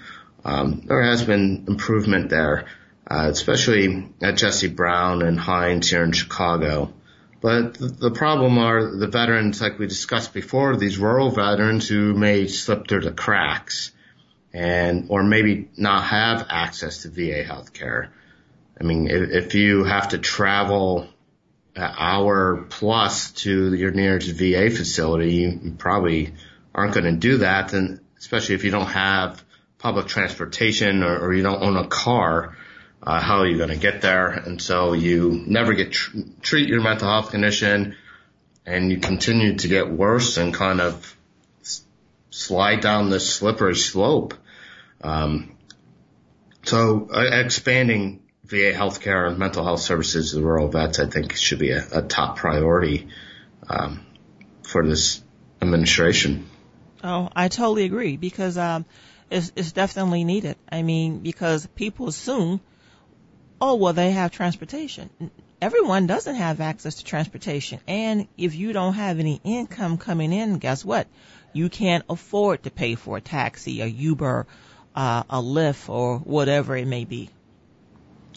Um, 0.45 0.83
there 0.87 1.01
has 1.01 1.23
been 1.23 1.67
improvement 1.69 2.29
there, 2.29 2.65
uh, 3.09 3.29
especially 3.31 4.09
at 4.21 4.37
Jesse 4.37 4.67
Brown 4.67 5.23
and 5.23 5.39
Hines 5.39 5.89
here 5.89 6.03
in 6.03 6.11
Chicago. 6.11 6.93
But 7.41 7.75
the, 7.75 8.11
problem 8.11 8.59
are 8.59 8.97
the 8.97 9.07
veterans, 9.07 9.61
like 9.61 9.79
we 9.79 9.87
discussed 9.87 10.35
before, 10.35 10.77
these 10.77 10.99
rural 10.99 11.31
veterans 11.31 11.87
who 11.87 12.15
may 12.15 12.49
slip 12.49 12.89
through 12.89 13.03
the 13.03 13.13
cracks 13.13 13.93
and, 14.53 15.07
or 15.09 15.23
maybe 15.23 15.71
not 15.77 16.03
have 16.03 16.49
access 16.51 17.03
to 17.03 17.11
VA 17.11 17.45
health 17.45 17.73
care. 17.73 18.11
I 18.81 18.83
mean, 18.83 19.07
if, 19.09 19.31
if 19.31 19.55
you 19.55 19.85
have 19.85 20.09
to 20.09 20.19
travel 20.19 21.11
hour 21.77 22.67
plus 22.69 23.33
to 23.33 23.75
your 23.75 23.91
nearest 23.91 24.31
VA 24.31 24.71
facility, 24.71 25.59
you 25.63 25.75
probably 25.79 26.35
aren't 26.75 26.95
going 26.95 27.05
to 27.05 27.13
do 27.13 27.39
that. 27.39 27.73
And 27.73 28.01
especially 28.19 28.55
if 28.55 28.65
you 28.65 28.71
don't 28.71 28.87
have 28.87 29.43
public 29.79 30.07
transportation 30.07 31.03
or, 31.03 31.19
or 31.19 31.35
you 31.35 31.43
don't 31.43 31.63
own 31.63 31.77
a 31.77 31.87
car, 31.87 32.57
uh, 33.03 33.21
how 33.21 33.41
are 33.41 33.47
you 33.47 33.57
going 33.57 33.69
to 33.69 33.77
get 33.77 34.01
there? 34.01 34.29
And 34.29 34.61
so 34.61 34.95
you 34.95 35.45
never 35.47 35.75
get 35.75 35.93
tr- 35.93 36.19
treat 36.41 36.69
your 36.69 36.81
mental 36.81 37.09
health 37.09 37.31
condition 37.31 37.97
and 38.65 38.91
you 38.91 38.99
continue 38.99 39.57
to 39.57 39.69
get 39.69 39.89
worse 39.89 40.39
and 40.39 40.53
kind 40.53 40.81
of 40.81 41.17
s- 41.61 41.85
slide 42.31 42.81
down 42.81 43.11
this 43.11 43.33
slippery 43.33 43.77
slope. 43.77 44.35
Um, 45.03 45.57
so 46.65 47.09
uh, 47.15 47.21
expanding 47.21 48.23
VA 48.47 48.73
healthcare 48.73 49.27
and 49.27 49.39
mental 49.39 49.65
health 49.65 49.81
services 49.81 50.31
to 50.31 50.37
the 50.37 50.43
rural 50.43 50.69
vets, 50.69 51.01
I 51.01 51.07
think 51.07 51.35
should 51.35 51.59
be 51.59 51.71
a, 51.71 51.85
a 51.93 52.03
top 52.03 52.37
priority 52.37 53.09
um, 53.69 54.07
for 54.63 54.87
this 54.87 55.23
administration. 55.61 56.47
Oh, 57.03 57.29
I 57.35 57.49
totally 57.49 57.85
agree 57.85 58.17
because 58.17 58.57
um, 58.57 58.85
it's, 59.31 59.51
it's 59.57 59.73
definitely 59.73 60.23
needed. 60.23 60.57
I 60.71 60.83
mean, 60.83 61.19
because 61.19 61.67
people 61.67 62.07
assume, 62.07 62.61
oh, 63.61 63.75
well, 63.75 63.93
they 63.93 64.13
have 64.13 64.31
transportation. 64.31 65.11
Everyone 65.61 66.07
doesn't 66.07 66.37
have 66.37 66.61
access 66.61 66.97
to 66.97 67.05
transportation, 67.05 67.81
and 67.89 68.29
if 68.37 68.55
you 68.55 68.73
don't 68.73 68.95
have 68.95 69.19
any 69.19 69.41
income 69.43 69.99
coming 69.99 70.33
in, 70.33 70.59
guess 70.59 70.85
what? 70.85 71.09
You 71.53 71.69
can't 71.69 72.05
afford 72.09 72.63
to 72.65 72.71
pay 72.71 72.95
for 72.95 73.17
a 73.17 73.21
taxi, 73.21 73.81
a 73.81 73.87
Uber, 73.87 74.47
uh, 74.95 75.23
a 75.29 75.43
Lyft, 75.43 75.89
or 75.89 76.19
whatever 76.19 76.77
it 76.77 76.87
may 76.87 77.05
be. 77.05 77.31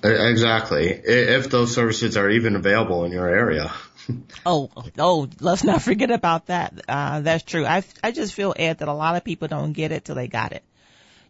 Exactly. 0.03 0.87
If 0.89 1.49
those 1.49 1.73
services 1.73 2.17
are 2.17 2.29
even 2.29 2.55
available 2.55 3.05
in 3.05 3.11
your 3.11 3.27
area. 3.27 3.71
oh, 4.45 4.69
oh, 4.97 5.29
let's 5.39 5.63
not 5.63 5.81
forget 5.81 6.11
about 6.11 6.47
that. 6.47 6.81
Uh, 6.87 7.21
that's 7.21 7.43
true. 7.43 7.65
I, 7.65 7.83
I 8.03 8.11
just 8.11 8.33
feel, 8.33 8.53
Ed, 8.57 8.79
that 8.79 8.87
a 8.87 8.93
lot 8.93 9.15
of 9.15 9.23
people 9.23 9.47
don't 9.47 9.73
get 9.73 9.91
it 9.91 10.05
till 10.05 10.15
they 10.15 10.27
got 10.27 10.53
it. 10.53 10.63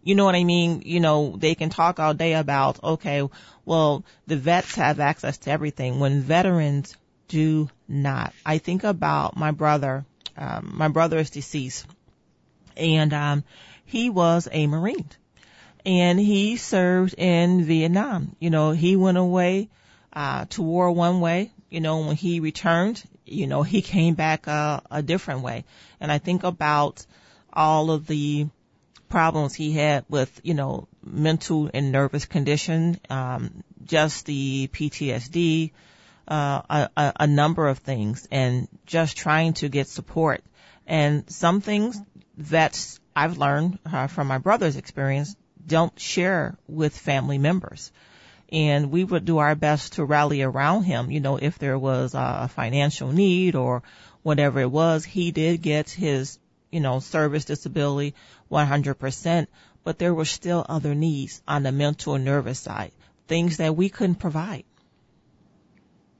You 0.03 0.15
know 0.15 0.25
what 0.25 0.35
I 0.35 0.43
mean? 0.43 0.83
You 0.85 0.99
know, 0.99 1.35
they 1.35 1.55
can 1.55 1.69
talk 1.69 1.99
all 1.99 2.13
day 2.13 2.33
about, 2.33 2.81
okay, 2.83 3.27
well, 3.65 4.05
the 4.27 4.37
vets 4.37 4.75
have 4.75 4.99
access 4.99 5.37
to 5.39 5.51
everything 5.51 5.99
when 5.99 6.21
veterans 6.21 6.95
do 7.27 7.69
not. 7.87 8.33
I 8.45 8.59
think 8.59 8.83
about 8.83 9.35
my 9.35 9.51
brother. 9.51 10.05
Um, 10.37 10.73
my 10.75 10.87
brother 10.87 11.17
is 11.17 11.29
deceased 11.31 11.85
and, 12.77 13.13
um, 13.13 13.43
he 13.85 14.09
was 14.09 14.47
a 14.51 14.67
Marine 14.67 15.09
and 15.89 16.19
he 16.19 16.55
served 16.55 17.15
in 17.17 17.63
Vietnam. 17.63 18.35
You 18.39 18.51
know, 18.51 18.69
he 18.69 18.95
went 18.95 19.17
away 19.17 19.69
uh, 20.13 20.45
to 20.51 20.61
war 20.61 20.91
one 20.91 21.19
way. 21.19 21.51
You 21.71 21.81
know, 21.81 22.05
when 22.05 22.15
he 22.15 22.41
returned, 22.41 23.03
you 23.25 23.47
know, 23.47 23.63
he 23.63 23.81
came 23.81 24.13
back 24.13 24.47
uh, 24.47 24.81
a 24.91 25.01
different 25.01 25.41
way. 25.41 25.65
And 25.99 26.11
I 26.11 26.19
think 26.19 26.43
about 26.43 27.03
all 27.51 27.89
of 27.89 28.05
the 28.05 28.49
problems 29.09 29.55
he 29.55 29.71
had 29.71 30.05
with, 30.09 30.39
you 30.43 30.53
know, 30.53 30.87
mental 31.03 31.71
and 31.73 31.91
nervous 31.91 32.25
condition, 32.25 32.99
um, 33.09 33.63
just 33.83 34.27
the 34.27 34.69
PTSD, 34.71 35.71
uh, 36.27 36.87
a, 36.95 37.13
a 37.21 37.25
number 37.25 37.67
of 37.67 37.79
things, 37.79 38.27
and 38.29 38.67
just 38.85 39.17
trying 39.17 39.53
to 39.53 39.69
get 39.69 39.87
support. 39.87 40.43
And 40.85 41.27
some 41.31 41.61
things 41.61 41.99
that 42.37 42.99
I've 43.15 43.39
learned 43.39 43.79
uh, 43.91 44.05
from 44.05 44.27
my 44.27 44.37
brother's 44.37 44.75
experience 44.75 45.35
don't 45.65 45.97
share 45.99 46.57
with 46.67 46.97
family 46.97 47.37
members. 47.37 47.91
And 48.51 48.89
we 48.89 49.03
would 49.03 49.25
do 49.25 49.37
our 49.37 49.55
best 49.55 49.93
to 49.93 50.05
rally 50.05 50.41
around 50.41 50.83
him, 50.83 51.11
you 51.11 51.19
know, 51.19 51.37
if 51.37 51.59
there 51.59 51.77
was 51.77 52.13
a 52.15 52.49
financial 52.53 53.11
need 53.11 53.55
or 53.55 53.83
whatever 54.23 54.59
it 54.59 54.71
was. 54.71 55.05
He 55.05 55.31
did 55.31 55.61
get 55.61 55.89
his, 55.89 56.39
you 56.71 56.79
know, 56.79 56.99
service 56.99 57.45
disability 57.45 58.15
100%, 58.51 59.47
but 59.83 59.99
there 59.99 60.13
were 60.13 60.25
still 60.25 60.65
other 60.67 60.95
needs 60.95 61.41
on 61.47 61.63
the 61.63 61.71
mental 61.71 62.15
and 62.15 62.25
nervous 62.25 62.59
side, 62.59 62.91
things 63.27 63.57
that 63.57 63.75
we 63.75 63.89
couldn't 63.89 64.15
provide. 64.15 64.63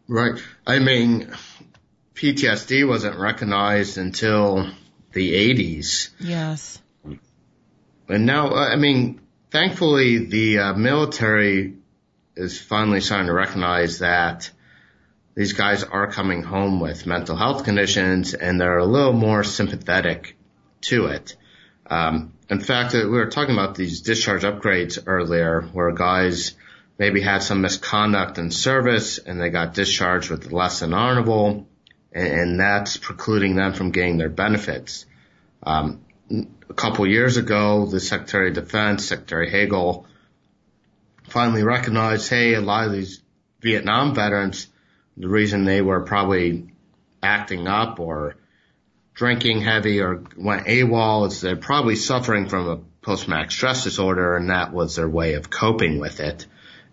Right. 0.07 0.41
I 0.65 0.79
mean, 0.79 1.31
PTSD 2.15 2.87
wasn't 2.87 3.17
recognized 3.17 3.97
until 3.97 4.69
the 5.13 5.33
80s. 5.53 6.09
Yes. 6.19 6.81
and 8.07 8.25
now, 8.25 8.53
I 8.53 8.75
mean, 8.75 9.21
thankfully 9.51 10.25
the 10.25 10.59
uh, 10.59 10.73
military 10.73 11.75
is 12.35 12.59
finally 12.59 13.01
starting 13.01 13.27
to 13.27 13.33
recognize 13.33 13.99
that 13.99 14.49
these 15.35 15.53
guys 15.53 15.83
are 15.83 16.11
coming 16.11 16.43
home 16.43 16.79
with 16.79 17.05
mental 17.05 17.35
health 17.35 17.63
conditions 17.63 18.33
and 18.33 18.59
they're 18.59 18.77
a 18.77 18.85
little 18.85 19.13
more 19.13 19.43
sympathetic 19.43 20.35
to 20.81 21.07
it. 21.07 21.35
Um, 21.89 22.33
in 22.49 22.59
fact, 22.59 22.93
we 22.93 23.05
were 23.05 23.27
talking 23.27 23.53
about 23.53 23.75
these 23.75 24.01
discharge 24.01 24.43
upgrades 24.43 24.99
earlier 25.05 25.61
where 25.61 25.91
guys 25.91 26.55
maybe 26.97 27.21
had 27.21 27.41
some 27.41 27.61
misconduct 27.61 28.37
in 28.37 28.51
service 28.51 29.17
and 29.17 29.39
they 29.39 29.49
got 29.49 29.73
discharged 29.73 30.29
with 30.29 30.51
less 30.51 30.81
than 30.81 30.93
honorable 30.93 31.67
and, 32.11 32.27
and 32.27 32.59
that's 32.59 32.97
precluding 32.97 33.55
them 33.55 33.73
from 33.73 33.91
getting 33.91 34.17
their 34.17 34.29
benefits. 34.29 35.05
Um, 35.63 36.01
a 36.70 36.74
couple 36.74 37.07
years 37.07 37.38
ago, 37.38 37.86
the 37.86 37.99
Secretary 37.99 38.49
of 38.49 38.55
Defense, 38.55 39.05
Secretary 39.05 39.49
Hagel, 39.49 40.05
finally 41.24 41.63
recognized, 41.63 42.30
hey, 42.30 42.53
a 42.53 42.61
lot 42.61 42.88
of 42.88 42.93
these 42.93 43.22
Vietnam 43.61 44.13
veterans, 44.13 44.67
the 45.17 45.28
reason 45.28 45.65
they 45.65 45.82
were 45.82 46.01
probably 46.01 46.72
acting 47.22 47.67
up 47.67 47.99
or 47.99 48.36
drinking 49.13 49.61
heavy 49.61 49.99
or 49.99 50.24
went 50.38 50.65
AWOL 50.65 51.28
is 51.28 51.41
they're 51.41 51.57
probably 51.57 51.95
suffering 51.95 52.47
from 52.47 52.70
a 52.70 52.78
post-traumatic 53.01 53.51
stress 53.51 53.84
disorder 53.84 54.36
and 54.38 54.49
that 54.49 54.72
was 54.72 54.95
their 54.95 55.09
way 55.09 55.34
of 55.34 55.49
coping 55.49 55.99
with 55.99 56.20
it. 56.20 56.45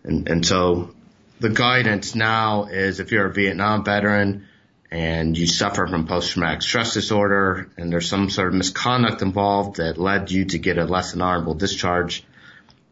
And, 0.02 0.28
and 0.28 0.44
so 0.44 0.90
the 1.38 1.50
guidance 1.50 2.14
now 2.14 2.64
is 2.64 2.98
if 2.98 3.12
you're 3.12 3.26
a 3.26 3.32
Vietnam 3.32 3.84
veteran 3.84 4.48
and 4.90 5.36
you 5.36 5.46
suffer 5.46 5.86
from 5.86 6.06
post-traumatic 6.06 6.62
stress 6.62 6.94
disorder 6.94 7.68
and 7.76 7.92
there's 7.92 8.08
some 8.08 8.30
sort 8.30 8.48
of 8.48 8.54
misconduct 8.54 9.22
involved 9.22 9.76
that 9.76 9.98
led 9.98 10.30
you 10.30 10.44
to 10.44 10.58
get 10.58 10.78
a 10.78 10.84
less 10.84 11.12
than 11.12 11.22
honorable 11.22 11.54
discharge, 11.54 12.24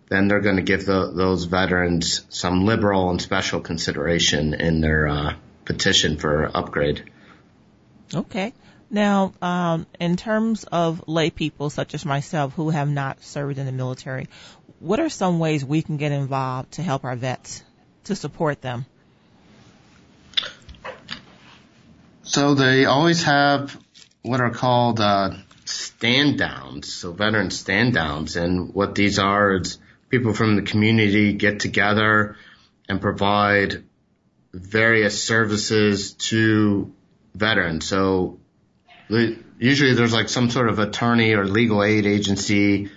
then 0.09 0.29
they're 0.29 0.41
going 0.41 0.57
to 0.57 0.63
give 0.63 0.85
the, 0.87 1.13
those 1.13 1.45
veterans 1.45 2.25
some 2.29 2.65
liberal 2.65 3.11
and 3.11 3.23
special 3.23 3.61
consideration 3.61 4.55
in 4.55 4.81
their 4.81 5.09
uh, 5.09 5.35
petition 5.65 6.17
for 6.17 6.51
upgrade. 6.55 7.11
Okay. 8.13 8.53
Now, 8.91 9.33
um, 9.41 9.87
in 9.99 10.17
terms 10.17 10.65
of 10.65 11.09
lay 11.09 11.31
people 11.31 11.71
such 11.71 11.95
as 11.95 12.05
myself 12.05 12.53
who 12.55 12.71
have 12.71 12.89
not 12.89 13.23
served 13.23 13.59
in 13.59 13.67
the 13.67 13.73
military, 13.73 14.29
what 14.79 15.01
are 15.01 15.09
some 15.09 15.39
ways 15.39 15.65
we 15.65 15.83
can 15.83 15.97
get 15.97 16.13
involved 16.13 16.73
to 16.73 16.83
help 16.83 17.05
our 17.05 17.17
vets, 17.17 17.65
to 18.05 18.15
support 18.15 18.61
them? 18.61 18.87
So 22.25 22.55
they 22.55 22.87
always 22.87 23.23
have 23.25 23.79
what 24.23 24.41
are 24.41 24.51
called 24.51 24.99
uh, 24.99 25.33
stand 25.67 26.39
downs, 26.39 26.93
so 26.93 27.13
veteran 27.13 27.51
stand 27.51 27.93
downs, 27.93 28.37
and 28.37 28.75
what 28.75 28.95
these 28.95 29.19
are 29.19 29.57
is 29.57 29.79
people 30.09 30.33
from 30.33 30.57
the 30.57 30.63
community 30.63 31.35
get 31.35 31.61
together 31.61 32.37
and 32.89 33.01
provide 33.01 33.85
various 34.55 35.23
services 35.23 36.15
to 36.15 36.93
veterans. 37.35 37.87
So 37.87 38.39
usually 39.59 39.93
there's 39.93 40.15
like 40.15 40.31
some 40.31 40.49
sort 40.49 40.69
of 40.69 40.79
attorney 40.79 41.35
or 41.35 41.45
legal 41.45 41.83
aid 41.83 42.07
agency. 42.07 42.91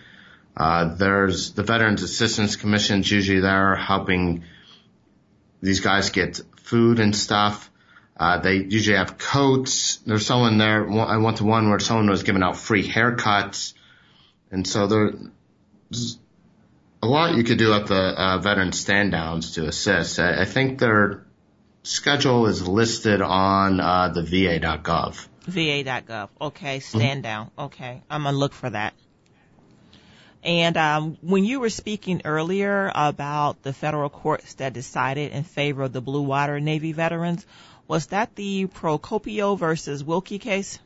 Uh, 0.56 0.96
there's 0.96 1.52
the 1.52 1.64
Veterans 1.64 2.02
Assistance 2.02 2.56
Commission's 2.56 3.12
usually 3.12 3.42
there 3.42 3.76
helping 3.76 4.44
these 5.62 5.82
guys 5.82 6.12
get 6.12 6.40
food 6.56 7.00
and 7.00 7.16
stuff. 7.16 7.70
Uh, 8.20 8.40
they 8.40 8.56
usually 8.56 8.98
have 8.98 9.18
coats. 9.18 9.98
There's 9.98 10.26
someone 10.26 10.58
there. 10.58 10.90
I 10.90 11.18
went 11.18 11.38
to 11.38 11.44
one 11.44 11.70
where 11.70 11.80
someone 11.80 12.10
was 12.10 12.24
giving 12.24 12.42
out 12.42 12.58
free 12.58 12.88
haircuts. 12.88 13.74
And 14.50 14.68
so 14.68 14.88
there's 14.88 16.18
a 17.02 17.08
lot 17.08 17.36
you 17.36 17.44
could 17.44 17.60
do 17.60 17.74
at 17.74 17.86
the 17.86 17.96
uh, 17.96 18.38
veteran 18.40 18.72
stand 18.72 19.12
downs 19.12 19.54
to 19.54 19.68
assist. 19.68 20.20
I, 20.20 20.42
I, 20.42 20.46
think 20.46 20.80
their 20.80 21.26
schedule 21.84 22.48
is 22.48 22.68
listed 22.68 23.22
on 23.22 23.80
uh, 23.80 24.10
the 24.10 24.24
va.gov. 24.24 25.28
VA.gov. 25.46 26.30
Okay, 26.42 26.80
stand 26.80 27.04
mm-hmm. 27.04 27.22
down. 27.22 27.52
Okay, 27.58 28.02
I'm 28.10 28.24
gonna 28.24 28.38
look 28.38 28.54
for 28.54 28.70
that. 28.70 28.94
And 30.44 30.78
um, 30.78 31.18
when 31.22 31.46
you 31.46 31.60
were 31.60 31.70
speaking 31.70 32.22
earlier 32.24 32.92
about 32.94 33.64
the 33.64 33.74
federal 33.74 34.10
courts 34.10 34.56
that 34.56 34.74
decided 34.74 35.32
in 35.32 35.44
favor 35.44 35.84
of 35.84 35.94
the 35.94 36.02
Blue 36.02 36.22
Water 36.22 36.60
Navy 36.60 36.94
veterans, 36.94 37.46
was 37.88 38.08
that 38.08 38.36
the 38.36 38.68
Procopio 38.68 39.58
versus 39.58 40.04
Wilkie 40.04 40.40
case? 40.40 40.80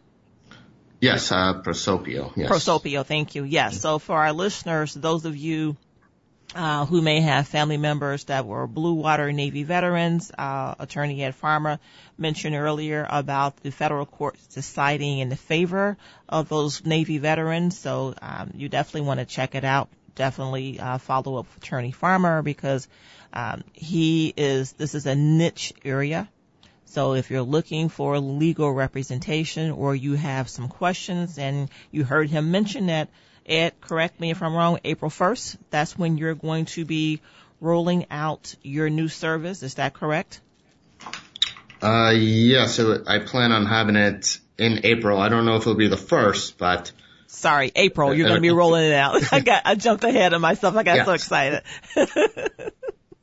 Yes, 1.00 1.32
uh, 1.32 1.62
Prosopio. 1.62 2.32
Yes. 2.36 2.50
Prosopio, 2.50 3.04
thank 3.04 3.34
you. 3.34 3.44
Yes. 3.44 3.82
So 3.82 3.98
for 3.98 4.16
our 4.16 4.34
listeners, 4.34 4.94
those 4.94 5.26
of 5.26 5.36
you 5.36 5.76
uh, 6.54 6.86
who 6.86 7.02
may 7.02 7.22
have 7.22 7.48
family 7.48 7.78
members 7.78 8.26
that 8.26 8.46
were 8.46 8.68
Blue 8.68 8.94
Water 8.94 9.32
Navy 9.32 9.64
veterans. 9.64 10.32
Uh, 10.38 10.76
Attorney 10.80 11.24
Ed 11.24 11.36
Farmer 11.36 11.80
mentioned 12.18 12.56
earlier 12.56 13.08
about 13.10 13.58
the 13.58 13.72
federal 13.72 14.06
courts 14.06 14.48
deciding 14.48 15.20
in 15.20 15.30
the 15.30 15.36
favor 15.36 15.98
of 16.28 16.50
those 16.50 16.86
Navy 16.86 17.18
veterans. 17.18 17.78
So 17.78 18.14
um, 18.22 18.52
you 18.56 18.70
definitely 18.70 19.08
want 19.08 19.20
to 19.20 19.26
check 19.26 19.56
it 19.56 19.64
out. 19.64 19.90
Definitely 20.16 20.80
uh, 20.80 20.98
follow 20.98 21.38
up 21.38 21.46
with 21.48 21.64
Attorney 21.64 21.92
Farmer 21.92 22.42
because 22.42 22.88
um, 23.34 23.64
he 23.72 24.34
is. 24.36 24.74
This 24.74 24.94
is 24.94 25.06
a 25.06 25.16
niche 25.16 25.74
area. 25.86 26.30
So 26.92 27.14
if 27.14 27.32
you're 27.32 27.42
looking 27.42 27.88
for 27.88 28.20
legal 28.20 28.70
representation 28.70 29.72
or 29.72 29.96
you 29.96 30.16
have 30.16 30.50
some 30.50 30.68
questions 30.68 31.38
and 31.38 31.70
you 31.90 32.04
heard 32.04 32.30
him 32.30 32.52
mention 32.52 32.88
that 32.88 33.08
Ed, 33.46 33.80
correct 33.80 34.20
me 34.20 34.32
if 34.32 34.44
I'm 34.44 34.54
wrong, 34.54 34.78
April 34.84 35.10
1st, 35.10 35.56
that's 35.70 35.98
when 35.98 36.18
you're 36.18 36.36
going 36.36 36.66
to 36.66 36.84
be 36.84 37.22
rolling 37.62 38.08
out 38.12 38.54
your 38.62 38.90
new 38.90 39.08
service. 39.08 39.64
Is 39.64 39.76
that 39.76 39.94
correct? 39.94 40.42
Uh, 41.82 42.12
yeah, 42.14 42.66
so 42.68 43.02
I 43.08 43.20
plan 43.20 43.54
on 43.54 43.66
having 43.66 43.96
it 43.96 44.40
in 44.58 44.82
April. 44.84 45.18
I 45.18 45.30
don't 45.30 45.46
know 45.46 45.56
if 45.56 45.62
it'll 45.62 45.76
be 45.76 45.88
the 45.88 45.96
first, 45.96 46.58
but. 46.58 46.92
Sorry, 47.28 47.72
April, 47.74 48.14
you're 48.14 48.28
going 48.28 48.36
to 48.36 48.42
be 48.42 48.52
rolling 48.52 48.84
it 48.84 48.94
out. 48.94 49.22
I 49.32 49.40
got, 49.40 49.62
I 49.64 49.76
jumped 49.76 50.04
ahead 50.04 50.34
of 50.34 50.42
myself. 50.42 50.76
I 50.76 50.84
got 50.84 50.98
yeah. 50.98 51.06
so 51.06 51.14
excited. 51.14 51.64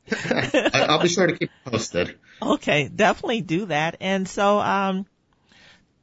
I'll 0.73 1.01
be 1.01 1.07
sure 1.07 1.27
to 1.27 1.37
keep 1.37 1.51
posted. 1.65 2.17
Okay, 2.41 2.87
definitely 2.87 3.41
do 3.41 3.65
that. 3.65 3.97
And 3.99 4.27
so, 4.27 4.59
um, 4.59 5.05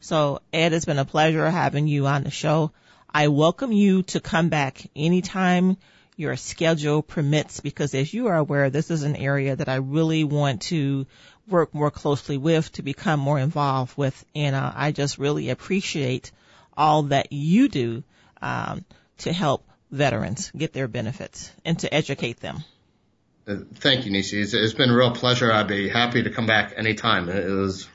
So 0.00 0.40
Ed, 0.52 0.72
it's 0.72 0.84
been 0.84 0.98
a 0.98 1.04
pleasure 1.04 1.50
having 1.50 1.86
you 1.86 2.06
on 2.06 2.24
the 2.24 2.30
show. 2.30 2.72
I 3.08 3.28
welcome 3.28 3.72
you 3.72 4.02
to 4.04 4.20
come 4.20 4.48
back 4.48 4.86
anytime 4.94 5.76
your 6.16 6.36
schedule 6.36 7.02
permits 7.02 7.60
because 7.60 7.94
as 7.94 8.12
you 8.12 8.28
are 8.28 8.36
aware, 8.36 8.70
this 8.70 8.90
is 8.90 9.02
an 9.02 9.16
area 9.16 9.56
that 9.56 9.68
I 9.68 9.76
really 9.76 10.24
want 10.24 10.62
to 10.62 11.06
work 11.48 11.74
more 11.74 11.90
closely 11.90 12.36
with, 12.36 12.70
to 12.72 12.82
become 12.82 13.20
more 13.20 13.38
involved 13.38 13.96
with. 13.96 14.24
And 14.34 14.54
uh, 14.54 14.72
I 14.74 14.92
just 14.92 15.18
really 15.18 15.50
appreciate 15.50 16.30
all 16.76 17.04
that 17.04 17.32
you 17.32 17.68
do 17.68 18.02
um, 18.40 18.84
to 19.18 19.32
help 19.32 19.66
veterans 19.90 20.50
get 20.56 20.72
their 20.72 20.88
benefits 20.88 21.50
and 21.64 21.78
to 21.80 21.92
educate 21.92 22.40
them. 22.40 22.64
Uh, 23.46 23.56
thank 23.74 24.06
you, 24.06 24.12
Nisi. 24.12 24.40
It's, 24.40 24.54
it's 24.54 24.72
been 24.72 24.90
a 24.90 24.96
real 24.96 25.12
pleasure. 25.12 25.52
I'd 25.52 25.68
be 25.68 25.88
happy 25.88 26.22
to 26.22 26.30
come 26.30 26.46
back 26.46 26.74
anytime. 26.76 27.28
It 27.28 27.46
was 27.46 27.88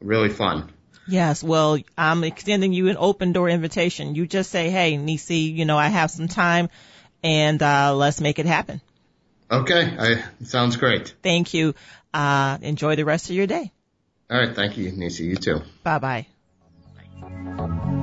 really 0.00 0.30
fun. 0.30 0.72
Yes, 1.08 1.44
well, 1.44 1.78
I'm 1.96 2.24
extending 2.24 2.72
you 2.72 2.88
an 2.88 2.96
open 2.98 3.32
door 3.32 3.48
invitation. 3.48 4.16
You 4.16 4.26
just 4.26 4.50
say, 4.50 4.70
hey, 4.70 4.96
Nisi, 4.96 5.36
you 5.36 5.64
know, 5.64 5.78
I 5.78 5.86
have 5.86 6.10
some 6.10 6.26
time 6.26 6.68
and 7.26 7.60
uh, 7.60 7.92
let's 7.96 8.20
make 8.20 8.38
it 8.38 8.46
happen. 8.46 8.80
Okay, 9.50 9.96
I, 9.98 10.44
sounds 10.44 10.76
great. 10.76 11.12
Thank 11.22 11.54
you. 11.54 11.74
Uh, 12.14 12.58
enjoy 12.62 12.94
the 12.94 13.04
rest 13.04 13.30
of 13.30 13.36
your 13.36 13.48
day. 13.48 13.72
All 14.30 14.38
right, 14.38 14.54
thank 14.54 14.76
you, 14.78 14.92
Nisi. 14.92 15.24
You 15.24 15.36
too. 15.36 15.60
Bye-bye. 15.82 16.26
Bye. 17.56 18.02